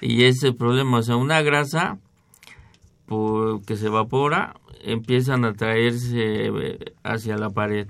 y 0.00 0.24
ese 0.24 0.48
el 0.48 0.56
problema. 0.56 0.98
O 0.98 1.02
sea, 1.02 1.16
una 1.16 1.42
grasa 1.42 1.98
por, 3.06 3.62
que 3.62 3.76
se 3.76 3.86
evapora, 3.86 4.54
empiezan 4.82 5.44
a 5.44 5.52
traerse 5.52 6.46
eh, 6.46 6.94
hacia 7.02 7.36
la 7.36 7.50
pared. 7.50 7.88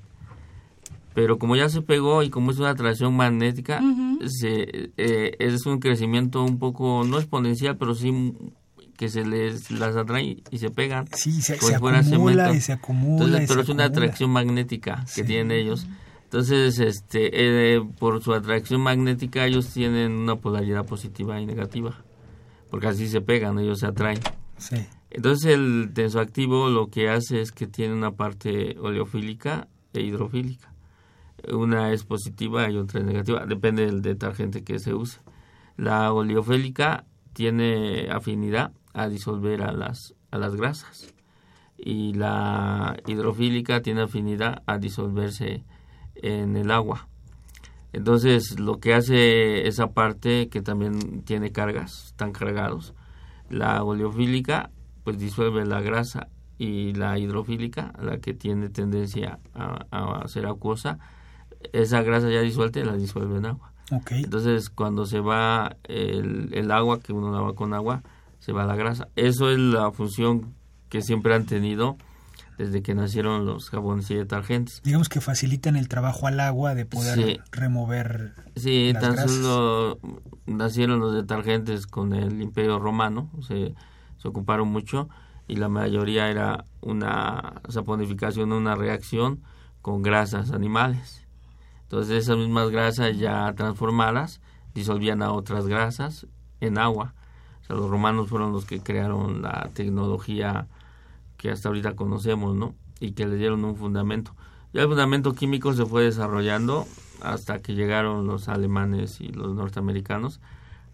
Pero 1.14 1.39
como 1.39 1.57
ya 1.57 1.68
se 1.68 1.83
pegó 1.83 2.22
y 2.22 2.31
como 2.31 2.51
es 2.51 2.59
una 2.59 2.70
atracción 2.70 3.14
magnética, 3.14 3.83
se, 4.26 4.93
eh, 4.97 5.37
es 5.39 5.66
un 5.66 5.81
crecimiento 5.81 6.43
un 6.43 6.59
poco, 6.59 7.03
no 7.05 7.18
exponencial, 7.18 7.76
pero 7.76 7.95
sí 7.95 8.33
que 9.01 9.09
se 9.09 9.24
les 9.24 9.70
las 9.70 9.96
atrae 9.96 10.42
y 10.51 10.59
se 10.59 10.68
pegan. 10.68 11.09
Sí, 11.14 11.40
se, 11.40 11.55
acumula 11.55 12.55
y 12.55 12.61
se 12.61 12.74
acumula. 12.74 13.40
pero 13.48 13.62
es 13.62 13.68
una 13.70 13.86
atracción 13.86 14.28
magnética 14.28 15.07
que 15.14 15.24
tienen 15.24 15.53
ellos. 15.53 15.86
Entonces, 16.24 16.78
este, 16.78 17.30
eh, 17.32 17.82
por 17.98 18.22
su 18.22 18.34
atracción 18.34 18.82
magnética 18.82 19.46
ellos 19.46 19.68
tienen 19.72 20.12
una 20.12 20.36
polaridad 20.36 20.84
positiva 20.84 21.40
y 21.40 21.46
negativa, 21.46 21.96
porque 22.68 22.88
así 22.88 23.09
se 23.09 23.22
pegan, 23.22 23.59
ellos 23.59 23.78
se 23.78 23.86
atraen. 23.86 24.20
Sí. 24.59 24.76
Entonces 25.09 25.55
el 25.55 25.92
tensoactivo 25.94 26.68
lo 26.68 26.88
que 26.88 27.09
hace 27.09 27.40
es 27.40 27.53
que 27.53 27.66
tiene 27.66 27.94
una 27.94 28.11
parte 28.11 28.76
oleofílica 28.78 29.66
e 29.94 30.03
hidrofílica. 30.03 30.74
Una 31.51 31.90
es 31.90 32.05
positiva 32.05 32.70
y 32.70 32.76
otra 32.76 33.01
es 33.01 33.07
negativa, 33.07 33.46
depende 33.46 33.86
del 33.86 34.03
detergente 34.03 34.62
que 34.62 34.78
se 34.78 34.92
use. 34.92 35.20
La 35.78 36.12
oleofílica 36.12 37.07
tiene 37.32 38.11
afinidad 38.11 38.72
a 38.93 39.09
disolver 39.09 39.62
a 39.62 39.72
las, 39.72 40.14
a 40.30 40.38
las 40.38 40.55
grasas 40.57 41.14
y 41.76 42.12
la 42.14 42.97
hidrofílica 43.07 43.80
tiene 43.80 44.03
afinidad 44.03 44.62
a 44.66 44.78
disolverse 44.78 45.64
en 46.14 46.57
el 46.57 46.70
agua. 46.70 47.09
Entonces, 47.93 48.61
lo 48.61 48.78
que 48.78 48.95
hace 48.95 49.66
esa 49.66 49.88
parte 49.88 50.49
que 50.49 50.62
también 50.62 51.22
tiene 51.22 51.51
cargas, 51.51 52.09
están 52.09 52.32
cargados, 52.32 52.95
la 53.49 53.82
oleofílica 53.82 54.70
pues 55.03 55.18
disuelve 55.18 55.64
la 55.64 55.80
grasa 55.80 56.28
y 56.59 56.93
la 56.93 57.18
hidrofílica, 57.18 57.93
la 58.01 58.18
que 58.18 58.34
tiene 58.34 58.68
tendencia 58.68 59.38
a, 59.55 59.86
a 59.91 60.28
ser 60.28 60.47
acuosa, 60.47 60.99
esa 61.72 62.03
grasa 62.03 62.30
ya 62.30 62.41
disuelta 62.41 62.84
la 62.84 62.97
disuelve 62.97 63.38
en 63.38 63.47
agua. 63.47 63.72
Okay. 63.91 64.22
Entonces, 64.22 64.70
cuando 64.70 65.05
se 65.07 65.20
va 65.20 65.76
el, 65.84 66.51
el, 66.53 66.70
agua, 66.70 67.01
que 67.01 67.12
uno 67.12 67.32
lava 67.32 67.55
con 67.55 67.74
agua, 67.74 68.03
se 68.41 68.53
va 68.53 68.66
la 68.66 68.74
grasa. 68.74 69.09
Eso 69.14 69.51
es 69.51 69.59
la 69.59 69.93
función 69.93 70.55
que 70.88 71.03
siempre 71.03 71.34
han 71.34 71.47
tenido 71.47 71.97
desde 72.59 72.82
que 72.82 72.95
nacieron 72.95 73.47
los 73.47 73.70
jabones 73.70 74.11
y 74.11 74.16
detergentes. 74.16 74.82
Digamos 74.82 75.09
que 75.09 75.22
facilitan 75.22 75.76
el 75.76 75.88
trabajo 75.88 76.26
al 76.26 76.41
agua 76.41 76.74
de 76.74 76.84
poder 76.84 77.43
remover. 77.53 78.34
Sí, 78.55 78.93
tan 79.01 79.16
solo 79.16 79.99
nacieron 80.45 81.01
los 81.01 81.14
detergentes 81.14 81.86
con 81.86 82.12
el 82.12 82.43
Imperio 82.43 82.78
Romano, 82.78 83.30
se, 83.41 83.74
se 84.18 84.28
ocuparon 84.28 84.68
mucho 84.68 85.09
y 85.49 85.57
la 85.57 85.68
mayoría 85.68 86.28
era 86.28 86.64
una 86.82 87.62
saponificación, 87.68 88.53
una 88.53 88.74
reacción 88.74 89.41
con 89.80 90.03
grasas 90.03 90.51
animales. 90.51 91.26
Entonces 91.82 92.24
esas 92.24 92.36
mismas 92.36 92.70
grasas 92.70 93.16
ya 93.16 93.53
transformadas 93.55 94.41
disolvían 94.74 95.22
a 95.22 95.32
otras 95.32 95.66
grasas 95.66 96.26
en 96.61 96.78
agua. 96.78 97.14
Sea, 97.71 97.77
los 97.77 97.91
romanos 97.91 98.29
fueron 98.29 98.53
los 98.53 98.64
que 98.64 98.81
crearon 98.81 99.43
la 99.43 99.71
tecnología 99.75 100.66
que 101.37 101.51
hasta 101.51 101.68
ahorita 101.68 101.95
conocemos, 101.95 102.57
¿no? 102.57 102.75
Y 102.99 103.12
que 103.12 103.27
le 103.27 103.37
dieron 103.37 103.64
un 103.64 103.77
fundamento. 103.77 104.35
Ya 104.73 104.83
el 104.83 104.89
fundamento 104.89 105.33
químico 105.35 105.73
se 105.73 105.87
fue 105.87 106.05
desarrollando 106.05 106.87
hasta 107.23 107.61
que 107.61 107.75
llegaron 107.75 108.27
los 108.27 108.49
alemanes 108.49 109.21
y 109.21 109.29
los 109.29 109.55
norteamericanos 109.55 110.41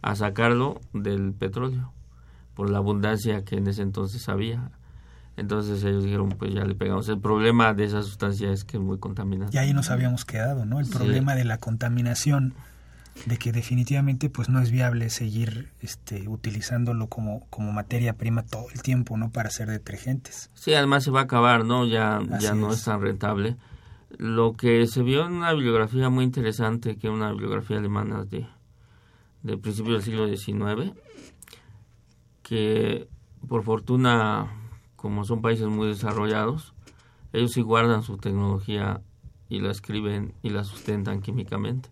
a 0.02 0.14
sacarlo 0.14 0.80
del 0.92 1.32
petróleo 1.32 1.92
por 2.54 2.70
la 2.70 2.78
abundancia 2.78 3.44
que 3.44 3.56
en 3.56 3.66
ese 3.68 3.82
entonces 3.82 4.28
había. 4.28 4.70
Entonces 5.36 5.82
ellos 5.84 6.04
dijeron, 6.04 6.30
pues 6.30 6.54
ya 6.54 6.64
le 6.64 6.74
pegamos. 6.74 7.08
El 7.08 7.20
problema 7.20 7.74
de 7.74 7.84
esa 7.84 8.02
sustancia 8.02 8.50
es 8.50 8.64
que 8.64 8.78
es 8.78 8.82
muy 8.82 8.98
contaminante. 8.98 9.54
Y 9.54 9.58
ahí 9.58 9.74
nos 9.74 9.90
habíamos 9.90 10.24
quedado, 10.24 10.64
¿no? 10.64 10.80
El 10.80 10.88
problema 10.88 11.34
de 11.34 11.44
la 11.44 11.58
contaminación 11.58 12.54
de 13.24 13.38
que 13.38 13.52
definitivamente 13.52 14.28
pues 14.28 14.48
no 14.48 14.60
es 14.60 14.70
viable 14.70 15.08
seguir 15.10 15.70
este 15.80 16.28
utilizándolo 16.28 17.08
como 17.08 17.46
como 17.48 17.72
materia 17.72 18.12
prima 18.12 18.42
todo 18.42 18.66
el 18.74 18.82
tiempo 18.82 19.16
no 19.16 19.30
para 19.30 19.48
hacer 19.48 19.68
detergentes. 19.68 20.50
Sí 20.54 20.74
además 20.74 21.04
se 21.04 21.10
va 21.10 21.20
a 21.20 21.24
acabar 21.24 21.64
no 21.64 21.86
ya 21.86 22.20
ya 22.40 22.54
no 22.54 22.72
es. 22.72 22.84
tan 22.84 23.00
rentable. 23.00 23.56
Lo 24.18 24.52
que 24.52 24.86
se 24.86 25.02
vio 25.02 25.26
en 25.26 25.32
una 25.32 25.52
bibliografía 25.52 26.08
muy 26.10 26.24
interesante 26.24 26.96
que 26.96 27.08
es 27.08 27.12
una 27.12 27.30
bibliografía 27.30 27.78
alemana 27.78 28.24
de 28.24 28.46
de 29.42 29.56
principios 29.56 29.94
del 29.94 30.02
siglo 30.02 30.28
XIX 30.28 30.92
que 32.42 33.08
por 33.48 33.62
fortuna 33.62 34.52
como 34.96 35.24
son 35.24 35.40
países 35.40 35.66
muy 35.66 35.88
desarrollados 35.88 36.74
ellos 37.32 37.52
sí 37.52 37.62
guardan 37.62 38.02
su 38.02 38.16
tecnología 38.18 39.02
y 39.48 39.60
la 39.60 39.70
escriben 39.70 40.34
y 40.42 40.50
la 40.50 40.64
sustentan 40.64 41.20
químicamente 41.20 41.88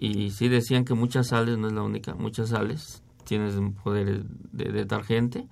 y 0.00 0.30
sí 0.30 0.48
decían 0.48 0.86
que 0.86 0.94
muchas 0.94 1.28
sales, 1.28 1.58
no 1.58 1.66
es 1.68 1.74
la 1.74 1.82
única, 1.82 2.14
muchas 2.14 2.48
sales 2.48 3.02
tienen 3.24 3.74
poder 3.74 4.24
de 4.24 4.72
detergente 4.72 5.46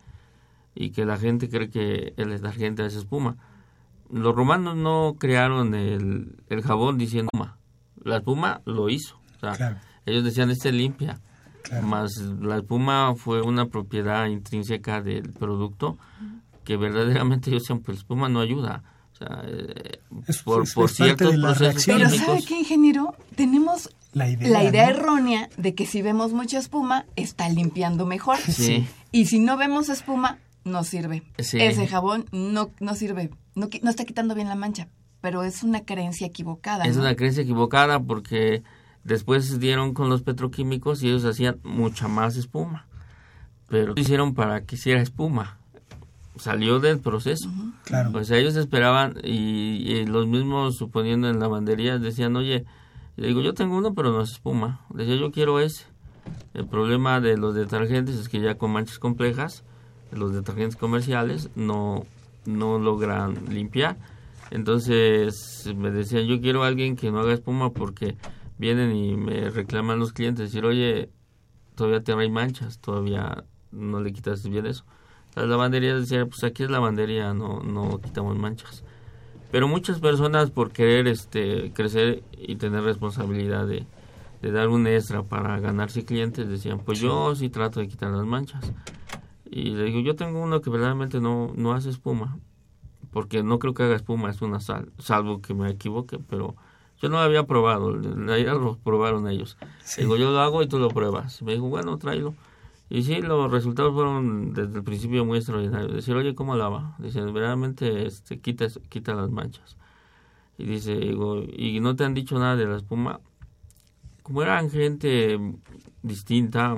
y 0.74 0.90
que 0.90 1.04
la 1.04 1.18
gente 1.18 1.50
cree 1.50 1.68
que 1.68 2.14
el 2.16 2.30
detergente 2.30 2.86
es 2.86 2.94
espuma. 2.94 3.36
Los 4.10 4.34
romanos 4.34 4.74
no 4.74 5.16
crearon 5.18 5.74
el, 5.74 6.36
el 6.48 6.62
jabón 6.62 6.96
diciendo 6.96 7.28
espuma. 7.30 7.58
La 8.02 8.16
espuma 8.16 8.62
lo 8.64 8.88
hizo. 8.88 9.20
Ellos 10.06 10.24
decían, 10.24 10.50
este 10.50 10.72
limpia. 10.72 11.20
Más 11.82 12.16
la 12.40 12.56
espuma 12.56 13.14
fue 13.16 13.42
una 13.42 13.66
propiedad 13.66 14.26
intrínseca 14.26 15.02
del 15.02 15.30
producto 15.34 15.98
que 16.64 16.78
verdaderamente 16.78 17.50
ellos 17.50 17.64
decían, 17.64 17.80
pues 17.80 17.98
la 17.98 18.00
espuma 18.00 18.28
no 18.30 18.40
ayuda. 18.40 18.82
O 19.12 19.16
sea, 19.16 19.42
eh, 19.46 20.00
por, 20.44 20.64
por 20.72 20.88
ciertos 20.88 21.36
procesos 21.36 21.84
Pero 21.84 22.08
¿sabe 22.08 22.42
qué, 22.46 22.60
ingeniero? 22.60 23.14
Tenemos 23.36 23.90
la 24.12 24.28
idea, 24.28 24.88
errónea 24.88 25.48
de 25.56 25.74
que 25.74 25.86
si 25.86 26.02
vemos 26.02 26.32
mucha 26.32 26.58
espuma, 26.58 27.06
está 27.16 27.48
limpiando 27.48 28.06
mejor. 28.06 28.38
Y 29.12 29.26
si 29.26 29.38
no 29.38 29.56
vemos 29.56 29.88
espuma, 29.88 30.38
no 30.64 30.84
sirve. 30.84 31.22
Ese 31.36 31.86
jabón 31.86 32.26
no, 32.32 32.70
no 32.80 32.94
sirve, 32.94 33.30
no, 33.54 33.68
no, 33.82 33.90
está 33.90 34.04
quitando 34.04 34.34
bien 34.34 34.48
la 34.48 34.54
mancha, 34.54 34.88
pero 35.20 35.42
es 35.42 35.62
una 35.62 35.84
creencia 35.84 36.26
equivocada. 36.26 36.84
Es 36.84 36.96
una 36.96 37.14
creencia 37.16 37.42
equivocada 37.42 38.00
porque 38.00 38.62
después 39.04 39.58
dieron 39.60 39.94
con 39.94 40.08
los 40.08 40.22
petroquímicos 40.22 41.02
y 41.02 41.08
ellos 41.08 41.24
hacían 41.24 41.58
mucha 41.62 42.08
más 42.08 42.36
espuma. 42.36 42.86
Pero 43.68 43.94
lo 43.94 44.00
hicieron 44.00 44.34
para 44.34 44.62
que 44.62 44.76
hiciera 44.76 45.02
espuma. 45.02 45.58
Salió 46.36 46.78
del 46.78 47.00
proceso. 47.00 47.50
Claro. 47.84 48.12
Pues 48.12 48.30
ellos 48.30 48.56
esperaban 48.56 49.16
y, 49.24 49.82
y 49.92 50.06
los 50.06 50.26
mismos, 50.26 50.76
suponiendo 50.76 51.28
en 51.28 51.40
lavanderías, 51.40 52.00
decían, 52.00 52.36
oye, 52.36 52.64
le 53.18 53.26
digo, 53.26 53.40
yo 53.40 53.52
tengo 53.52 53.76
uno, 53.76 53.94
pero 53.94 54.12
no 54.12 54.20
es 54.22 54.30
espuma. 54.30 54.86
Le 54.94 55.04
decía, 55.04 55.20
yo 55.20 55.32
quiero 55.32 55.58
ese. 55.58 55.86
El 56.54 56.68
problema 56.68 57.20
de 57.20 57.36
los 57.36 57.52
detergentes 57.52 58.14
es 58.14 58.28
que 58.28 58.40
ya 58.40 58.54
con 58.54 58.70
manchas 58.70 59.00
complejas, 59.00 59.64
los 60.12 60.32
detergentes 60.32 60.76
comerciales 60.76 61.50
no, 61.56 62.06
no 62.46 62.78
logran 62.78 63.52
limpiar. 63.52 63.96
Entonces 64.52 65.68
me 65.76 65.90
decían, 65.90 66.26
yo 66.26 66.40
quiero 66.40 66.62
a 66.62 66.68
alguien 66.68 66.94
que 66.94 67.10
no 67.10 67.18
haga 67.18 67.34
espuma 67.34 67.70
porque 67.70 68.16
vienen 68.56 68.94
y 68.94 69.16
me 69.16 69.50
reclaman 69.50 69.98
los 69.98 70.12
clientes, 70.12 70.52
decir, 70.52 70.64
oye, 70.64 71.10
todavía 71.74 72.04
te 72.04 72.12
hay 72.12 72.30
manchas, 72.30 72.78
todavía 72.78 73.42
no 73.72 74.00
le 74.00 74.12
quitas 74.12 74.48
bien 74.48 74.66
eso. 74.66 74.84
Las 75.34 75.48
lavanderías 75.48 76.00
decían, 76.00 76.28
pues 76.28 76.44
aquí 76.44 76.62
es 76.62 76.70
lavandería, 76.70 77.34
no, 77.34 77.60
no 77.64 78.00
quitamos 78.00 78.38
manchas 78.38 78.84
pero 79.50 79.68
muchas 79.68 80.00
personas 80.00 80.50
por 80.50 80.70
querer 80.70 81.08
este 81.08 81.72
crecer 81.72 82.22
y 82.36 82.56
tener 82.56 82.82
responsabilidad 82.82 83.66
de, 83.66 83.86
dar 84.42 84.68
un 84.68 84.86
extra 84.86 85.22
para 85.22 85.58
ganarse 85.58 86.04
clientes 86.04 86.48
decían 86.48 86.78
pues 86.78 87.00
yo 87.00 87.34
sí. 87.34 87.48
trato 87.48 87.80
de 87.80 87.88
quitar 87.88 88.10
las 88.10 88.24
manchas. 88.24 88.72
Y 89.50 89.70
le 89.70 89.84
digo 89.84 90.00
yo 90.00 90.16
tengo 90.16 90.40
uno 90.40 90.60
que 90.60 90.70
verdaderamente 90.70 91.20
no 91.20 91.52
no 91.56 91.72
hace 91.72 91.90
espuma 91.90 92.38
porque 93.10 93.42
no 93.42 93.58
creo 93.58 93.74
que 93.74 93.82
haga 93.82 93.96
espuma 93.96 94.30
es 94.30 94.42
una 94.42 94.60
sal 94.60 94.92
salvo 94.98 95.40
que 95.40 95.54
me 95.54 95.70
equivoque 95.70 96.18
pero 96.18 96.54
yo 97.00 97.08
no 97.08 97.16
lo 97.16 97.22
había 97.22 97.44
probado 97.44 98.00
ya 98.00 98.54
lo 98.54 98.76
probaron 98.76 99.28
ellos. 99.28 99.56
Digo 99.96 100.16
yo 100.16 100.30
lo 100.30 100.40
hago 100.40 100.62
y 100.62 100.68
tú 100.68 100.78
lo 100.78 100.88
pruebas. 100.88 101.42
Me 101.42 101.52
dijo 101.52 101.68
bueno 101.68 101.96
tráelo 101.98 102.34
y 102.90 103.02
sí, 103.02 103.20
los 103.20 103.50
resultados 103.50 103.92
fueron 103.92 104.54
desde 104.54 104.78
el 104.78 104.84
principio 104.84 105.24
muy 105.24 105.38
extraordinarios. 105.38 105.92
Decir, 105.92 106.14
oye, 106.16 106.34
¿cómo 106.34 106.56
lava? 106.56 106.96
Dice, 106.98 107.20
verdaderamente 107.20 108.06
este, 108.06 108.40
quita, 108.40 108.66
quita 108.88 109.14
las 109.14 109.30
manchas. 109.30 109.76
Y 110.56 110.64
dice, 110.64 110.94
¿y 110.94 111.80
no 111.80 111.96
te 111.96 112.04
han 112.04 112.14
dicho 112.14 112.38
nada 112.38 112.56
de 112.56 112.66
la 112.66 112.76
espuma? 112.76 113.20
Como 114.22 114.42
eran 114.42 114.70
gente 114.70 115.38
distinta, 116.02 116.76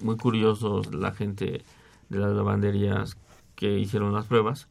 muy 0.00 0.16
curiosos 0.16 0.92
la 0.92 1.12
gente 1.12 1.64
de 2.08 2.18
las 2.18 2.32
lavanderías 2.32 3.16
que 3.54 3.78
hicieron 3.78 4.12
las 4.12 4.26
pruebas, 4.26 4.68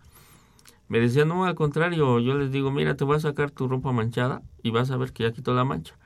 me 0.89 0.99
decían, 0.99 1.29
no, 1.29 1.45
al 1.45 1.55
contrario, 1.55 2.19
yo 2.19 2.38
les 2.38 2.51
digo, 2.51 2.71
mira, 2.71 2.95
te 2.95 3.05
voy 3.05 3.15
a 3.15 3.19
sacar 3.21 3.51
tu 3.51 3.67
ropa 3.67 3.91
manchada 3.93 4.41
y 4.61 4.71
vas 4.71 4.91
a 4.91 4.97
ver 4.97 5.13
que 5.13 5.23
ya 5.23 5.31
quitó 5.31 5.53
la 5.53 5.63
mancha. 5.63 5.97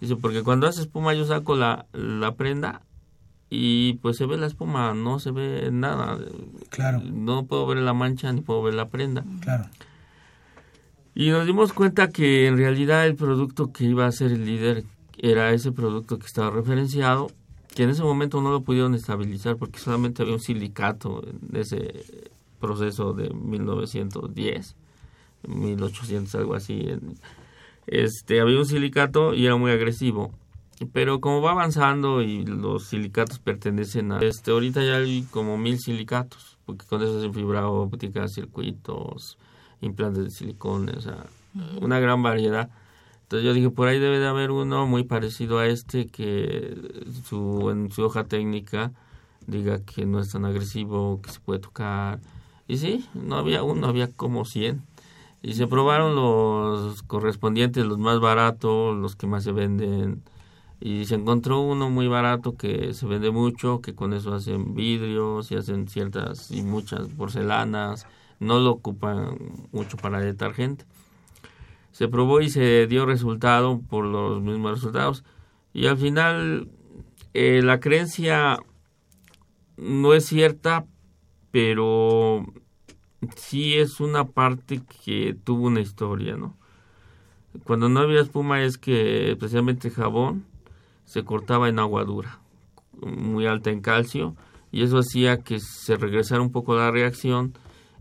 Dice, 0.00 0.16
porque 0.16 0.42
cuando 0.42 0.66
hace 0.66 0.82
espuma 0.82 1.14
yo 1.14 1.24
saco 1.24 1.56
la, 1.56 1.86
la 1.92 2.36
prenda 2.36 2.82
y 3.50 3.94
pues 3.94 4.16
se 4.16 4.26
ve 4.26 4.36
la 4.36 4.46
espuma, 4.46 4.92
no 4.94 5.18
se 5.18 5.30
ve 5.30 5.70
nada. 5.72 6.18
Claro. 6.70 7.00
No 7.00 7.46
puedo 7.46 7.66
ver 7.66 7.78
la 7.78 7.94
mancha 7.94 8.32
ni 8.32 8.42
puedo 8.42 8.62
ver 8.62 8.74
la 8.74 8.88
prenda. 8.88 9.24
Claro. 9.40 9.66
Y 11.14 11.30
nos 11.30 11.46
dimos 11.46 11.72
cuenta 11.72 12.10
que 12.10 12.46
en 12.46 12.58
realidad 12.58 13.06
el 13.06 13.16
producto 13.16 13.72
que 13.72 13.84
iba 13.84 14.06
a 14.06 14.12
ser 14.12 14.32
el 14.32 14.44
líder 14.44 14.84
era 15.16 15.52
ese 15.52 15.72
producto 15.72 16.18
que 16.18 16.26
estaba 16.26 16.50
referenciado, 16.50 17.30
que 17.74 17.84
en 17.84 17.90
ese 17.90 18.02
momento 18.02 18.40
no 18.40 18.50
lo 18.50 18.60
pudieron 18.60 18.94
estabilizar 18.94 19.56
porque 19.56 19.80
solamente 19.80 20.22
había 20.22 20.34
un 20.34 20.40
silicato 20.40 21.24
en 21.26 21.56
ese 21.56 22.04
proceso 22.60 23.14
de 23.14 23.30
1910, 23.30 24.76
1800, 25.48 26.34
algo 26.34 26.54
así. 26.54 26.86
Este, 27.86 28.40
había 28.40 28.58
un 28.58 28.66
silicato 28.66 29.34
y 29.34 29.46
era 29.46 29.56
muy 29.56 29.70
agresivo 29.70 30.32
pero 30.86 31.20
como 31.20 31.42
va 31.42 31.52
avanzando 31.52 32.22
y 32.22 32.44
los 32.44 32.84
silicatos 32.84 33.38
pertenecen 33.38 34.12
a 34.12 34.20
este 34.20 34.52
ahorita 34.52 34.84
ya 34.84 34.96
hay 34.96 35.22
como 35.30 35.58
mil 35.58 35.78
silicatos 35.78 36.58
porque 36.66 36.86
con 36.86 37.02
eso 37.02 37.18
hacen 37.18 37.34
fibra 37.34 37.68
óptica 37.68 38.28
circuitos 38.28 39.38
implantes 39.80 40.24
de 40.24 40.30
silicona 40.30 40.92
o 40.96 41.00
sea 41.00 41.26
una 41.80 41.98
gran 41.98 42.22
variedad. 42.22 42.70
Entonces 43.22 43.44
yo 43.44 43.52
dije 43.52 43.70
por 43.70 43.88
ahí 43.88 43.98
debe 43.98 44.18
de 44.18 44.26
haber 44.26 44.50
uno 44.50 44.86
muy 44.86 45.04
parecido 45.04 45.58
a 45.58 45.66
este 45.66 46.06
que 46.06 46.76
su 47.24 47.70
en 47.70 47.90
su 47.90 48.04
hoja 48.04 48.24
técnica 48.24 48.92
diga 49.46 49.80
que 49.82 50.06
no 50.06 50.20
es 50.20 50.30
tan 50.30 50.44
agresivo 50.44 51.20
que 51.22 51.30
se 51.30 51.40
puede 51.40 51.60
tocar. 51.60 52.20
Y 52.66 52.78
sí 52.78 53.06
no 53.14 53.36
había 53.36 53.62
uno 53.62 53.86
había 53.86 54.08
como 54.08 54.44
100 54.44 54.82
y 55.42 55.54
se 55.54 55.66
probaron 55.66 56.14
los 56.14 57.02
correspondientes 57.02 57.84
los 57.84 57.98
más 57.98 58.20
baratos 58.20 58.96
los 58.96 59.16
que 59.16 59.26
más 59.26 59.44
se 59.44 59.52
venden 59.52 60.22
y 60.80 61.06
se 61.06 61.16
encontró 61.16 61.60
uno 61.60 61.90
muy 61.90 62.06
barato 62.06 62.56
que 62.56 62.94
se 62.94 63.06
vende 63.06 63.30
mucho, 63.30 63.80
que 63.80 63.94
con 63.94 64.12
eso 64.12 64.34
hacen 64.34 64.74
vidrios 64.74 65.50
y 65.50 65.56
hacen 65.56 65.88
ciertas 65.88 66.50
y 66.50 66.62
muchas 66.62 67.08
porcelanas, 67.08 68.06
no 68.38 68.60
lo 68.60 68.70
ocupan 68.72 69.38
mucho 69.72 69.96
para 69.96 70.20
detergente. 70.20 70.84
se 71.92 72.08
probó 72.08 72.40
y 72.40 72.50
se 72.50 72.86
dio 72.86 73.06
resultado 73.06 73.80
por 73.80 74.04
los 74.04 74.40
mismos 74.40 74.72
resultados. 74.72 75.24
Y 75.72 75.86
al 75.86 75.96
final 75.98 76.68
eh, 77.34 77.60
la 77.62 77.80
creencia 77.80 78.58
no 79.76 80.14
es 80.14 80.26
cierta, 80.26 80.86
pero 81.50 82.46
sí 83.36 83.76
es 83.76 84.00
una 84.00 84.24
parte 84.28 84.82
que 85.04 85.36
tuvo 85.44 85.66
una 85.66 85.80
historia, 85.80 86.36
¿no? 86.36 86.56
Cuando 87.64 87.88
no 87.88 88.00
había 88.00 88.20
espuma 88.20 88.62
es 88.62 88.78
que 88.78 89.32
especialmente 89.32 89.90
jabón 89.90 90.44
se 91.08 91.24
cortaba 91.24 91.70
en 91.70 91.78
agua 91.78 92.04
dura, 92.04 92.38
muy 93.00 93.46
alta 93.46 93.70
en 93.70 93.80
calcio, 93.80 94.36
y 94.70 94.82
eso 94.82 94.98
hacía 94.98 95.38
que 95.38 95.58
se 95.58 95.96
regresara 95.96 96.42
un 96.42 96.52
poco 96.52 96.76
la 96.76 96.90
reacción 96.90 97.54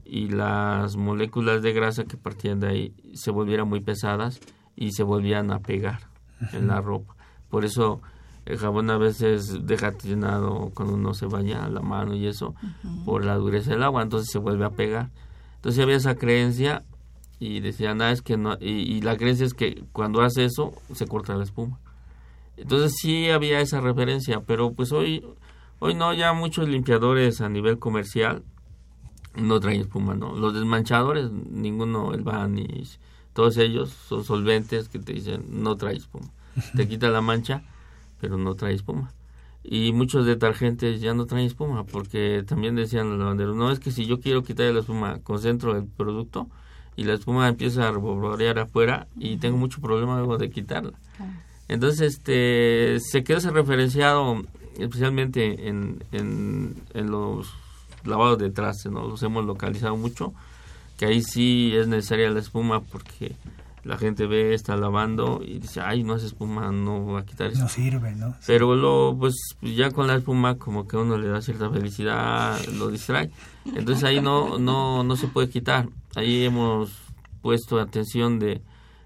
y 0.04 0.28
las 0.28 0.98
moléculas 0.98 1.62
de 1.62 1.72
grasa 1.72 2.04
que 2.04 2.18
partían 2.18 2.60
de 2.60 2.68
ahí 2.68 2.94
se 3.14 3.32
volvieran 3.32 3.70
muy 3.70 3.80
pesadas 3.80 4.42
y 4.76 4.92
se 4.92 5.04
volvían 5.04 5.52
a 5.52 5.60
pegar 5.60 6.02
en 6.52 6.68
la 6.68 6.82
ropa. 6.82 7.16
Por 7.50 7.64
eso 7.64 8.02
el 8.44 8.58
jabón 8.58 8.90
a 8.90 8.98
veces 8.98 9.66
deja 9.66 9.98
llenado 9.98 10.72
cuando 10.74 10.96
uno 10.96 11.14
se 11.14 11.28
baña 11.28 11.70
la 11.70 11.80
mano 11.80 12.14
y 12.14 12.28
eso 12.28 12.56
por 13.06 13.24
la 13.24 13.36
dureza 13.36 13.72
del 13.72 13.84
agua, 13.84 14.02
entonces 14.02 14.30
se 14.30 14.40
vuelve 14.40 14.66
a 14.66 14.72
pegar. 14.72 15.12
Entonces 15.56 15.82
había 15.82 15.96
esa 15.96 16.16
creencia 16.16 16.84
y 17.40 17.62
decían, 17.62 18.02
ah, 18.02 18.12
es 18.12 18.22
que 18.22 18.36
no, 18.36 18.58
y, 18.60 19.00
la 19.00 19.16
creencia 19.16 19.46
es 19.46 19.54
que 19.54 19.86
cuando 19.94 20.22
hace 20.24 20.44
eso 20.44 20.74
se 20.94 21.08
corta 21.08 21.36
la 21.36 21.46
espuma. 21.46 21.80
Entonces 22.58 22.96
sí 23.00 23.30
había 23.30 23.62
esa 23.62 23.80
referencia, 23.80 24.42
pero 24.42 24.74
pues 24.74 24.92
hoy, 24.92 25.24
hoy 25.80 25.94
no, 25.94 26.14
ya 26.14 26.34
muchos 26.34 26.68
limpiadores 26.68 27.42
a 27.42 27.50
nivel 27.50 27.80
comercial 27.80 28.44
no 29.36 29.60
traen 29.60 29.82
espuma, 29.82 30.16
¿no? 30.16 30.36
Los 30.36 30.54
desmanchadores, 30.54 31.32
ninguno, 31.32 32.14
el 32.14 32.26
y 32.58 32.88
todos 33.34 33.58
ellos 33.58 33.90
son 33.90 34.24
solventes 34.24 34.90
que 34.90 35.00
te 35.00 35.14
dicen 35.14 35.46
no 35.50 35.76
trae 35.76 35.96
espuma. 35.96 36.28
Te 36.76 36.88
quita 36.88 37.10
la 37.10 37.22
mancha 37.22 37.62
pero 38.20 38.38
no 38.38 38.56
trae 38.56 38.74
espuma. 38.74 39.14
Y 39.64 39.92
muchos 39.92 40.26
detergentes 40.26 41.02
ya 41.02 41.14
no 41.14 41.26
traen 41.26 41.46
espuma, 41.46 41.84
porque 41.84 42.44
también 42.48 42.76
decían 42.76 43.10
los 43.10 43.20
lavanderos, 43.20 43.56
no 43.56 43.72
es 43.72 43.80
que 43.80 43.92
si 43.92 44.06
yo 44.06 44.20
quiero 44.20 44.44
quitar 44.44 44.74
la 44.74 44.80
espuma, 44.80 45.20
concentro 45.20 45.76
el 45.76 45.86
producto 45.86 46.48
y 46.96 47.04
la 47.04 47.14
espuma 47.14 47.48
empieza 47.48 47.88
a 47.88 47.92
reborear 47.92 48.60
afuera 48.60 49.08
y 49.18 49.38
tengo 49.38 49.58
mucho 49.58 49.82
problema 49.82 50.18
luego 50.18 50.38
de 50.38 50.50
quitarla. 50.50 50.94
Entonces, 51.68 52.16
este, 52.16 53.00
se 53.00 53.24
queda 53.24 53.40
ese 53.40 53.52
referenciado 53.52 54.44
especialmente 54.80 55.68
en, 55.68 56.04
en, 56.12 56.76
en 56.94 57.12
los 57.12 57.54
lavados 58.04 58.38
de 58.38 58.50
traste, 58.50 58.90
¿no? 58.90 59.08
Los 59.08 59.24
hemos 59.24 59.46
localizado 59.46 59.98
mucho, 59.98 60.34
que 60.98 61.06
ahí 61.06 61.22
sí 61.22 61.74
es 61.76 61.88
necesaria 61.88 62.30
la 62.30 62.40
espuma 62.40 62.82
porque 62.82 63.36
la 63.84 63.98
gente 63.98 64.28
ve, 64.28 64.54
está 64.54 64.76
lavando 64.76 65.42
y 65.46 65.60
dice, 65.60 65.80
ay, 65.80 66.04
no 66.04 66.14
hace 66.14 66.26
espuma, 66.26 66.72
no 66.72 67.06
va 67.06 67.22
a 67.22 67.26
quitar 67.26 67.52
eso. 67.52 67.62
No 67.62 67.70
sirve, 67.70 68.16
¿no? 68.16 68.36
Pero 68.46 68.76
lo, 68.76 69.16
pues 69.18 69.36
ya 69.62 69.92
con 69.92 70.08
la 70.08 70.16
espuma 70.16 70.58
como 70.58 70.88
que 70.88 70.98
uno 70.98 71.18
le 71.18 71.28
da 71.28 71.42
cierta 71.42 71.70
felicidad, 71.70 72.60
lo 72.78 72.90
distrae. 72.90 73.32
Entonces 73.66 74.04
ahí 74.04 74.22
no, 74.22 74.60
no, 74.60 75.04
no 75.04 75.16
se 75.16 75.28
puede 75.28 75.50
quitar. 75.50 75.88
Ahí 76.16 76.44
hemos 76.44 76.92
puesto 77.42 77.80
atención 77.80 78.40
de 78.40 78.62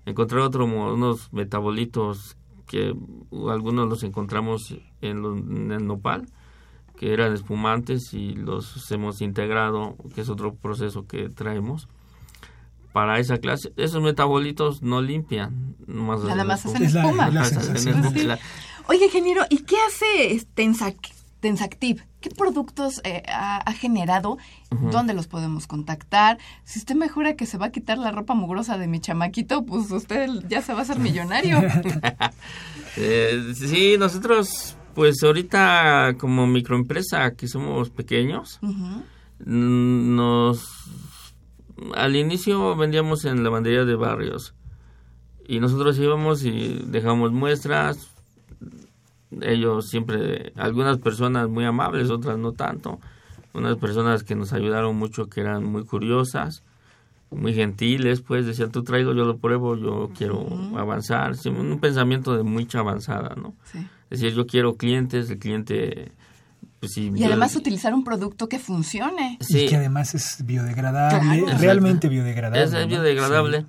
encontrar 0.05 0.41
otros 0.41 0.67
unos 0.67 1.31
metabolitos 1.31 2.35
que 2.71 2.95
algunos 3.49 3.89
los 3.89 4.03
encontramos 4.03 4.77
en, 5.01 5.25
en 5.25 5.71
el 5.73 5.85
nopal, 5.85 6.25
que 6.97 7.11
eran 7.11 7.33
espumantes 7.33 8.13
y 8.13 8.31
los 8.31 8.89
hemos 8.91 9.21
integrado, 9.21 9.97
que 10.15 10.21
es 10.21 10.29
otro 10.29 10.55
proceso 10.55 11.05
que 11.05 11.27
traemos. 11.27 11.89
Para 12.93 13.19
esa 13.19 13.37
clase, 13.37 13.73
esos 13.75 14.01
metabolitos 14.01 14.81
no 14.81 15.01
limpian. 15.01 15.75
Nada 15.85 16.45
más 16.45 16.65
hacen 16.65 16.83
espuma. 16.83 17.29
Oye, 18.87 19.05
ingeniero, 19.05 19.43
¿y 19.49 19.59
qué 19.59 19.75
hace 19.87 20.31
Tensactive? 21.41 22.07
¿Qué 22.21 22.29
productos 22.29 23.01
eh, 23.03 23.23
ha, 23.27 23.73
generado? 23.73 24.37
¿Dónde 24.69 25.13
los 25.13 25.27
podemos 25.27 25.67
contactar? 25.67 26.37
Si 26.63 26.79
usted 26.79 26.95
me 26.95 27.09
jura 27.09 27.35
que 27.35 27.45
se 27.45 27.57
va 27.57 27.65
a 27.67 27.71
quitar 27.71 27.97
la 27.97 28.11
ropa 28.11 28.35
mugrosa 28.35 28.77
de 28.77 28.87
mi 28.87 28.99
chamaquito, 28.99 29.65
pues 29.65 29.91
usted 29.91 30.29
ya 30.47 30.61
se 30.61 30.73
va 30.73 30.79
a 30.79 30.81
hacer 30.83 30.99
millonario. 30.99 31.59
eh, 32.97 33.53
sí, 33.55 33.97
nosotros, 33.97 34.77
pues 34.95 35.21
ahorita 35.23 36.15
como 36.19 36.47
microempresa 36.47 37.31
que 37.31 37.47
somos 37.47 37.89
pequeños, 37.89 38.59
nos 39.43 40.63
al 41.95 42.15
inicio 42.15 42.75
vendíamos 42.75 43.25
en 43.25 43.43
lavandería 43.43 43.85
de 43.85 43.95
barrios 43.95 44.53
y 45.47 45.59
nosotros 45.59 45.97
íbamos 45.99 46.43
y 46.43 46.81
dejamos 46.85 47.31
muestras. 47.31 48.10
Ellos 49.41 49.89
siempre, 49.89 50.51
algunas 50.55 50.97
personas 50.97 51.49
muy 51.49 51.65
amables, 51.65 52.09
otras 52.09 52.37
no 52.37 52.51
tanto. 52.51 52.99
Unas 53.53 53.77
personas 53.77 54.23
que 54.23 54.35
nos 54.35 54.53
ayudaron 54.53 54.95
mucho, 54.95 55.27
que 55.27 55.41
eran 55.41 55.63
muy 55.63 55.85
curiosas, 55.85 56.63
muy 57.29 57.53
gentiles, 57.53 58.21
pues 58.21 58.45
decían, 58.45 58.71
tú 58.71 58.83
traigo, 58.83 59.13
yo 59.13 59.25
lo 59.25 59.37
pruebo, 59.37 59.77
yo 59.77 60.11
quiero 60.17 60.45
avanzar. 60.77 61.33
Un 61.45 61.79
pensamiento 61.79 62.35
de 62.35 62.43
mucha 62.43 62.79
avanzada, 62.79 63.35
¿no? 63.35 63.53
Es 64.09 64.21
decir, 64.21 64.33
yo 64.35 64.45
quiero 64.45 64.75
clientes, 64.75 65.29
el 65.29 65.39
cliente 65.39 66.11
pues 66.81 66.97
y 66.97 67.23
además 67.23 67.55
utilizar 67.55 67.93
un 67.93 68.03
producto 68.03 68.49
que 68.49 68.57
funcione. 68.57 69.37
Y 69.49 69.67
que 69.67 69.75
además 69.75 70.15
es 70.15 70.43
biodegradable, 70.43 71.45
realmente 71.59 72.09
biodegradable. 72.09 72.63
Es, 72.63 72.87
biodegradable. 72.87 73.65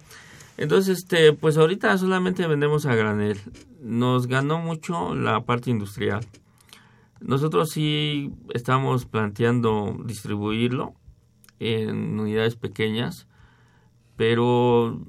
Entonces, 0.57 0.99
este, 0.99 1.33
pues 1.33 1.57
ahorita 1.57 1.97
solamente 1.99 2.47
vendemos 2.47 2.87
a 2.87 2.95
granel. 2.95 3.39
Nos 3.81 4.27
ganó 4.27 4.59
mucho 4.59 5.15
la 5.15 5.41
parte 5.45 5.71
industrial. 5.71 6.27
Nosotros 7.21 7.71
sí 7.71 8.33
estamos 8.53 9.07
planteando 9.07 9.97
distribuirlo 10.05 10.95
en 11.61 12.19
unidades 12.19 12.57
pequeñas, 12.57 13.29
pero 14.17 15.01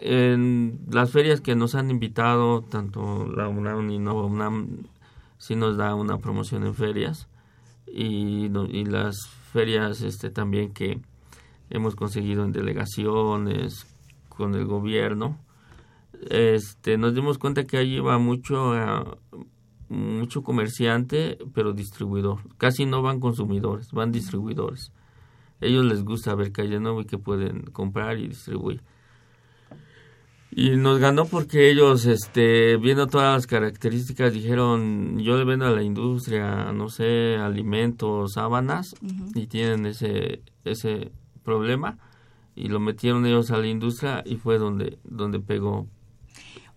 en 0.00 0.80
las 0.90 1.10
ferias 1.10 1.40
que 1.40 1.54
nos 1.54 1.74
han 1.74 1.90
invitado, 1.90 2.62
tanto 2.62 3.26
la 3.26 3.48
UNAM 3.48 3.90
y 3.90 3.98
Nova 3.98 4.24
UNAM, 4.24 4.84
sí 5.38 5.54
nos 5.54 5.76
da 5.76 5.94
una 5.94 6.18
promoción 6.18 6.64
en 6.64 6.74
ferias 6.74 7.28
y, 7.86 8.46
y 8.46 8.84
las 8.86 9.28
ferias 9.52 10.00
este 10.00 10.30
también 10.30 10.72
que 10.72 11.00
hemos 11.70 11.94
conseguido 11.94 12.44
en 12.44 12.52
delegaciones 12.52 13.93
con 14.36 14.54
el 14.54 14.66
gobierno. 14.66 15.38
Este 16.30 16.96
nos 16.96 17.14
dimos 17.14 17.38
cuenta 17.38 17.64
que 17.64 17.76
ahí 17.76 17.98
va 17.98 18.18
mucho 18.18 18.76
eh, 18.76 19.04
mucho 19.88 20.42
comerciante 20.42 21.38
pero 21.54 21.72
distribuidor. 21.72 22.38
Casi 22.56 22.86
no 22.86 23.02
van 23.02 23.20
consumidores 23.20 23.92
van 23.92 24.12
distribuidores. 24.12 24.92
Ellos 25.60 25.84
les 25.84 26.04
gusta 26.04 26.34
ver 26.34 26.52
que 26.52 26.62
hay 26.62 26.68
de 26.68 26.80
nuevo 26.80 27.00
y 27.00 27.06
que 27.06 27.18
pueden 27.18 27.62
comprar 27.62 28.18
y 28.18 28.28
distribuir. 28.28 28.82
Y 30.56 30.76
nos 30.76 31.00
ganó 31.00 31.24
porque 31.24 31.68
ellos, 31.68 32.06
este, 32.06 32.76
viendo 32.76 33.08
todas 33.08 33.34
las 33.34 33.46
características, 33.48 34.32
dijeron, 34.32 35.18
yo 35.18 35.36
le 35.36 35.44
vendo 35.44 35.66
a 35.66 35.70
la 35.70 35.82
industria, 35.82 36.72
no 36.72 36.88
sé, 36.88 37.36
alimentos, 37.36 38.34
sábanas, 38.34 38.94
y 39.34 39.48
tienen 39.48 39.84
ese, 39.86 40.42
ese 40.64 41.10
problema, 41.42 41.98
y 42.54 42.68
lo 42.68 42.80
metieron 42.80 43.26
ellos 43.26 43.50
a 43.50 43.58
la 43.58 43.66
industria 43.66 44.22
y 44.24 44.36
fue 44.36 44.58
donde, 44.58 44.98
donde 45.04 45.40
pegó. 45.40 45.86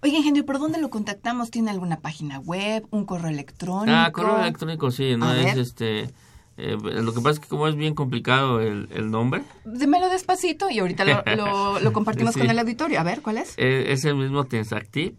Oye, 0.01 0.17
ingenio, 0.17 0.45
¿por 0.45 0.59
dónde 0.59 0.79
lo 0.79 0.89
contactamos? 0.89 1.49
¿Tiene 1.49 1.71
alguna 1.71 1.99
página 1.99 2.39
web, 2.39 2.85
un 2.91 3.05
correo 3.05 3.29
electrónico? 3.29 3.97
Ah, 3.97 4.11
correo 4.11 4.39
electrónico, 4.39 4.91
sí, 4.91 5.15
no 5.17 5.33
es 5.33 5.57
este 5.57 6.13
eh, 6.57 6.75
lo 6.81 7.13
que 7.13 7.21
pasa 7.21 7.33
es 7.33 7.39
que 7.39 7.47
como 7.47 7.67
es 7.67 7.75
bien 7.75 7.93
complicado 7.93 8.59
el, 8.59 8.89
el 8.91 9.11
nombre. 9.11 9.43
Dímelo 9.63 10.09
despacito 10.09 10.71
y 10.71 10.79
ahorita 10.79 11.05
lo, 11.05 11.79
lo, 11.79 11.93
compartimos 11.93 12.35
con 12.35 12.49
el 12.49 12.57
auditorio. 12.57 12.99
A 12.99 13.03
ver, 13.03 13.21
¿cuál 13.21 13.37
es? 13.37 13.53
Eh, 13.57 13.91
es 13.91 14.03
el 14.05 14.15
mismo 14.15 14.45
Tensactive, 14.45 15.15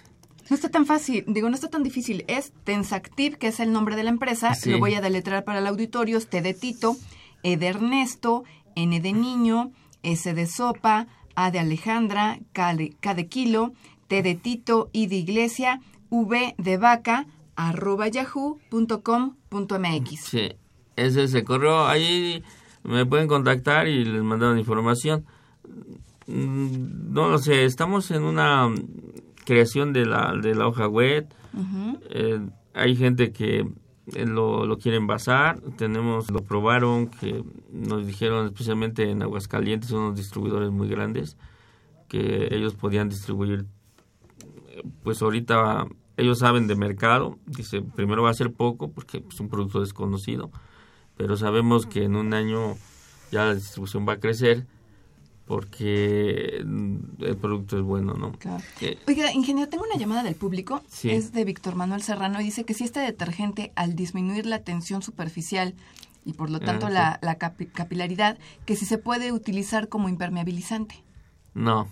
No 0.51 0.57
está 0.57 0.69
tan 0.69 0.85
fácil, 0.85 1.25
digo, 1.27 1.49
no 1.49 1.55
está 1.55 1.69
tan 1.69 1.83
difícil. 1.83 2.25
Es 2.29 2.53
Tensactive, 2.65 3.39
que 3.39 3.49
es 3.49 3.61
el 3.61 3.73
nombre 3.73 3.97
de 3.97 4.05
la 4.05 4.11
empresa. 4.11 4.53
Lo 4.67 4.79
voy 4.79 4.95
a 4.95 5.01
deletrar 5.01 5.45
para 5.45 5.61
el 5.61 5.67
auditorio. 5.67 6.21
T 6.21 6.43
de 6.43 6.55
Tito, 6.55 6.97
E 7.43 7.57
de 7.57 7.69
Ernesto, 7.69 8.45
N 8.77 9.01
de 9.01 9.13
Niño, 9.13 9.73
S 10.03 10.35
de 10.35 10.47
Sopa, 10.47 11.07
A 11.35 11.51
de 11.51 11.61
Alejandra, 11.61 12.39
K 12.53 12.75
de, 12.75 12.91
K 13.01 13.15
de 13.15 13.29
Kilo, 13.29 13.73
T 14.09 14.23
de 14.23 14.35
Tito, 14.35 14.91
I 14.93 15.07
de 15.07 15.17
Iglesia, 15.17 15.81
v 16.11 16.55
de 16.59 16.77
vaca 16.77 17.27
arroba 17.57 18.09
yahoo.com.mx. 18.09 20.21
Sí, 20.21 20.53
ese 20.97 21.25
es 21.25 21.35
el 21.35 21.45
correo. 21.45 21.87
Ahí 21.87 22.43
me 22.83 23.07
pueden 23.07 23.29
contactar 23.29 23.89
y 23.89 24.05
les 24.05 24.23
mandan 24.23 24.59
información. 24.59 25.25
Mm, 26.27 27.13
no 27.13 27.29
lo 27.29 27.39
sé, 27.39 27.65
estamos 27.65 28.11
en 28.11 28.23
una 28.23 28.71
creación 29.45 29.93
de 29.93 30.07
la, 30.07 30.35
de 30.41 30.55
la 30.55 30.67
hoja 30.67 30.89
web. 30.89 31.27
Eh, 32.11 32.41
hay 32.75 32.97
gente 32.97 33.33
que 33.33 33.61
eh, 34.15 34.27
lo, 34.27 34.67
lo 34.67 34.79
quieren 34.79 35.07
basar. 35.07 35.61
Tenemos, 35.77 36.31
lo 36.31 36.43
probaron, 36.43 37.09
que 37.09 37.45
nos 37.71 38.07
dijeron, 38.07 38.47
especialmente 38.47 39.11
en 39.11 39.23
Aguascalientes, 39.23 39.91
unos 39.93 40.17
distribuidores 40.17 40.71
muy 40.71 40.89
grandes, 40.89 41.37
que 42.09 42.49
ellos 42.55 42.75
podían 42.75 43.09
distribuir, 43.09 43.67
pues 45.03 45.23
ahorita 45.23 45.87
ellos 46.17 46.39
saben 46.39 46.67
de 46.67 46.77
mercado, 46.77 47.39
dice, 47.47 47.83
primero 47.83 48.23
va 48.23 48.31
a 48.31 48.35
ser 48.35 48.53
poco 48.53 48.91
porque 48.91 49.25
es 49.29 49.41
un 49.41 49.49
producto 49.49 49.81
desconocido, 49.81 50.51
pero 51.17 51.37
sabemos 51.37 51.87
que 51.87 52.05
en 52.05 52.15
un 52.15 52.35
año 52.35 52.77
ya 53.33 53.47
la 53.47 53.55
distribución 53.55 54.07
va 54.09 54.15
a 54.15 54.21
crecer 54.21 54.67
porque 55.47 56.57
el 56.57 57.37
producto 57.41 57.77
es 57.77 57.83
bueno, 57.83 58.15
¿no? 58.15 58.33
Claro. 58.33 58.63
Oiga, 59.07 59.33
ingeniero, 59.33 59.69
tengo 59.69 59.85
una 59.85 59.99
llamada 59.99 60.23
del 60.23 60.37
público, 60.37 60.83
es 61.03 61.33
de 61.33 61.45
Víctor 61.45 61.75
Manuel 61.75 62.03
Serrano, 62.03 62.41
y 62.41 62.45
dice 62.45 62.65
que 62.65 62.73
si 62.73 62.85
este 62.85 63.01
detergente, 63.01 63.73
al 63.77 63.95
disminuir 63.95 64.47
la 64.47 64.61
tensión 64.61 65.03
superficial 65.03 65.75
y 66.25 66.33
por 66.33 66.49
lo 66.49 66.61
tanto 66.61 66.89
la, 66.89 67.19
la 67.21 67.37
capilaridad, 67.37 68.39
que 68.65 68.77
si 68.77 68.87
se 68.87 68.97
puede 68.97 69.33
utilizar 69.33 69.89
como 69.89 70.09
impermeabilizante. 70.09 71.05
No, 71.53 71.89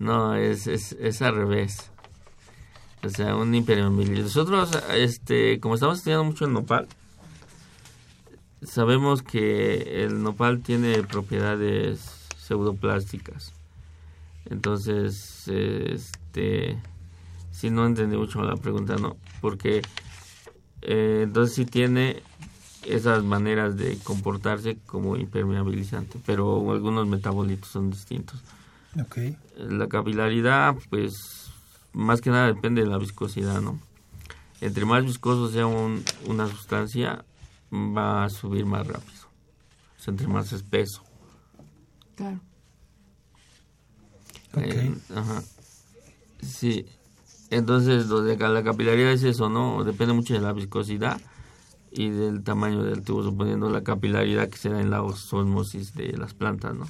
no, 0.00 0.34
es, 0.34 0.66
es, 0.66 0.92
es 0.98 1.22
al 1.22 1.36
revés. 1.36 1.92
O 3.04 3.08
sea, 3.10 3.36
un 3.36 3.54
impermeabilizante. 3.54 4.22
Nosotros, 4.22 4.82
este, 4.92 5.60
como 5.60 5.74
estamos 5.74 5.98
estudiando 5.98 6.24
mucho 6.24 6.46
el 6.46 6.52
nopal, 6.52 6.88
sabemos 8.62 9.22
que 9.22 10.02
el 10.04 10.20
nopal 10.22 10.62
tiene 10.62 11.02
propiedades 11.04 12.23
pseudoplásticas. 12.44 13.52
Entonces, 14.46 15.48
este, 15.48 16.78
si 17.50 17.70
no 17.70 17.86
entendí 17.86 18.16
mucho 18.16 18.42
la 18.42 18.56
pregunta, 18.56 18.96
no, 18.96 19.16
porque 19.40 19.82
eh, 20.82 21.22
entonces 21.24 21.56
sí 21.56 21.64
tiene 21.64 22.22
esas 22.86 23.24
maneras 23.24 23.76
de 23.76 23.96
comportarse 23.98 24.76
como 24.86 25.16
impermeabilizante, 25.16 26.20
pero 26.26 26.70
algunos 26.70 27.06
metabolitos 27.06 27.68
son 27.68 27.90
distintos. 27.90 28.40
Okay. 29.06 29.36
La 29.56 29.88
capilaridad, 29.88 30.76
pues, 30.90 31.50
más 31.92 32.20
que 32.20 32.30
nada 32.30 32.46
depende 32.46 32.82
de 32.82 32.88
la 32.88 32.98
viscosidad, 32.98 33.62
¿no? 33.62 33.80
Entre 34.60 34.84
más 34.84 35.04
viscoso 35.04 35.50
sea 35.50 35.66
una 35.66 36.46
sustancia, 36.48 37.24
va 37.72 38.24
a 38.24 38.30
subir 38.30 38.66
más 38.66 38.86
rápido. 38.86 39.24
O 40.06 40.10
entre 40.10 40.28
más 40.28 40.52
espeso. 40.52 41.02
Claro. 42.16 42.40
Eh, 44.56 44.94
ajá. 45.14 45.42
Sí. 46.42 46.86
Entonces, 47.50 48.06
lo 48.06 48.22
de 48.22 48.36
la 48.36 48.64
capilaridad 48.64 49.12
es 49.12 49.22
eso, 49.22 49.48
¿no? 49.48 49.84
Depende 49.84 50.14
mucho 50.14 50.34
de 50.34 50.40
la 50.40 50.52
viscosidad 50.52 51.20
y 51.92 52.10
del 52.10 52.42
tamaño 52.42 52.82
del 52.82 53.02
tubo, 53.02 53.22
suponiendo 53.22 53.70
la 53.70 53.84
capilaridad 53.84 54.48
que 54.48 54.56
se 54.58 54.70
da 54.70 54.80
en 54.80 54.90
la 54.90 55.02
osmosis 55.02 55.94
de 55.94 56.16
las 56.16 56.34
plantas, 56.34 56.74
¿no? 56.74 56.86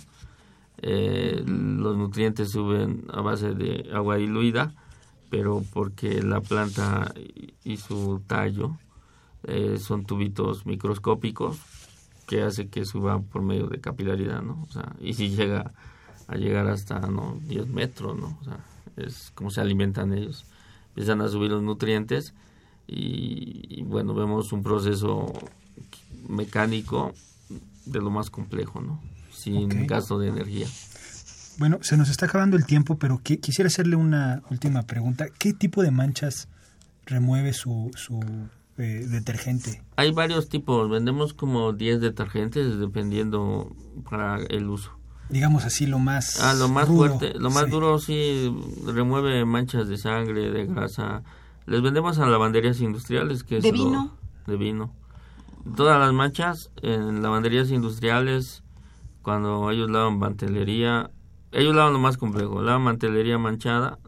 Eh, 0.79 1.43
los 1.47 1.97
nutrientes 1.97 2.51
suben 2.51 3.05
a 3.13 3.21
base 3.21 3.55
de 3.55 3.91
agua 3.93 4.17
diluida, 4.17 4.75
pero 5.31 5.63
porque 5.73 6.23
la 6.23 6.41
planta 6.41 7.13
y 7.65 7.77
su 7.77 8.23
tallo 8.27 8.77
eh, 9.45 9.79
son 9.79 10.05
tubitos 10.05 10.67
microscópicos 10.67 11.59
que 12.27 12.43
hace 12.43 12.69
que 12.69 12.85
suba 12.85 13.21
por 13.21 13.43
medio 13.43 13.67
de 13.67 13.81
capilaridad, 13.81 14.43
¿no? 14.43 14.65
O 14.69 14.73
sea, 14.73 14.95
y 15.01 15.15
si 15.15 15.31
llega 15.31 15.73
a 16.27 16.37
llegar 16.37 16.69
hasta, 16.69 17.01
¿no? 17.01 17.39
10 17.47 17.69
metros, 17.69 18.17
¿no? 18.19 18.39
O 18.41 18.45
sea, 18.45 18.59
es 18.97 19.31
como 19.35 19.51
se 19.51 19.61
alimentan 19.61 20.13
ellos. 20.13 20.45
Empiezan 20.89 21.21
a 21.21 21.29
subir 21.29 21.51
los 21.51 21.63
nutrientes 21.63 22.35
y, 22.87 23.83
bueno, 23.83 24.15
vemos 24.15 24.53
un 24.53 24.63
proceso 24.63 25.33
mecánico 26.29 27.13
de 27.87 28.01
lo 28.01 28.11
más 28.11 28.31
complejo, 28.31 28.81
¿no? 28.81 29.01
Sin 29.33 29.87
gasto 29.87 30.19
de 30.19 30.29
energía. 30.29 30.67
Bueno, 31.59 31.79
se 31.83 31.97
nos 31.97 32.09
está 32.09 32.27
acabando 32.27 32.57
el 32.57 32.65
tiempo, 32.65 32.99
pero 32.99 33.19
quisiera 33.19 33.69
hacerle 33.69 33.97
una 33.97 34.43
última 34.51 34.83
pregunta. 34.83 35.27
¿Qué 35.39 35.53
tipo 35.53 35.83
de 35.83 35.91
manchas 35.91 36.49
remueve 37.07 37.53
su, 37.53 37.91
su 37.95 38.21
eh, 38.79 39.07
detergente? 39.09 39.83
Hay 39.97 40.13
varios 40.13 40.49
tipos, 40.49 40.89
vendemos 40.91 41.35
como 41.35 41.73
10 41.73 42.01
detergentes 42.01 42.79
dependiendo 42.79 43.75
para 44.11 44.37
el 44.37 44.69
uso. 44.69 44.91
Digamos 45.31 45.65
así, 45.65 45.87
lo 45.87 45.99
más 45.99 46.41
Ah, 46.43 46.55
lo 46.55 46.69
más 46.69 46.87
fuerte, 46.89 47.33
lo 47.39 47.51
más 47.51 47.71
duro 47.71 47.99
sí 47.99 48.55
remueve 48.87 49.45
manchas 49.45 49.89
de 49.89 49.97
sangre, 49.97 50.51
de 50.51 50.67
grasa. 50.67 51.23
Les 51.67 51.81
vendemos 51.81 52.19
a 52.19 52.27
lavanderías 52.27 52.81
industriales 52.81 53.43
que 53.43 53.57
es 53.59 53.63
¿De 53.63 53.73
vino? 53.73 54.17
de 54.47 54.57
vino. 54.57 54.93
Todas 55.77 55.99
las 55.99 56.13
manchas 56.13 56.71
en 56.83 57.23
lavanderías 57.23 57.71
industriales 57.71 58.63
cuando 59.23 59.71
ellos 59.71 59.91
lavan 59.91 60.19
mantelería, 60.19 61.11
ellos 61.53 61.75
lavan 61.75 61.95
lo 61.95 61.99
más 62.01 62.19
complejo, 62.19 62.61
lavan 62.61 62.83
mantelería 62.83 63.39
manchada 63.39 63.99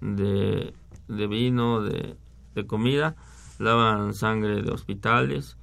de, 0.00 0.74
de 1.06 1.26
vino, 1.28 1.82
de, 1.82 2.16
de 2.56 2.66
comida 2.66 3.14
lavan 3.58 4.14
sangre 4.14 4.62
de 4.62 4.70
hospitales 4.70 5.56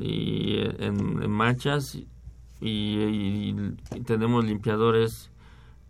y 0.00 0.58
en, 0.78 1.30
manchas 1.30 1.98
y, 2.60 3.54
tenemos 4.04 4.44
limpiadores 4.44 5.30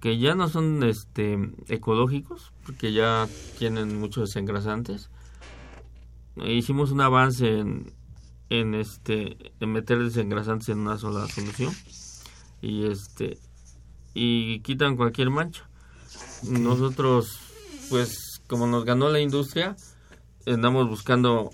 que 0.01 0.19
ya 0.19 0.35
no 0.35 0.49
son 0.49 0.83
este 0.83 1.39
ecológicos 1.69 2.53
porque 2.65 2.93
ya 2.93 3.29
tienen 3.59 3.99
muchos 3.99 4.29
desengrasantes 4.29 5.11
hicimos 6.45 6.91
un 6.91 7.01
avance 7.01 7.59
en, 7.59 7.93
en 8.51 8.75
este 8.75 9.53
en 9.61 9.73
meter 9.73 10.03
desengrasantes 10.03 10.69
en 10.69 10.81
una 10.81 10.99
sola 10.99 11.27
solución 11.29 11.73
y 12.61 12.87
este 12.87 13.39
y 14.15 14.61
quitan 14.61 14.97
cualquier 14.97 15.29
mancha. 15.29 15.69
Nosotros 16.49 17.39
pues 17.91 18.41
como 18.47 18.67
nos 18.67 18.85
ganó 18.85 19.09
la 19.11 19.21
industria 19.21 19.77
andamos 20.47 20.89
buscando 20.89 21.51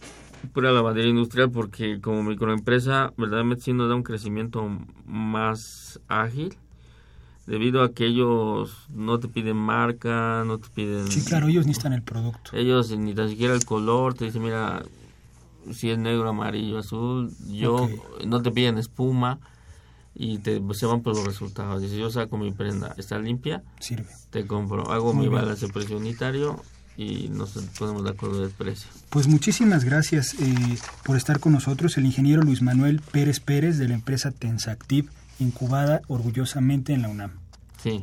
pura 0.52 0.72
lavandería 0.72 1.10
industrial 1.10 1.50
porque 1.50 2.00
como 2.00 2.22
microempresa 2.22 3.12
verdaderamente 3.16 3.64
sí 3.64 3.72
nos 3.72 3.88
da 3.88 3.94
un 3.94 4.02
crecimiento 4.02 4.68
más 5.06 6.00
ágil 6.08 6.56
debido 7.46 7.82
a 7.82 7.92
que 7.92 8.06
ellos 8.06 8.86
no 8.90 9.18
te 9.18 9.28
piden 9.28 9.56
marca, 9.56 10.44
no 10.46 10.58
te 10.58 10.68
piden... 10.68 11.08
Sí, 11.08 11.24
claro, 11.24 11.48
ellos 11.48 11.66
ni 11.66 11.72
están 11.72 11.92
el 11.92 12.02
producto. 12.02 12.52
Ellos 12.54 12.96
ni 12.96 13.14
tan 13.14 13.28
siquiera 13.28 13.54
el 13.54 13.64
color, 13.64 14.14
te 14.14 14.26
dicen, 14.26 14.42
mira, 14.42 14.82
si 15.72 15.90
es 15.90 15.98
negro, 15.98 16.28
amarillo, 16.28 16.78
azul, 16.78 17.32
yo 17.48 17.88
no 18.24 18.42
te 18.42 18.50
piden 18.52 18.78
espuma 18.78 19.38
y 20.14 20.38
te, 20.38 20.62
se 20.74 20.86
van 20.86 21.02
por 21.02 21.16
los 21.16 21.26
resultados. 21.26 21.82
Dice, 21.82 21.98
yo 21.98 22.10
saco 22.10 22.38
mi 22.38 22.52
prenda, 22.52 22.94
está 22.96 23.18
limpia, 23.18 23.62
sirve. 23.80 24.06
Te 24.30 24.46
compro, 24.46 24.90
hago 24.90 25.12
mi 25.12 25.28
balance 25.28 25.68
precio 25.68 25.96
unitario 25.96 26.62
y 26.96 27.28
nos 27.28 27.50
ponemos 27.78 28.04
de 28.04 28.10
acuerdo 28.10 28.40
del 28.40 28.50
precio. 28.50 28.88
Pues 29.10 29.26
muchísimas 29.26 29.84
gracias 29.84 30.34
eh, 30.34 30.78
por 31.04 31.16
estar 31.16 31.40
con 31.40 31.52
nosotros, 31.52 31.96
el 31.96 32.06
ingeniero 32.06 32.42
Luis 32.42 32.62
Manuel 32.62 33.00
Pérez 33.00 33.40
Pérez 33.40 33.78
de 33.78 33.88
la 33.88 33.94
empresa 33.94 34.30
Tensactiv, 34.30 35.10
incubada 35.38 36.02
orgullosamente 36.08 36.92
en 36.92 37.02
la 37.02 37.08
UNAM. 37.08 37.32
Sí. 37.82 38.02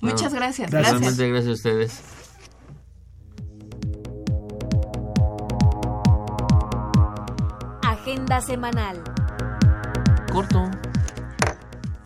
Muchas 0.00 0.34
gracias. 0.34 0.70
Gracias. 0.70 1.00
Gracias. 1.00 1.18
gracias 1.18 1.48
a 1.48 1.52
ustedes. 1.52 2.00
Agenda 7.82 8.40
semanal. 8.40 9.02
Corto. 10.30 10.70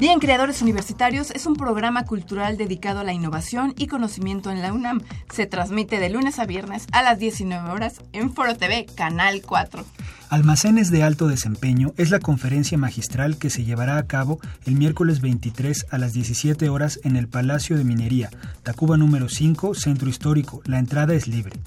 Bien, 0.01 0.19
Creadores 0.19 0.63
Universitarios 0.63 1.31
es 1.31 1.45
un 1.45 1.57
programa 1.57 2.07
cultural 2.07 2.57
dedicado 2.57 3.01
a 3.01 3.05
la 3.05 3.13
innovación 3.13 3.75
y 3.77 3.87
conocimiento 3.87 4.51
en 4.51 4.63
la 4.63 4.73
UNAM. 4.73 5.03
Se 5.31 5.45
transmite 5.45 6.01
de 6.01 6.09
lunes 6.09 6.39
a 6.39 6.47
viernes 6.47 6.87
a 6.93 7.03
las 7.03 7.19
19 7.19 7.69
horas 7.69 8.01
en 8.15 8.33
Foro 8.33 8.57
TV, 8.57 8.87
Canal 8.97 9.43
4. 9.43 9.85
Almacenes 10.31 10.91
de 10.91 11.03
alto 11.03 11.29
desempeño 11.29 11.93
es 11.99 12.11
la 12.11 12.19
conferencia 12.19 12.79
magistral 12.79 13.37
que 13.37 13.51
se 13.51 13.65
llevará 13.65 13.99
a 13.99 14.07
cabo 14.07 14.41
el 14.65 14.75
miércoles 14.75 15.21
23 15.21 15.89
a 15.91 15.99
las 15.99 16.15
17 16.15 16.71
horas 16.71 16.99
en 17.05 17.17
el 17.17 17.29
Palacio 17.29 17.77
de 17.77 17.85
Minería, 17.85 18.31
Tacuba 18.63 18.97
número 18.97 19.29
5, 19.29 19.75
Centro 19.75 20.09
Histórico. 20.09 20.63
La 20.65 20.79
entrada 20.79 21.13
es 21.13 21.29
libre. 21.29 21.61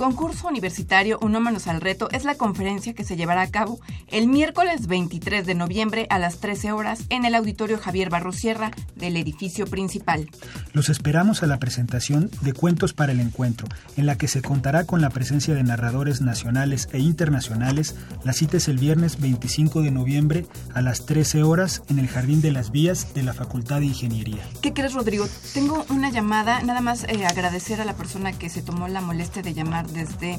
Concurso 0.00 0.48
Universitario 0.48 1.18
Unómanos 1.20 1.66
al 1.66 1.82
Reto 1.82 2.08
es 2.10 2.24
la 2.24 2.36
conferencia 2.36 2.94
que 2.94 3.04
se 3.04 3.16
llevará 3.16 3.42
a 3.42 3.50
cabo 3.50 3.80
el 4.06 4.28
miércoles 4.28 4.86
23 4.86 5.44
de 5.44 5.54
noviembre 5.54 6.06
a 6.08 6.18
las 6.18 6.38
13 6.38 6.72
horas 6.72 7.02
en 7.10 7.26
el 7.26 7.34
Auditorio 7.34 7.76
Javier 7.76 8.08
Barrosierra 8.08 8.70
del 8.96 9.18
edificio 9.18 9.66
principal. 9.66 10.30
Los 10.72 10.88
esperamos 10.88 11.42
a 11.42 11.46
la 11.46 11.58
presentación 11.58 12.30
de 12.40 12.54
Cuentos 12.54 12.94
para 12.94 13.12
el 13.12 13.20
Encuentro, 13.20 13.68
en 13.98 14.06
la 14.06 14.16
que 14.16 14.26
se 14.26 14.40
contará 14.40 14.84
con 14.84 15.02
la 15.02 15.10
presencia 15.10 15.54
de 15.54 15.64
narradores 15.64 16.22
nacionales 16.22 16.88
e 16.92 16.98
internacionales. 16.98 17.94
La 18.24 18.32
cita 18.32 18.56
es 18.56 18.68
el 18.68 18.78
viernes 18.78 19.20
25 19.20 19.82
de 19.82 19.90
noviembre 19.90 20.46
a 20.72 20.80
las 20.80 21.04
13 21.04 21.42
horas 21.42 21.82
en 21.90 21.98
el 21.98 22.08
Jardín 22.08 22.40
de 22.40 22.52
las 22.52 22.70
Vías 22.70 23.12
de 23.12 23.22
la 23.22 23.34
Facultad 23.34 23.80
de 23.80 23.86
Ingeniería. 23.86 24.42
¿Qué 24.62 24.72
crees, 24.72 24.94
Rodrigo? 24.94 25.26
Tengo 25.52 25.84
una 25.90 26.10
llamada, 26.10 26.62
nada 26.62 26.80
más 26.80 27.04
eh, 27.04 27.26
agradecer 27.26 27.82
a 27.82 27.84
la 27.84 27.96
persona 27.96 28.32
que 28.32 28.48
se 28.48 28.62
tomó 28.62 28.88
la 28.88 29.02
molestia 29.02 29.42
de 29.42 29.52
llamar 29.52 29.89
desde 29.92 30.38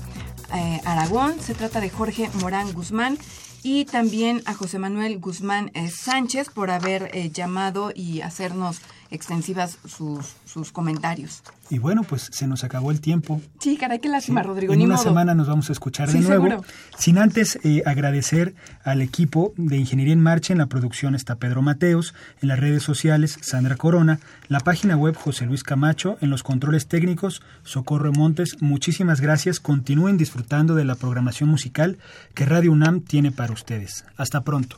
eh, 0.53 0.81
Aragón. 0.85 1.39
Se 1.39 1.53
trata 1.53 1.79
de 1.79 1.89
Jorge 1.89 2.29
Morán 2.41 2.73
Guzmán 2.73 3.17
y 3.63 3.85
también 3.85 4.41
a 4.45 4.53
José 4.53 4.79
Manuel 4.79 5.19
Guzmán 5.19 5.71
eh, 5.73 5.89
Sánchez 5.89 6.49
por 6.49 6.71
haber 6.71 7.09
eh, 7.13 7.29
llamado 7.29 7.91
y 7.93 8.21
hacernos 8.21 8.81
extensivas 9.11 9.77
sus, 9.85 10.33
sus 10.45 10.71
comentarios. 10.71 11.43
Y 11.69 11.79
bueno, 11.79 12.03
pues 12.03 12.29
se 12.31 12.47
nos 12.47 12.63
acabó 12.63 12.91
el 12.91 12.99
tiempo. 12.99 13.41
Sí, 13.59 13.77
caray, 13.77 13.99
qué 13.99 14.09
lástima, 14.09 14.43
Rodrigo. 14.43 14.73
En 14.73 14.81
una 14.81 14.97
semana 14.97 15.35
nos 15.35 15.47
vamos 15.47 15.69
a 15.69 15.73
escuchar 15.73 16.09
de 16.09 16.19
nuevo. 16.19 16.65
Sin 16.97 17.17
antes 17.17 17.59
eh, 17.63 17.83
agradecer 17.85 18.55
al 18.83 19.01
equipo 19.01 19.53
de 19.57 19.77
Ingeniería 19.77 20.13
en 20.13 20.21
Marcha. 20.21 20.53
En 20.53 20.59
la 20.59 20.65
producción 20.65 21.13
está 21.15 21.35
Pedro 21.35 21.61
Mateos, 21.61 22.13
en 22.41 22.49
las 22.49 22.59
redes 22.59 22.83
sociales 22.83 23.37
Sandra 23.41 23.75
Corona, 23.75 24.19
la 24.47 24.59
página 24.59 24.97
web 24.97 25.15
José 25.15 25.45
Luis 25.45 25.63
Camacho, 25.63 26.17
en 26.21 26.29
los 26.29 26.43
controles 26.43 26.87
técnicos 26.87 27.41
Socorro 27.63 28.11
Montes. 28.11 28.57
Muchísimas 28.61 29.21
gracias. 29.21 29.59
Continúen 29.59 30.17
disfrutando 30.17 30.75
de 30.75 30.85
la 30.85 30.95
programación 30.95 31.49
musical 31.49 31.97
que 32.33 32.45
Radio 32.45 32.71
UNAM 32.71 33.01
tiene 33.01 33.31
para 33.31 33.53
ustedes. 33.53 34.05
Hasta 34.17 34.41
pronto. 34.41 34.77